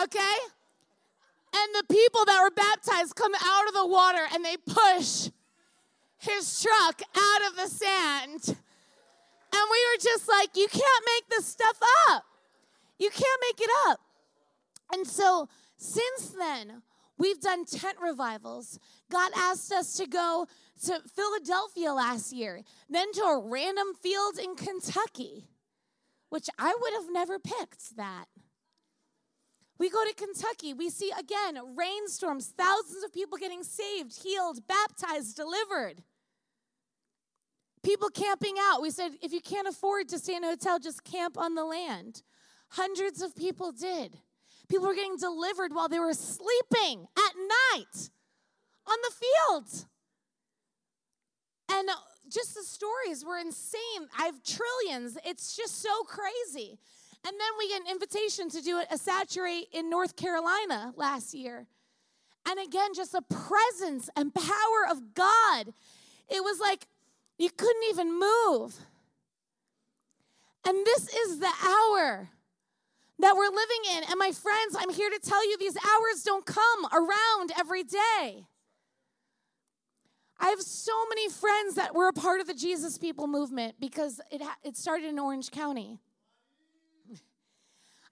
okay? 0.00 0.36
And 1.54 1.74
the 1.74 1.84
people 1.94 2.24
that 2.24 2.40
were 2.42 2.50
baptized 2.50 3.14
come 3.14 3.32
out 3.34 3.68
of 3.68 3.74
the 3.74 3.86
water 3.86 4.26
and 4.32 4.42
they 4.42 4.56
push 4.56 5.28
his 6.16 6.62
truck 6.62 7.02
out 7.14 7.50
of 7.50 7.56
the 7.56 7.66
sand. 7.66 8.56
And 9.52 9.64
we 9.70 9.86
were 9.92 10.00
just 10.00 10.28
like, 10.28 10.56
you 10.56 10.68
can't 10.68 11.04
make 11.16 11.28
this 11.28 11.46
stuff 11.46 11.78
up. 12.08 12.24
You 12.98 13.10
can't 13.10 13.42
make 13.42 13.60
it 13.60 13.70
up. 13.88 14.00
And 14.92 15.06
so 15.06 15.48
since 15.76 16.30
then, 16.38 16.82
we've 17.20 17.40
done 17.40 17.64
tent 17.64 17.98
revivals. 18.02 18.80
God 19.10 19.30
asked 19.36 19.70
us 19.70 19.94
to 19.96 20.06
go 20.06 20.46
to 20.86 21.00
Philadelphia 21.14 21.92
last 21.92 22.32
year, 22.32 22.62
then 22.88 23.12
to 23.12 23.20
a 23.20 23.46
random 23.46 23.88
field 24.02 24.38
in 24.42 24.56
Kentucky, 24.56 25.46
which 26.30 26.48
I 26.58 26.74
would 26.80 26.94
have 26.94 27.12
never 27.12 27.38
picked 27.38 27.96
that. 27.96 28.24
We 29.78 29.88
go 29.88 30.04
to 30.04 30.14
Kentucky, 30.14 30.74
we 30.74 30.90
see 30.90 31.12
again 31.18 31.58
rainstorms, 31.76 32.52
thousands 32.56 33.04
of 33.04 33.12
people 33.12 33.38
getting 33.38 33.62
saved, 33.62 34.22
healed, 34.22 34.66
baptized, 34.66 35.36
delivered. 35.36 36.02
People 37.82 38.10
camping 38.10 38.56
out. 38.60 38.82
We 38.82 38.90
said, 38.90 39.12
if 39.22 39.32
you 39.32 39.40
can't 39.40 39.66
afford 39.66 40.08
to 40.10 40.18
stay 40.18 40.36
in 40.36 40.44
a 40.44 40.48
hotel, 40.48 40.78
just 40.78 41.02
camp 41.02 41.38
on 41.38 41.54
the 41.54 41.64
land. 41.64 42.22
Hundreds 42.68 43.22
of 43.22 43.34
people 43.34 43.72
did. 43.72 44.18
People 44.70 44.86
were 44.86 44.94
getting 44.94 45.16
delivered 45.16 45.74
while 45.74 45.88
they 45.88 45.98
were 45.98 46.14
sleeping 46.14 47.08
at 47.18 47.34
night 47.74 48.10
on 48.86 48.96
the 49.02 49.12
field. 49.12 49.86
And 51.72 51.88
just 52.32 52.54
the 52.54 52.62
stories 52.62 53.24
were 53.24 53.36
insane. 53.36 54.08
I 54.16 54.26
have 54.26 54.42
trillions. 54.44 55.18
It's 55.24 55.56
just 55.56 55.82
so 55.82 55.90
crazy. 56.04 56.78
And 57.26 57.32
then 57.32 57.48
we 57.58 57.68
get 57.68 57.80
an 57.82 57.90
invitation 57.90 58.48
to 58.50 58.62
do 58.62 58.80
a 58.90 58.96
saturate 58.96 59.66
in 59.72 59.90
North 59.90 60.14
Carolina 60.14 60.94
last 60.96 61.34
year. 61.34 61.66
And 62.48 62.60
again, 62.60 62.94
just 62.94 63.12
the 63.12 63.22
presence 63.22 64.08
and 64.16 64.32
power 64.32 64.86
of 64.88 65.14
God. 65.14 65.74
It 66.28 66.44
was 66.44 66.60
like 66.60 66.86
you 67.38 67.50
couldn't 67.50 67.84
even 67.90 68.18
move. 68.18 68.76
And 70.64 70.86
this 70.86 71.12
is 71.12 71.40
the 71.40 71.52
hour 71.62 72.30
that 73.20 73.36
we're 73.36 73.44
living 73.44 73.96
in. 73.96 74.04
And 74.10 74.18
my 74.18 74.32
friends, 74.32 74.76
I'm 74.78 74.90
here 74.90 75.10
to 75.10 75.18
tell 75.18 75.48
you 75.48 75.58
these 75.58 75.76
hours 75.76 76.22
don't 76.24 76.46
come 76.46 76.86
around 76.92 77.52
every 77.58 77.82
day. 77.82 78.46
I 80.38 80.48
have 80.48 80.60
so 80.62 80.92
many 81.08 81.28
friends 81.28 81.74
that 81.74 81.94
were 81.94 82.08
a 82.08 82.14
part 82.14 82.40
of 82.40 82.46
the 82.46 82.54
Jesus 82.54 82.96
People 82.96 83.26
movement 83.26 83.74
because 83.78 84.20
it, 84.30 84.42
ha- 84.42 84.56
it 84.64 84.76
started 84.76 85.06
in 85.06 85.18
Orange 85.18 85.50
County. 85.50 85.98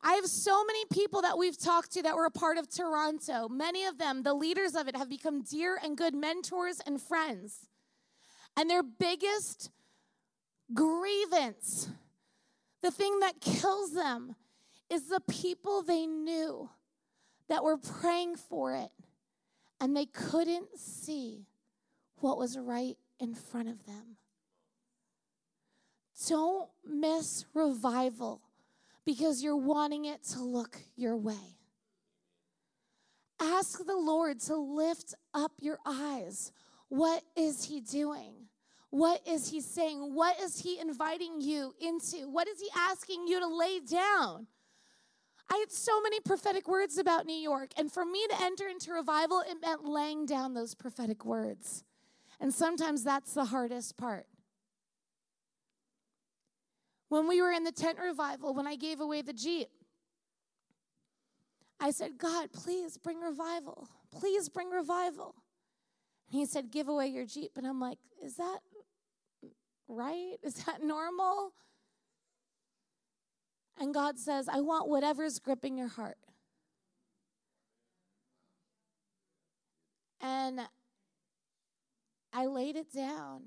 I 0.03 0.13
have 0.13 0.27
so 0.27 0.65
many 0.65 0.85
people 0.93 1.23
that 1.23 1.39
we've 1.39 1.59
talked 1.59 1.93
to 1.93 2.03
that 2.03 2.15
were 2.15 2.27
a 2.27 2.31
part 2.31 2.57
of 2.57 2.71
Toronto. 2.71 3.49
Many 3.49 3.85
of 3.85 3.99
them, 3.99 4.23
the 4.23 4.35
leaders 4.35 4.75
of 4.75 4.89
it, 4.89 4.97
have 4.97 5.09
become 5.09 5.43
dear 5.43 5.81
and 5.83 5.97
good 5.97 6.15
mentors 6.15 6.81
and 6.87 7.01
friends. 7.01 7.67
And 8.57 8.71
their 8.71 8.83
biggest 8.83 9.71
grievance, 10.73 11.89
the 12.83 12.91
thing 12.91 13.21
that 13.21 13.41
kills 13.41 13.93
them, 13.93 14.37
is 14.91 15.09
the 15.09 15.21
people 15.21 15.83
they 15.83 16.07
knew 16.07 16.71
that 17.49 17.65
were 17.65 17.77
praying 17.77 18.37
for 18.37 18.75
it 18.75 18.91
and 19.81 19.97
they 19.97 20.07
couldn't 20.07 20.79
see 20.79 21.47
what 22.21 22.39
was 22.39 22.59
right 22.59 22.97
in 23.21 23.35
front 23.35 23.69
of 23.69 23.87
them. 23.87 24.17
Don't 26.29 26.69
miss 26.85 27.45
revival 27.55 28.43
because 29.05 29.43
you're 29.43 29.57
wanting 29.57 30.05
it 30.05 30.23
to 30.25 30.43
look 30.43 30.79
your 30.97 31.17
way. 31.17 31.57
Ask 33.41 33.87
the 33.87 33.97
Lord 33.97 34.41
to 34.41 34.57
lift 34.57 35.15
up 35.33 35.53
your 35.61 35.79
eyes. 35.87 36.53
What 36.89 37.23
is 37.37 37.65
He 37.65 37.81
doing? 37.81 38.35
What 38.91 39.27
is 39.27 39.49
He 39.51 39.61
saying? 39.61 40.15
What 40.15 40.41
is 40.41 40.61
He 40.61 40.81
inviting 40.81 41.41
you 41.41 41.73
into? 41.81 42.29
What 42.29 42.49
is 42.49 42.61
He 42.61 42.69
asking 42.77 43.29
you 43.29 43.39
to 43.39 43.47
lay 43.47 43.81
down? 43.81 44.49
I 45.51 45.57
had 45.57 45.73
so 45.73 46.01
many 46.03 46.21
prophetic 46.21 46.69
words 46.69 46.99
about 46.99 47.25
New 47.25 47.37
York, 47.37 47.71
and 47.77 47.91
for 47.91 48.05
me 48.05 48.27
to 48.29 48.43
enter 48.43 48.69
into 48.69 48.93
revival, 48.93 49.41
it 49.41 49.57
meant 49.63 49.85
laying 49.85 50.27
down 50.27 50.55
those 50.55 50.75
prophetic 50.75 51.25
words. 51.25 51.85
And 52.41 52.53
sometimes 52.53 53.03
that's 53.03 53.35
the 53.35 53.47
hardest 53.47 53.97
part. 53.97 54.27
When 57.09 57.27
we 57.27 57.41
were 57.41 57.51
in 57.51 57.65
the 57.65 57.73
tent 57.73 57.99
revival, 57.99 58.53
when 58.53 58.67
I 58.67 58.77
gave 58.77 59.01
away 59.01 59.23
the 59.23 59.33
Jeep, 59.33 59.69
I 61.81 61.91
said, 61.91 62.19
God, 62.19 62.53
please 62.53 62.99
bring 62.99 63.21
revival. 63.21 63.89
Please 64.11 64.49
bring 64.49 64.69
revival. 64.71 65.35
And 66.31 66.39
he 66.39 66.45
said, 66.45 66.71
Give 66.71 66.89
away 66.89 67.07
your 67.09 67.25
Jeep. 67.25 67.53
And 67.57 67.67
I'm 67.67 67.81
like, 67.81 67.99
Is 68.23 68.37
that 68.37 68.59
right? 69.89 70.37
Is 70.43 70.55
that 70.65 70.83
normal? 70.83 71.53
And 73.81 73.95
God 73.95 74.19
says, 74.19 74.49
I 74.49 74.61
want 74.61 74.89
whatever's 74.89 75.39
gripping 75.39 75.79
your 75.79 75.89
heart. 75.89 76.19
And 80.21 80.61
I 82.33 82.47
laid 82.47 82.77
it 82.77 82.93
down. 82.93 83.43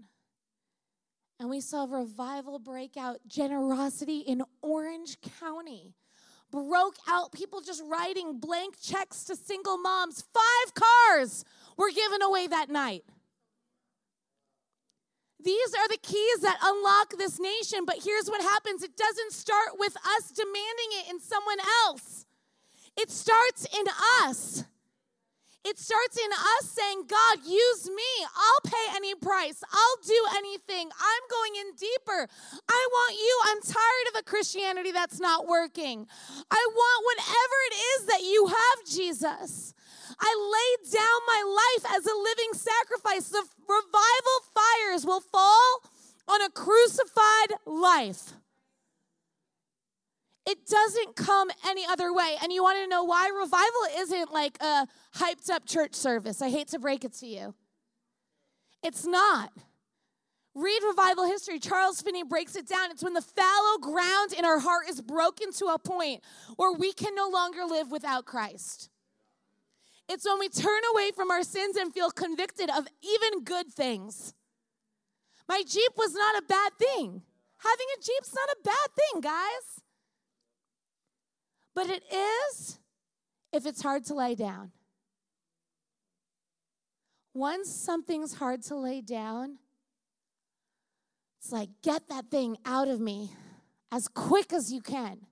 And 1.39 1.49
we 1.49 1.59
saw 1.59 1.86
revival 1.89 2.59
break 2.59 2.95
out, 2.97 3.19
generosity 3.27 4.19
in 4.19 4.43
Orange 4.61 5.17
County 5.39 5.95
broke 6.51 6.97
out, 7.07 7.32
people 7.32 7.61
just 7.61 7.82
writing 7.89 8.38
blank 8.39 8.79
checks 8.79 9.23
to 9.23 9.36
single 9.36 9.77
moms. 9.77 10.23
Five 10.34 10.73
cars 10.75 11.45
were 11.77 11.89
given 11.89 12.21
away 12.21 12.47
that 12.47 12.69
night. 12.69 13.03
These 15.44 15.74
are 15.74 15.88
the 15.88 15.98
keys 16.02 16.39
that 16.42 16.58
unlock 16.62 17.18
this 17.18 17.39
nation, 17.39 17.86
but 17.86 17.98
here's 18.04 18.28
what 18.28 18.42
happens 18.42 18.84
it 18.84 18.96
doesn't 18.96 19.32
start 19.32 19.80
with 19.80 19.96
us 19.96 20.32
demanding 20.32 20.92
it 21.02 21.12
in 21.12 21.20
someone 21.20 21.60
else, 21.86 22.26
it 22.98 23.10
starts 23.10 23.66
in 23.78 23.86
us. 24.24 24.66
It 25.64 25.78
starts 25.78 26.18
in 26.18 26.32
us 26.34 26.72
saying, 26.72 27.04
God, 27.08 27.38
use 27.46 27.88
me. 27.88 28.26
I'll 28.36 28.72
pay 28.72 28.96
any 28.96 29.14
price. 29.14 29.62
I'll 29.72 29.98
do 30.04 30.26
anything. 30.38 30.89
I'm 30.89 31.24
going 31.30 31.54
in 31.62 31.76
deeper. 31.76 32.28
I 32.68 32.88
want 32.92 33.16
you. 33.16 33.42
I'm 33.46 33.62
tired 33.62 34.08
of 34.10 34.20
a 34.22 34.24
Christianity 34.24 34.92
that's 34.92 35.20
not 35.20 35.48
working. 35.48 36.08
I 36.50 36.68
want 36.74 37.06
whatever 37.06 37.58
it 37.70 37.76
is 37.76 38.06
that 38.08 38.22
you 38.24 38.48
have, 38.48 38.89
Jesus. 38.89 39.76
I 40.20 40.80
laid 40.82 40.91
down 40.91 41.20
my 41.28 41.43
life 41.45 41.93
as 41.97 42.05
a 42.05 42.16
living 42.16 42.53
sacrifice. 42.53 43.30
The 43.30 43.43
revival 43.68 44.38
fires 44.53 45.05
will 45.05 45.22
fall 45.22 45.82
on 46.28 46.41
a 46.41 46.49
crucified 46.49 47.59
life. 47.66 48.34
It 50.45 50.66
doesn't 50.66 51.16
come 51.16 51.49
any 51.68 51.86
other 51.86 52.14
way. 52.14 52.36
And 52.41 52.51
you 52.51 52.64
want 52.64 52.80
to 52.80 52.88
know 52.88 53.03
why? 53.03 53.30
Revival 53.30 53.99
isn't 53.99 54.34
like 54.34 54.57
a 54.62 54.88
hyped 55.16 55.49
up 55.49 55.66
church 55.66 55.93
service. 55.93 56.41
I 56.41 56.49
hate 56.49 56.70
to 56.70 56.80
break 56.80 57.03
it 57.03 57.14
to 57.16 57.28
you. 57.28 57.53
It's 58.84 59.05
not. 59.05 59.51
Read 60.53 60.82
revival 60.86 61.26
history. 61.26 61.59
Charles 61.59 62.01
Finney 62.01 62.24
breaks 62.24 62.55
it 62.55 62.68
down. 62.68 62.91
It's 62.91 63.03
when 63.03 63.14
the 63.14 63.22
fallow 63.22 63.78
ground 63.78 64.34
in 64.38 64.43
our 64.43 64.59
heart 64.59 64.89
is 64.89 64.99
broken 64.99 65.53
to 65.53 65.66
a 65.68 65.80
point 65.80 66.22
where 66.57 66.74
we 66.74 66.91
can 66.91 67.16
no 67.16 67.30
longer 67.30 67.64
live 67.64 67.91
without 67.91 68.26
Christ. 68.26 68.89
It's 70.10 70.26
when 70.26 70.39
we 70.39 70.49
turn 70.49 70.82
away 70.93 71.12
from 71.16 71.32
our 71.32 71.43
sins 71.43 71.78
and 71.78 71.93
feel 71.93 72.12
convicted 72.12 72.70
of 72.70 72.88
even 73.02 73.43
good 73.43 73.68
things. 73.68 74.34
My 75.47 75.64
Jeep 75.68 75.91
was 75.97 76.14
not 76.14 76.38
a 76.38 76.45
bad 76.47 76.74
thing. 76.78 77.22
Having 77.58 77.88
a 77.97 78.02
Jeep's 78.02 78.34
not 78.34 78.49
a 78.49 78.58
bad 78.64 78.89
thing, 78.95 79.22
guys. 79.22 79.82
But 81.74 81.89
it 81.89 82.04
is 82.12 82.80
if 83.54 83.66
it's 83.66 83.82
hard 83.82 84.06
to 84.06 84.14
lay 84.14 84.36
down. 84.36 84.72
Once 87.34 87.70
something's 87.70 88.36
hard 88.36 88.62
to 88.64 88.76
lay 88.76 89.02
down, 89.02 89.58
it's 91.39 91.52
like, 91.52 91.70
get 91.82 92.10
that 92.10 92.30
thing 92.30 92.58
out 92.66 92.88
of 92.88 92.99
me 92.99 93.32
as 93.91 94.08
quick 94.08 94.54
as 94.54 94.72
you 94.72 94.82
can. 94.82 95.26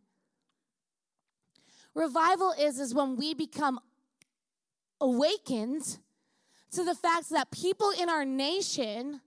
Revival 1.93 2.53
is 2.59 2.79
is 2.79 2.93
when 2.93 3.15
we 3.15 3.33
become 3.33 3.79
awakened 5.01 5.97
to 6.71 6.83
the 6.83 6.95
fact 6.95 7.29
that 7.31 7.51
people 7.51 7.91
in 7.99 8.09
our 8.09 8.25
nation 8.25 9.21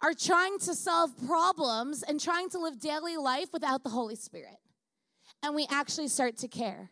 are 0.00 0.14
trying 0.14 0.58
to 0.60 0.74
solve 0.74 1.10
problems 1.26 2.02
and 2.02 2.20
trying 2.20 2.48
to 2.50 2.58
live 2.58 2.80
daily 2.80 3.16
life 3.16 3.52
without 3.52 3.82
the 3.82 3.90
Holy 3.90 4.16
Spirit 4.16 4.58
and 5.42 5.54
we 5.54 5.66
actually 5.70 6.08
start 6.08 6.36
to 6.38 6.48
care. 6.48 6.90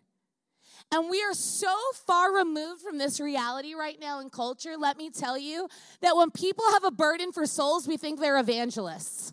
And 0.92 1.10
we 1.10 1.22
are 1.22 1.34
so 1.34 1.74
far 2.06 2.32
removed 2.32 2.82
from 2.82 2.98
this 2.98 3.18
reality 3.18 3.74
right 3.74 3.98
now 4.00 4.20
in 4.20 4.30
culture, 4.30 4.76
let 4.78 4.96
me 4.96 5.10
tell 5.10 5.36
you, 5.36 5.68
that 6.00 6.16
when 6.16 6.30
people 6.30 6.64
have 6.72 6.84
a 6.84 6.92
burden 6.92 7.32
for 7.32 7.44
souls, 7.44 7.88
we 7.88 7.96
think 7.96 8.20
they're 8.20 8.38
evangelists. 8.38 9.32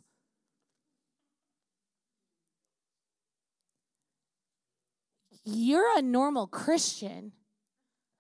You're 5.46 5.98
a 5.98 6.02
normal 6.02 6.48
Christian 6.48 7.34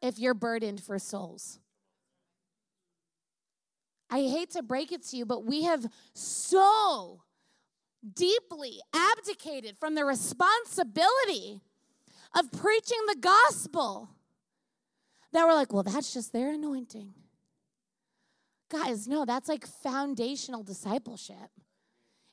if 0.03 0.19
you're 0.19 0.35
burdened 0.35 0.83
for 0.83 0.99
souls. 0.99 1.59
I 4.11 4.19
hate 4.19 4.51
to 4.51 4.61
break 4.61 4.91
it 4.91 5.01
to 5.07 5.17
you, 5.17 5.25
but 5.25 5.45
we 5.45 5.63
have 5.63 5.87
so 6.13 7.23
deeply 8.13 8.79
abdicated 8.93 9.77
from 9.79 9.95
the 9.95 10.03
responsibility 10.03 11.61
of 12.35 12.51
preaching 12.51 12.99
the 13.07 13.15
gospel 13.15 14.09
that 15.31 15.47
we're 15.47 15.53
like, 15.53 15.73
well, 15.73 15.83
that's 15.83 16.13
just 16.13 16.33
their 16.33 16.51
anointing. 16.51 17.13
Guys, 18.69 19.07
no, 19.07 19.23
that's 19.23 19.47
like 19.47 19.65
foundational 19.65 20.63
discipleship. 20.63 21.49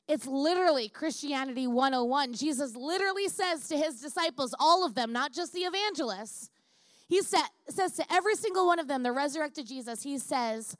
It's 0.07 0.27
literally 0.27 0.89
Christianity 0.89 1.67
101. 1.67 2.33
Jesus 2.33 2.75
literally 2.75 3.29
says 3.29 3.67
to 3.69 3.77
his 3.77 4.01
disciples, 4.01 4.53
all 4.59 4.85
of 4.85 4.93
them, 4.93 5.13
not 5.13 5.31
just 5.31 5.53
the 5.53 5.61
evangelists, 5.61 6.49
he 7.11 7.21
sa- 7.21 7.49
says 7.67 7.91
to 7.97 8.05
every 8.09 8.35
single 8.35 8.65
one 8.65 8.79
of 8.79 8.87
them, 8.87 9.03
the 9.03 9.11
resurrected 9.11 9.67
Jesus, 9.67 10.03
he 10.03 10.17
says, 10.17 10.77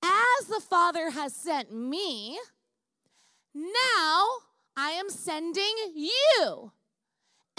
As 0.00 0.46
the 0.46 0.60
Father 0.60 1.10
has 1.10 1.34
sent 1.34 1.72
me, 1.72 2.38
now 3.52 4.28
I 4.76 4.90
am 4.92 5.10
sending 5.10 5.74
you 5.92 6.70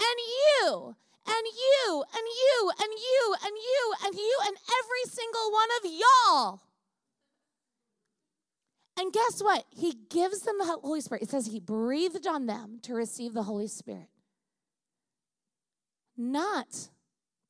and 0.00 0.18
you 0.58 0.96
and 1.26 1.46
you 1.54 2.04
and 2.08 2.26
you 2.26 2.72
and 2.80 2.90
you 2.96 3.34
and 3.42 3.52
you 3.58 3.94
and 4.06 4.14
you 4.14 4.38
and 4.46 4.56
every 4.56 5.10
single 5.10 5.52
one 5.52 5.68
of 5.82 5.90
y'all. 5.92 6.62
And 8.98 9.12
guess 9.12 9.42
what? 9.42 9.66
He 9.68 9.98
gives 10.08 10.40
them 10.40 10.56
the 10.56 10.64
Holy 10.64 11.02
Spirit. 11.02 11.24
It 11.24 11.28
says 11.28 11.44
he 11.44 11.60
breathed 11.60 12.26
on 12.26 12.46
them 12.46 12.78
to 12.84 12.94
receive 12.94 13.34
the 13.34 13.42
Holy 13.42 13.68
Spirit. 13.68 14.08
Not 16.16 16.88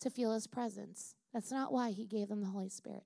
to 0.04 0.10
feel 0.10 0.32
his 0.32 0.46
presence. 0.46 1.14
That's 1.32 1.50
not 1.50 1.72
why 1.72 1.90
he 1.90 2.06
gave 2.06 2.28
them 2.28 2.42
the 2.42 2.48
Holy 2.48 2.68
Spirit. 2.68 3.04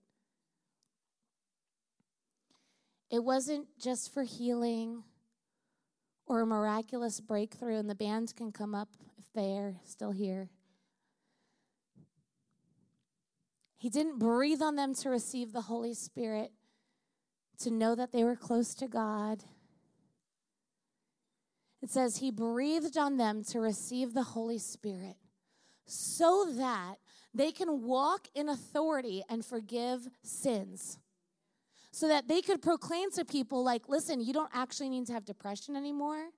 It 3.08 3.24
wasn't 3.24 3.68
just 3.80 4.12
for 4.12 4.24
healing 4.24 5.04
or 6.26 6.42
a 6.42 6.46
miraculous 6.46 7.20
breakthrough, 7.20 7.78
and 7.78 7.88
the 7.88 7.94
band 7.94 8.34
can 8.36 8.52
come 8.52 8.74
up 8.74 8.88
if 9.16 9.24
they're 9.32 9.76
still 9.84 10.10
here. 10.10 10.50
He 13.78 13.88
didn't 13.88 14.18
breathe 14.18 14.60
on 14.60 14.74
them 14.74 14.92
to 14.96 15.08
receive 15.08 15.52
the 15.52 15.62
Holy 15.62 15.94
Spirit, 15.94 16.50
to 17.60 17.70
know 17.70 17.94
that 17.94 18.10
they 18.10 18.24
were 18.24 18.36
close 18.36 18.74
to 18.74 18.88
God. 18.88 19.44
It 21.80 21.90
says 21.90 22.16
he 22.16 22.32
breathed 22.32 22.98
on 22.98 23.18
them 23.18 23.44
to 23.44 23.60
receive 23.60 24.14
the 24.14 24.24
Holy 24.24 24.58
Spirit 24.58 25.16
so 25.88 26.46
that 26.56 26.96
they 27.34 27.50
can 27.50 27.82
walk 27.82 28.28
in 28.34 28.48
authority 28.48 29.22
and 29.28 29.44
forgive 29.44 30.08
sins 30.22 30.98
so 31.90 32.06
that 32.06 32.28
they 32.28 32.40
could 32.40 32.62
proclaim 32.62 33.10
to 33.10 33.24
people, 33.24 33.64
like, 33.64 33.88
listen, 33.88 34.20
you 34.20 34.32
don't 34.32 34.50
actually 34.54 34.88
need 34.88 35.06
to 35.06 35.12
have 35.12 35.24
depression 35.24 35.74
anymore, 35.74 36.28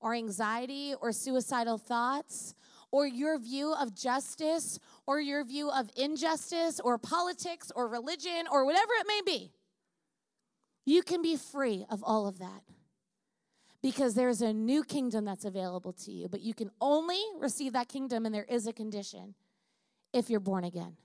or 0.00 0.14
anxiety, 0.14 0.94
or 1.00 1.12
suicidal 1.12 1.76
thoughts, 1.76 2.54
or 2.90 3.06
your 3.06 3.38
view 3.38 3.74
of 3.74 3.94
justice, 3.94 4.78
or 5.06 5.20
your 5.20 5.44
view 5.44 5.70
of 5.70 5.90
injustice, 5.96 6.80
or 6.80 6.98
politics, 6.98 7.72
or 7.74 7.88
religion, 7.88 8.46
or 8.50 8.64
whatever 8.64 8.92
it 8.98 9.06
may 9.06 9.20
be. 9.24 9.52
You 10.84 11.02
can 11.02 11.20
be 11.20 11.36
free 11.36 11.84
of 11.90 12.02
all 12.02 12.26
of 12.26 12.38
that 12.38 12.62
because 13.86 14.14
there's 14.14 14.42
a 14.42 14.52
new 14.52 14.82
kingdom 14.82 15.24
that's 15.24 15.44
available 15.44 15.92
to 15.92 16.10
you. 16.10 16.28
But 16.28 16.40
you 16.40 16.54
can 16.54 16.72
only 16.80 17.20
receive 17.38 17.72
that 17.74 17.88
kingdom, 17.88 18.26
and 18.26 18.34
there 18.34 18.46
is 18.48 18.66
a 18.66 18.72
condition 18.72 19.36
if 20.12 20.28
you're 20.28 20.40
born 20.40 20.64
again. 20.64 20.96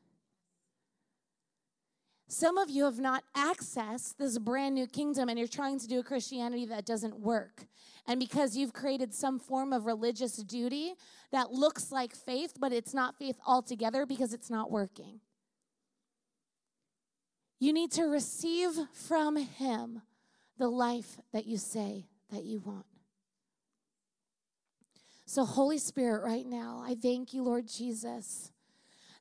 Some 2.28 2.58
of 2.58 2.72
you 2.72 2.86
have 2.86 2.98
not 2.98 3.24
accessed 3.38 4.18
this 4.18 4.40
brand 4.40 4.74
new 4.74 4.88
kingdom 4.88 5.30
and 5.30 5.38
you're 5.38 5.48
trying 5.48 5.78
to 5.78 5.88
do 5.88 6.00
a 6.00 6.04
Christianity 6.04 6.66
that 6.68 6.88
doesn't 6.88 7.20
work. 7.20 7.68
And 8.08 8.20
because 8.20 8.58
you've 8.58 8.74
created 8.74 9.14
some 9.14 9.38
form 9.38 9.74
of 9.74 9.86
religious 9.86 10.38
duty 10.38 10.94
that 11.32 11.52
looks 11.52 11.92
like 11.92 12.16
faith, 12.16 12.54
but 12.60 12.74
it's 12.74 12.96
not 12.96 13.16
faith 13.16 13.38
altogether 13.46 14.08
because 14.08 14.34
it's 14.34 14.50
not 14.50 14.72
working. 14.72 15.20
You 17.60 17.74
need 17.74 17.92
to 17.92 18.06
receive 18.06 18.72
from 18.92 19.36
Him 19.36 20.02
the 20.58 20.70
life 20.70 21.20
that 21.32 21.46
you 21.46 21.58
say 21.58 22.08
that 22.32 22.44
you 22.44 22.60
want. 22.60 22.86
So, 25.26 25.46
Holy 25.46 25.78
Spirit, 25.78 26.24
right 26.24 26.46
now, 26.46 26.84
I 26.86 26.96
thank 26.96 27.34
you, 27.34 27.44
Lord 27.44 27.68
Jesus 27.68 28.52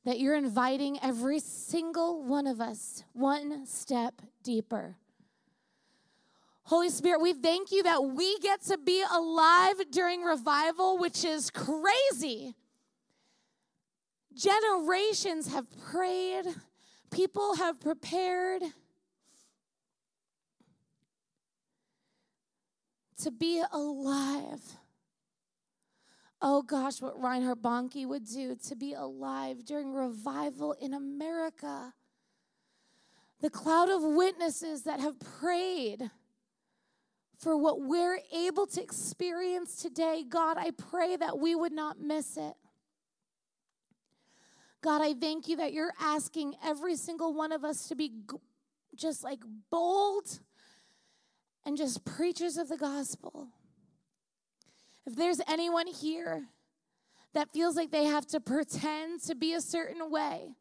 that 0.03 0.19
you're 0.19 0.35
inviting 0.35 0.97
every 1.03 1.39
single 1.39 2.23
one 2.23 2.47
of 2.47 2.59
us 2.59 3.03
one 3.13 3.65
step 3.65 4.21
deeper. 4.43 4.95
Holy 6.63 6.89
Spirit, 6.89 7.21
we 7.21 7.33
thank 7.33 7.71
you 7.71 7.83
that 7.83 8.03
we 8.03 8.39
get 8.39 8.61
to 8.63 8.77
be 8.77 9.03
alive 9.11 9.75
during 9.91 10.21
revival, 10.21 10.97
which 10.97 11.25
is 11.25 11.49
crazy. 11.49 12.55
Generations 14.33 15.51
have 15.53 15.65
prayed, 15.91 16.45
people 17.11 17.55
have 17.57 17.79
prepared 17.79 18.61
to 23.23 23.31
be 23.31 23.63
alive 23.71 24.61
Oh 26.43 26.63
gosh, 26.63 27.01
what 27.01 27.21
Reinhard 27.21 27.61
Bonnke 27.61 28.07
would 28.07 28.25
do 28.25 28.55
to 28.67 28.75
be 28.75 28.93
alive 28.93 29.63
during 29.63 29.93
revival 29.93 30.73
in 30.73 30.93
America. 30.95 31.93
The 33.41 33.51
cloud 33.51 33.89
of 33.89 34.01
witnesses 34.01 34.83
that 34.83 34.99
have 34.99 35.19
prayed 35.19 36.09
for 37.37 37.55
what 37.55 37.81
we're 37.81 38.19
able 38.33 38.65
to 38.67 38.81
experience 38.81 39.75
today. 39.75 40.23
God, 40.27 40.57
I 40.57 40.71
pray 40.71 41.15
that 41.15 41.37
we 41.37 41.53
would 41.53 41.73
not 41.73 41.99
miss 41.99 42.37
it. 42.37 42.53
God, 44.81 45.01
I 45.03 45.13
thank 45.13 45.47
you 45.47 45.57
that 45.57 45.73
you're 45.73 45.93
asking 45.99 46.55
every 46.63 46.95
single 46.95 47.35
one 47.35 47.51
of 47.51 47.63
us 47.63 47.87
to 47.89 47.95
be 47.95 48.13
just 48.95 49.23
like 49.23 49.41
bold 49.69 50.39
and 51.65 51.77
just 51.77 52.05
preachers 52.05 52.57
of 52.57 52.69
the 52.69 52.77
gospel. 52.77 53.49
If 55.05 55.15
there's 55.15 55.41
anyone 55.47 55.87
here 55.87 56.47
that 57.33 57.51
feels 57.53 57.75
like 57.75 57.91
they 57.91 58.05
have 58.05 58.27
to 58.27 58.39
pretend 58.39 59.21
to 59.23 59.35
be 59.35 59.53
a 59.53 59.61
certain 59.61 60.11
way, 60.11 60.55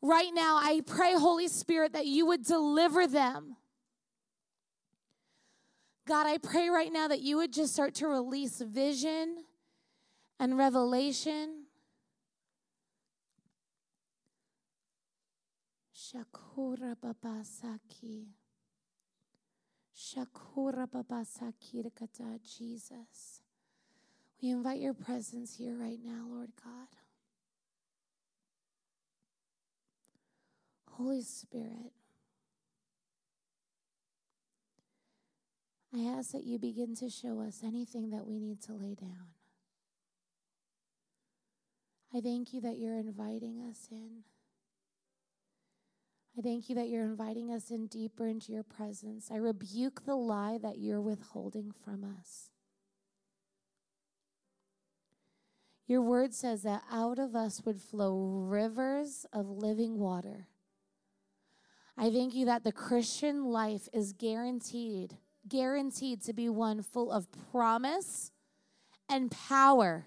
right 0.00 0.30
now, 0.32 0.56
I 0.56 0.82
pray, 0.86 1.14
Holy 1.14 1.48
Spirit, 1.48 1.92
that 1.92 2.06
you 2.06 2.26
would 2.26 2.44
deliver 2.44 3.06
them. 3.06 3.56
God, 6.06 6.26
I 6.26 6.38
pray 6.38 6.68
right 6.68 6.92
now 6.92 7.08
that 7.08 7.20
you 7.20 7.36
would 7.36 7.52
just 7.52 7.72
start 7.72 7.94
to 7.96 8.08
release 8.08 8.60
vision 8.60 9.44
and 10.40 10.58
revelation. 10.58 11.66
Shakura 15.94 16.96
babasaki. 16.96 18.26
Shakura 20.02 20.88
babasaki 20.88 21.84
Jesus. 22.58 23.42
We 24.42 24.50
invite 24.50 24.80
your 24.80 24.94
presence 24.94 25.54
here 25.56 25.76
right 25.76 26.00
now, 26.04 26.26
Lord 26.28 26.50
God. 26.62 26.88
Holy 30.90 31.22
Spirit, 31.22 31.92
I 35.94 36.00
ask 36.00 36.32
that 36.32 36.44
you 36.44 36.58
begin 36.58 36.96
to 36.96 37.08
show 37.08 37.40
us 37.40 37.60
anything 37.62 38.10
that 38.10 38.26
we 38.26 38.40
need 38.40 38.60
to 38.62 38.72
lay 38.72 38.94
down. 38.94 39.28
I 42.12 42.20
thank 42.20 42.52
you 42.52 42.60
that 42.62 42.76
you're 42.76 42.98
inviting 42.98 43.60
us 43.70 43.88
in. 43.90 44.24
I 46.36 46.40
thank 46.40 46.68
you 46.68 46.74
that 46.76 46.88
you're 46.88 47.04
inviting 47.04 47.52
us 47.52 47.70
in 47.70 47.86
deeper 47.88 48.26
into 48.26 48.52
your 48.52 48.62
presence. 48.62 49.30
I 49.30 49.36
rebuke 49.36 50.06
the 50.06 50.14
lie 50.14 50.58
that 50.62 50.78
you're 50.78 51.00
withholding 51.00 51.72
from 51.84 52.04
us. 52.18 52.48
Your 55.86 56.00
word 56.00 56.32
says 56.32 56.62
that 56.62 56.84
out 56.90 57.18
of 57.18 57.36
us 57.36 57.62
would 57.66 57.80
flow 57.80 58.46
rivers 58.48 59.26
of 59.30 59.46
living 59.46 59.98
water. 59.98 60.46
I 61.98 62.10
thank 62.10 62.34
you 62.34 62.46
that 62.46 62.64
the 62.64 62.72
Christian 62.72 63.44
life 63.44 63.88
is 63.92 64.14
guaranteed, 64.14 65.18
guaranteed 65.46 66.22
to 66.22 66.32
be 66.32 66.48
one 66.48 66.82
full 66.82 67.12
of 67.12 67.28
promise 67.50 68.32
and 69.06 69.30
power. 69.30 70.06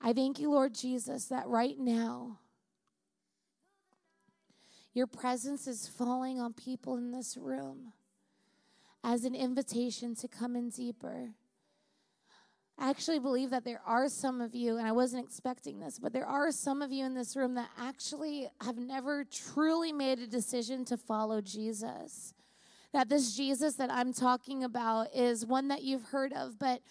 I 0.00 0.12
thank 0.12 0.40
you, 0.40 0.50
Lord 0.50 0.74
Jesus, 0.74 1.26
that 1.26 1.46
right 1.46 1.78
now 1.78 2.40
your 5.00 5.06
presence 5.06 5.66
is 5.66 5.88
falling 5.88 6.38
on 6.38 6.52
people 6.52 6.98
in 6.98 7.10
this 7.10 7.38
room 7.38 7.94
as 9.02 9.24
an 9.24 9.34
invitation 9.34 10.14
to 10.14 10.28
come 10.28 10.54
in 10.54 10.68
deeper. 10.68 11.30
I 12.78 12.90
actually 12.90 13.18
believe 13.18 13.48
that 13.48 13.64
there 13.64 13.80
are 13.86 14.10
some 14.10 14.42
of 14.42 14.54
you, 14.54 14.76
and 14.76 14.86
I 14.86 14.92
wasn't 14.92 15.24
expecting 15.24 15.80
this, 15.80 15.98
but 15.98 16.12
there 16.12 16.26
are 16.26 16.52
some 16.52 16.82
of 16.82 16.92
you 16.92 17.06
in 17.06 17.14
this 17.14 17.34
room 17.34 17.54
that 17.54 17.70
actually 17.80 18.50
have 18.60 18.76
never 18.76 19.24
truly 19.24 19.90
made 19.90 20.18
a 20.18 20.26
decision 20.26 20.84
to 20.84 20.98
follow 20.98 21.40
Jesus. 21.40 22.34
That 22.92 23.08
this 23.08 23.34
Jesus 23.34 23.76
that 23.76 23.90
I'm 23.90 24.12
talking 24.12 24.64
about 24.64 25.16
is 25.16 25.46
one 25.46 25.68
that 25.68 25.82
you've 25.82 26.04
heard 26.04 26.34
of, 26.34 26.58
but 26.58 26.82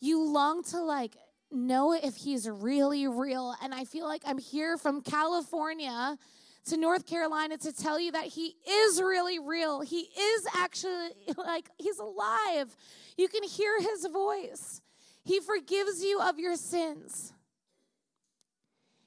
you 0.00 0.24
long 0.24 0.64
to 0.64 0.82
like 0.82 1.16
know 1.52 1.92
if 1.92 2.16
he's 2.16 2.48
really 2.48 3.06
real. 3.06 3.54
And 3.62 3.72
I 3.72 3.84
feel 3.84 4.08
like 4.08 4.22
I'm 4.26 4.38
here 4.38 4.76
from 4.76 5.02
California 5.02 6.18
to 6.66 6.76
North 6.76 7.06
Carolina 7.06 7.58
to 7.58 7.72
tell 7.72 8.00
you 8.00 8.12
that 8.12 8.24
he 8.24 8.56
is 8.68 9.00
really 9.00 9.38
real. 9.38 9.80
He 9.80 10.08
is 10.18 10.46
actually 10.56 11.10
like, 11.36 11.68
he's 11.78 11.98
alive. 11.98 12.74
You 13.16 13.28
can 13.28 13.42
hear 13.42 13.80
his 13.80 14.06
voice. 14.06 14.80
He 15.24 15.40
forgives 15.40 16.02
you 16.02 16.20
of 16.20 16.38
your 16.38 16.56
sins. 16.56 17.32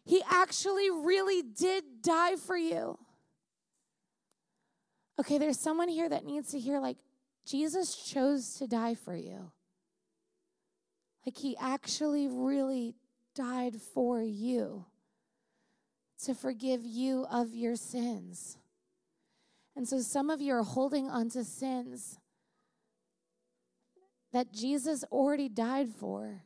He 0.06 0.22
actually 0.30 0.90
really 0.90 1.42
did 1.42 1.84
die 2.02 2.36
for 2.36 2.58
you. 2.58 2.98
Okay, 5.20 5.38
there's 5.38 5.60
someone 5.60 5.90
here 5.90 6.08
that 6.08 6.26
needs 6.26 6.52
to 6.52 6.60
hear, 6.60 6.80
like, 6.80 6.98
Jesus 7.46 7.96
chose 7.96 8.54
to 8.56 8.68
die 8.68 8.94
for 8.94 9.16
you. 9.16 9.52
Like, 11.26 11.38
he 11.38 11.58
actually 11.60 12.28
really 12.28 12.96
died 13.36 13.82
for 13.94 14.22
you 14.22 14.86
to 16.24 16.34
forgive 16.34 16.86
you 16.86 17.26
of 17.32 17.54
your 17.54 17.76
sins. 17.76 18.58
And 19.76 19.88
so 19.88 20.00
some 20.00 20.30
of 20.30 20.42
you 20.42 20.54
are 20.54 20.64
holding 20.64 21.10
on 21.10 21.30
to 21.30 21.44
sins 21.44 22.20
that 24.34 24.52
Jesus 24.52 25.04
already 25.12 25.50
died 25.50 25.90
for. 25.90 26.42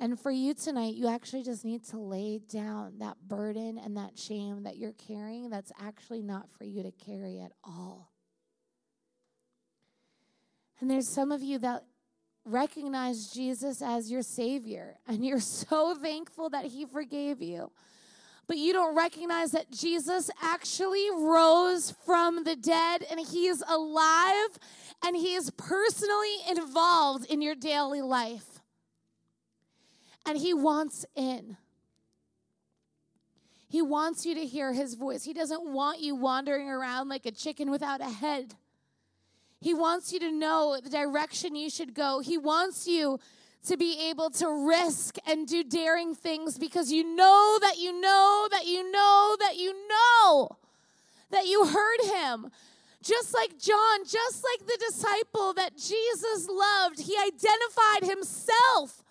And 0.00 0.18
for 0.18 0.30
you 0.30 0.54
tonight, 0.54 0.94
you 0.94 1.08
actually 1.08 1.42
just 1.42 1.64
need 1.64 1.84
to 1.86 1.98
lay 1.98 2.38
down 2.38 2.98
that 2.98 3.16
burden 3.26 3.78
and 3.78 3.96
that 3.96 4.18
shame 4.18 4.62
that 4.64 4.76
you're 4.76 4.92
carrying 4.92 5.50
that's 5.50 5.72
actually 5.80 6.22
not 6.22 6.48
for 6.50 6.64
you 6.64 6.82
to 6.82 6.92
carry 6.92 7.40
at 7.40 7.52
all. 7.64 8.12
And 10.80 10.88
there's 10.88 11.08
some 11.08 11.32
of 11.32 11.42
you 11.42 11.58
that 11.58 11.84
recognize 12.44 13.28
Jesus 13.28 13.82
as 13.82 14.10
your 14.10 14.22
Savior, 14.22 14.98
and 15.06 15.24
you're 15.24 15.40
so 15.40 15.94
thankful 15.96 16.50
that 16.50 16.66
He 16.66 16.84
forgave 16.84 17.42
you 17.42 17.70
but 18.48 18.56
you 18.56 18.72
don't 18.72 18.96
recognize 18.96 19.52
that 19.52 19.70
Jesus 19.70 20.30
actually 20.42 21.06
rose 21.12 21.94
from 22.04 22.44
the 22.44 22.56
dead 22.56 23.04
and 23.10 23.20
he 23.20 23.46
is 23.46 23.62
alive 23.68 24.58
and 25.04 25.14
he 25.14 25.34
is 25.34 25.50
personally 25.50 26.36
involved 26.48 27.30
in 27.30 27.42
your 27.42 27.54
daily 27.54 28.00
life. 28.00 28.60
And 30.26 30.38
he 30.38 30.54
wants 30.54 31.04
in. 31.14 31.58
He 33.68 33.82
wants 33.82 34.24
you 34.24 34.34
to 34.34 34.46
hear 34.46 34.72
his 34.72 34.94
voice. 34.94 35.24
He 35.24 35.34
doesn't 35.34 35.70
want 35.70 36.00
you 36.00 36.14
wandering 36.14 36.70
around 36.70 37.10
like 37.10 37.26
a 37.26 37.30
chicken 37.30 37.70
without 37.70 38.00
a 38.00 38.08
head. 38.08 38.54
He 39.60 39.74
wants 39.74 40.10
you 40.10 40.20
to 40.20 40.32
know 40.32 40.78
the 40.82 40.88
direction 40.88 41.54
you 41.54 41.68
should 41.68 41.92
go. 41.92 42.20
He 42.20 42.38
wants 42.38 42.86
you 42.86 43.18
to 43.66 43.76
be 43.76 44.08
able 44.08 44.30
to 44.30 44.48
risk 44.48 45.16
and 45.26 45.46
do 45.46 45.62
daring 45.62 46.14
things 46.14 46.58
because 46.58 46.90
you 46.90 47.04
know 47.04 47.58
that 47.60 47.78
you 47.78 47.98
know 48.00 48.48
that 48.50 48.66
you 48.66 48.90
know 48.90 49.36
that 49.40 49.56
you 49.56 49.74
know 49.88 50.56
that 51.30 51.46
you 51.46 51.66
heard 51.66 52.00
him. 52.02 52.50
Just 53.02 53.32
like 53.32 53.58
John, 53.58 54.04
just 54.04 54.44
like 54.44 54.66
the 54.66 54.78
disciple 54.88 55.52
that 55.54 55.76
Jesus 55.76 56.48
loved, 56.48 57.00
he 57.00 57.16
identified 57.16 58.10
himself 58.10 59.02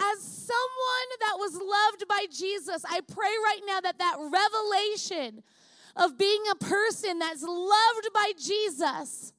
as 0.00 0.20
someone 0.20 1.08
that 1.20 1.36
was 1.38 1.54
loved 1.54 2.06
by 2.08 2.26
Jesus. 2.30 2.84
I 2.84 3.00
pray 3.00 3.24
right 3.24 3.60
now 3.66 3.80
that 3.80 3.98
that 3.98 4.16
revelation 4.18 5.42
of 5.96 6.18
being 6.18 6.42
a 6.50 6.56
person 6.56 7.18
that's 7.18 7.42
loved 7.42 8.08
by 8.12 8.32
Jesus 8.38 9.32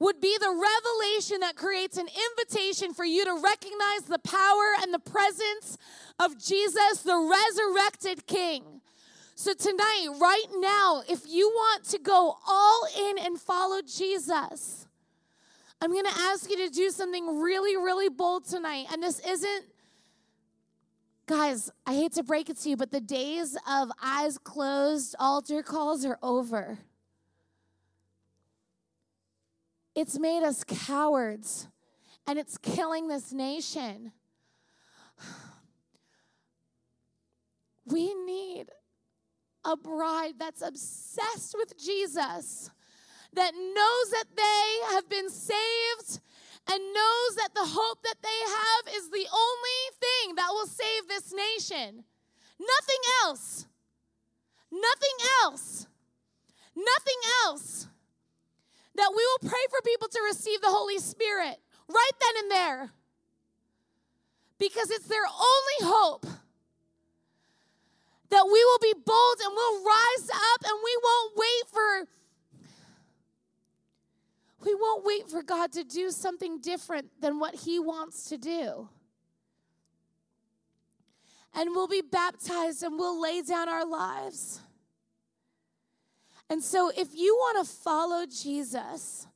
would 0.00 0.20
be 0.20 0.36
the 0.40 0.48
revelation 0.48 1.40
that 1.40 1.54
creates 1.54 1.98
an 1.98 2.08
invitation 2.30 2.94
for 2.94 3.04
you 3.04 3.24
to 3.24 3.34
recognize 3.34 4.02
the 4.08 4.18
power 4.18 4.74
and 4.82 4.92
the 4.92 4.98
presence 4.98 5.76
of 6.18 6.38
Jesus, 6.42 7.02
the 7.02 7.16
resurrected 7.16 8.26
King. 8.26 8.80
So, 9.34 9.54
tonight, 9.54 10.08
right 10.20 10.46
now, 10.56 11.02
if 11.08 11.20
you 11.26 11.48
want 11.48 11.84
to 11.84 11.98
go 11.98 12.36
all 12.46 12.86
in 12.98 13.18
and 13.18 13.40
follow 13.40 13.80
Jesus, 13.82 14.86
I'm 15.82 15.92
going 15.92 16.04
to 16.04 16.18
ask 16.18 16.50
you 16.50 16.56
to 16.66 16.68
do 16.68 16.90
something 16.90 17.40
really, 17.40 17.76
really 17.76 18.08
bold 18.08 18.46
tonight. 18.46 18.86
And 18.92 19.02
this 19.02 19.18
isn't, 19.20 19.64
guys, 21.26 21.70
I 21.86 21.94
hate 21.94 22.12
to 22.14 22.22
break 22.22 22.50
it 22.50 22.58
to 22.58 22.70
you, 22.70 22.76
but 22.76 22.90
the 22.90 23.00
days 23.00 23.56
of 23.68 23.90
eyes 24.02 24.36
closed 24.36 25.14
altar 25.18 25.62
calls 25.62 26.04
are 26.04 26.18
over. 26.22 26.78
It's 30.00 30.18
made 30.18 30.42
us 30.42 30.64
cowards 30.64 31.68
and 32.26 32.38
it's 32.38 32.56
killing 32.56 33.08
this 33.08 33.34
nation. 33.34 34.12
We 37.84 38.14
need 38.14 38.70
a 39.62 39.76
bride 39.76 40.38
that's 40.38 40.62
obsessed 40.62 41.54
with 41.54 41.78
Jesus, 41.78 42.70
that 43.34 43.52
knows 43.52 44.10
that 44.12 44.24
they 44.34 44.94
have 44.94 45.06
been 45.10 45.28
saved 45.28 46.20
and 46.72 46.80
knows 46.94 47.34
that 47.36 47.50
the 47.54 47.66
hope 47.66 48.02
that 48.02 48.22
they 48.22 48.40
have 48.46 48.96
is 48.96 49.10
the 49.10 49.26
only 49.30 49.80
thing 50.00 50.34
that 50.36 50.48
will 50.50 50.66
save 50.66 51.08
this 51.08 51.30
nation. 51.30 52.04
Nothing 52.58 53.02
else. 53.24 53.66
Nothing 54.72 55.26
else. 55.42 55.86
Nothing 56.74 57.20
else. 57.44 57.86
That 58.96 59.12
we 59.16 59.24
will 59.24 59.50
pray 59.50 59.64
for 59.70 59.80
people 59.82 60.08
to 60.08 60.20
receive 60.26 60.60
the 60.60 60.68
Holy 60.68 60.98
Spirit 60.98 61.56
right 61.88 62.10
then 62.20 62.42
and 62.42 62.50
there 62.50 62.92
because 64.58 64.90
it's 64.90 65.06
their 65.06 65.24
only 65.26 65.94
hope 65.94 66.26
that 68.30 68.44
we 68.46 68.64
will 68.64 68.78
be 68.80 68.94
bold 68.94 69.36
and 69.44 69.52
we'll 69.54 69.84
rise 69.84 70.30
up 70.30 70.62
and 70.64 70.78
we 70.84 70.98
won't 71.02 71.36
wait 71.36 71.70
for 71.72 72.08
we 74.64 74.74
won't 74.74 75.04
wait 75.04 75.28
for 75.28 75.42
God 75.42 75.72
to 75.72 75.84
do 75.84 76.10
something 76.10 76.60
different 76.60 77.08
than 77.20 77.38
what 77.38 77.54
he 77.54 77.78
wants 77.78 78.28
to 78.28 78.36
do. 78.36 78.90
And 81.54 81.70
we'll 81.70 81.88
be 81.88 82.02
baptized 82.02 82.82
and 82.82 82.98
we'll 82.98 83.20
lay 83.20 83.40
down 83.42 83.68
our 83.68 83.86
lives. 83.86 84.60
And 86.50 86.62
so 86.62 86.90
if 86.94 87.14
you 87.14 87.34
want 87.36 87.64
to 87.64 87.72
follow 87.72 88.26
Jesus, 88.26 89.28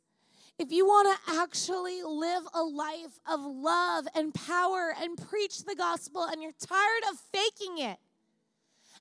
if 0.59 0.73
you 0.73 0.85
want 0.85 1.17
to 1.17 1.41
actually 1.41 2.03
live 2.03 2.43
a 2.53 2.63
life 2.63 3.19
of 3.31 3.41
love 3.41 4.07
and 4.15 4.35
power 4.35 4.93
and 5.01 5.17
preach 5.29 5.65
the 5.65 5.77
gospel 5.77 6.25
and 6.25 6.43
you're 6.43 6.53
tired 6.61 7.05
of 7.11 7.19
faking 7.33 7.79
it, 7.79 7.99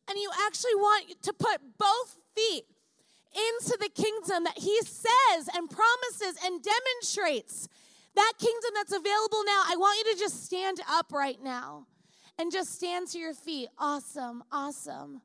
and 0.08 0.18
you 0.18 0.30
actually 0.46 0.76
want 0.76 1.22
to 1.24 1.34
put 1.34 1.60
both 1.78 2.18
feet 2.36 2.66
into 3.34 3.78
the 3.80 3.90
kingdom 3.90 4.44
that 4.44 4.58
he 4.58 4.78
says 4.82 5.50
and 5.56 5.70
promises 5.70 6.38
and 6.46 6.62
demonstrates, 6.62 7.68
that 8.16 8.34
kingdom 8.38 8.72
that's 8.76 8.92
available 8.92 9.44
now, 9.46 9.64
I 9.66 9.76
want 9.76 10.06
you 10.06 10.14
to 10.14 10.20
just 10.20 10.46
stand 10.46 10.80
up 10.88 11.12
right 11.12 11.42
now 11.42 11.88
and 12.38 12.52
just 12.52 12.76
stand 12.76 13.08
to 13.10 13.18
your 13.18 13.34
feet. 13.34 13.70
Awesome, 13.80 14.44
awesome, 14.52 15.22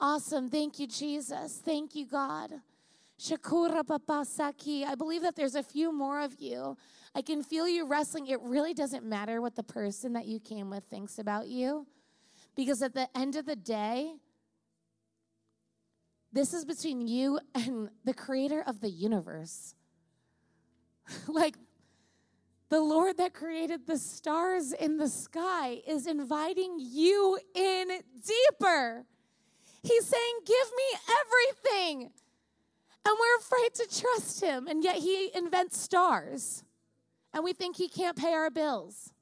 awesome. 0.00 0.48
Thank 0.48 0.78
you, 0.78 0.86
Jesus. 0.86 1.60
Thank 1.64 1.94
you, 1.94 2.06
God. 2.06 2.50
Shakura 3.18 3.82
papasaki. 3.82 4.84
I 4.84 4.94
believe 4.94 5.22
that 5.22 5.36
there's 5.36 5.54
a 5.54 5.62
few 5.62 5.92
more 5.92 6.20
of 6.20 6.40
you. 6.40 6.76
I 7.14 7.22
can 7.22 7.42
feel 7.42 7.68
you 7.68 7.86
wrestling. 7.86 8.26
It 8.26 8.40
really 8.42 8.74
doesn't 8.74 9.04
matter 9.04 9.40
what 9.40 9.54
the 9.54 9.62
person 9.62 10.12
that 10.14 10.26
you 10.26 10.40
came 10.40 10.68
with 10.70 10.84
thinks 10.84 11.18
about 11.18 11.46
you. 11.46 11.86
Because 12.56 12.82
at 12.82 12.94
the 12.94 13.08
end 13.16 13.36
of 13.36 13.46
the 13.46 13.56
day, 13.56 14.14
this 16.32 16.52
is 16.52 16.64
between 16.64 17.06
you 17.06 17.38
and 17.54 17.90
the 18.04 18.14
creator 18.14 18.62
of 18.66 18.80
the 18.80 18.90
universe. 18.90 19.74
like, 21.28 21.56
the 22.70 22.80
Lord 22.80 23.18
that 23.18 23.34
created 23.34 23.86
the 23.86 23.98
stars 23.98 24.72
in 24.72 24.96
the 24.96 25.08
sky 25.08 25.80
is 25.86 26.08
inviting 26.08 26.78
you 26.80 27.38
in 27.54 27.88
deeper. 28.26 29.06
He's 29.84 30.06
saying, 30.06 30.34
Give 30.46 30.66
me 30.76 30.98
everything. 31.20 32.10
And 33.06 33.16
we're 33.20 33.38
afraid 33.38 33.74
to 33.74 34.00
trust 34.00 34.40
him. 34.40 34.66
And 34.66 34.82
yet 34.82 34.96
he 34.96 35.30
invents 35.34 35.78
stars. 35.78 36.64
And 37.34 37.44
we 37.44 37.52
think 37.52 37.76
he 37.76 37.88
can't 37.88 38.16
pay 38.16 38.32
our 38.32 38.50
bills. 38.50 39.12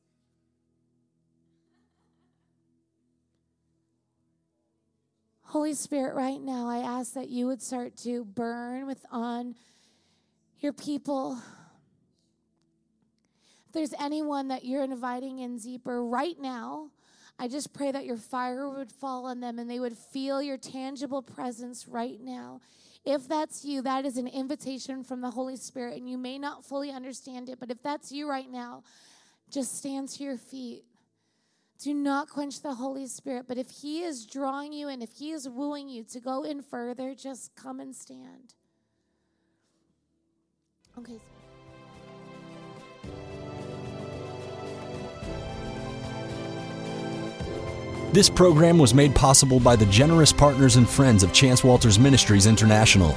Holy 5.42 5.74
Spirit, 5.74 6.14
right 6.14 6.40
now, 6.40 6.68
I 6.68 6.78
ask 6.78 7.12
that 7.14 7.28
you 7.28 7.46
would 7.46 7.60
start 7.60 7.96
to 7.98 8.24
burn 8.24 8.86
with 8.86 9.04
on 9.10 9.54
your 10.60 10.72
people. 10.72 11.38
If 13.66 13.72
there's 13.72 13.94
anyone 14.00 14.48
that 14.48 14.64
you're 14.64 14.84
inviting 14.84 15.40
in 15.40 15.58
deeper 15.58 16.02
right 16.02 16.40
now, 16.40 16.90
I 17.43 17.49
just 17.49 17.74
pray 17.74 17.90
that 17.90 18.05
your 18.05 18.18
fire 18.18 18.70
would 18.70 18.93
fall 18.93 19.26
on 19.26 19.40
them 19.40 19.59
and 19.59 19.68
they 19.68 19.80
would 19.80 19.99
feel 19.99 20.40
your 20.40 20.57
tangible 20.57 21.22
presence 21.22 21.88
right 21.88 22.20
now. 22.20 22.61
If 23.05 23.26
that's 23.26 23.64
you, 23.64 23.82
that 23.82 24.05
is 24.05 24.16
an 24.16 24.28
invitation 24.28 25.03
from 25.03 25.20
the 25.22 25.30
Holy 25.32 25.57
Spirit, 25.57 25.97
and 25.97 26.09
you 26.09 26.16
may 26.16 26.38
not 26.38 26.64
fully 26.64 26.93
understand 26.93 27.49
it, 27.49 27.59
but 27.59 27.68
if 27.68 27.82
that's 27.82 28.12
you 28.12 28.30
right 28.30 28.49
now, 28.49 28.84
just 29.51 29.76
stand 29.76 30.09
to 30.11 30.22
your 30.22 30.36
feet. 30.36 30.84
Do 31.82 31.93
not 31.93 32.28
quench 32.28 32.62
the 32.62 32.74
Holy 32.74 33.09
Spirit. 33.09 33.47
But 33.49 33.59
if 33.59 33.70
He 33.70 34.05
is 34.05 34.24
drawing 34.24 34.72
you 34.72 34.86
and 34.86 35.03
if 35.03 35.11
He 35.11 35.32
is 35.32 35.49
wooing 35.49 35.88
you 35.88 36.05
to 36.12 36.20
go 36.20 36.45
in 36.45 36.62
further, 36.62 37.12
just 37.12 37.57
come 37.57 37.80
and 37.80 37.92
stand. 37.92 38.54
Okay. 40.96 41.18
This 48.13 48.29
program 48.29 48.79
was 48.79 48.95
made 48.95 49.14
possible 49.14 49.59
by 49.59 49.76
the 49.76 49.87
generous 49.87 50.33
partners 50.33 50.76
and 50.76 50.89
friends 50.89 51.22
of 51.22 51.33
Chance 51.33 51.64
Walters 51.64 51.99
Ministries 51.99 52.47
International. 52.47 53.17